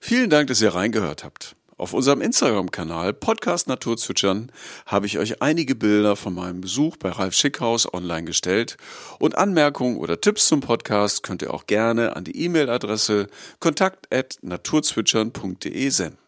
[0.00, 1.54] Vielen Dank, dass ihr reingehört habt.
[1.76, 4.50] Auf unserem Instagram-Kanal Podcast Naturzwitschern
[4.86, 8.76] habe ich euch einige Bilder von meinem Besuch bei Ralf Schickhaus online gestellt
[9.20, 13.28] und Anmerkungen oder Tipps zum Podcast könnt ihr auch gerne an die E-Mail-Adresse
[13.60, 16.18] kontakt@naturzwitschern.de senden.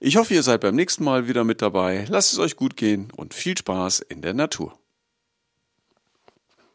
[0.00, 2.06] Ich hoffe, ihr seid beim nächsten Mal wieder mit dabei.
[2.08, 4.78] Lasst es euch gut gehen und viel Spaß in der Natur.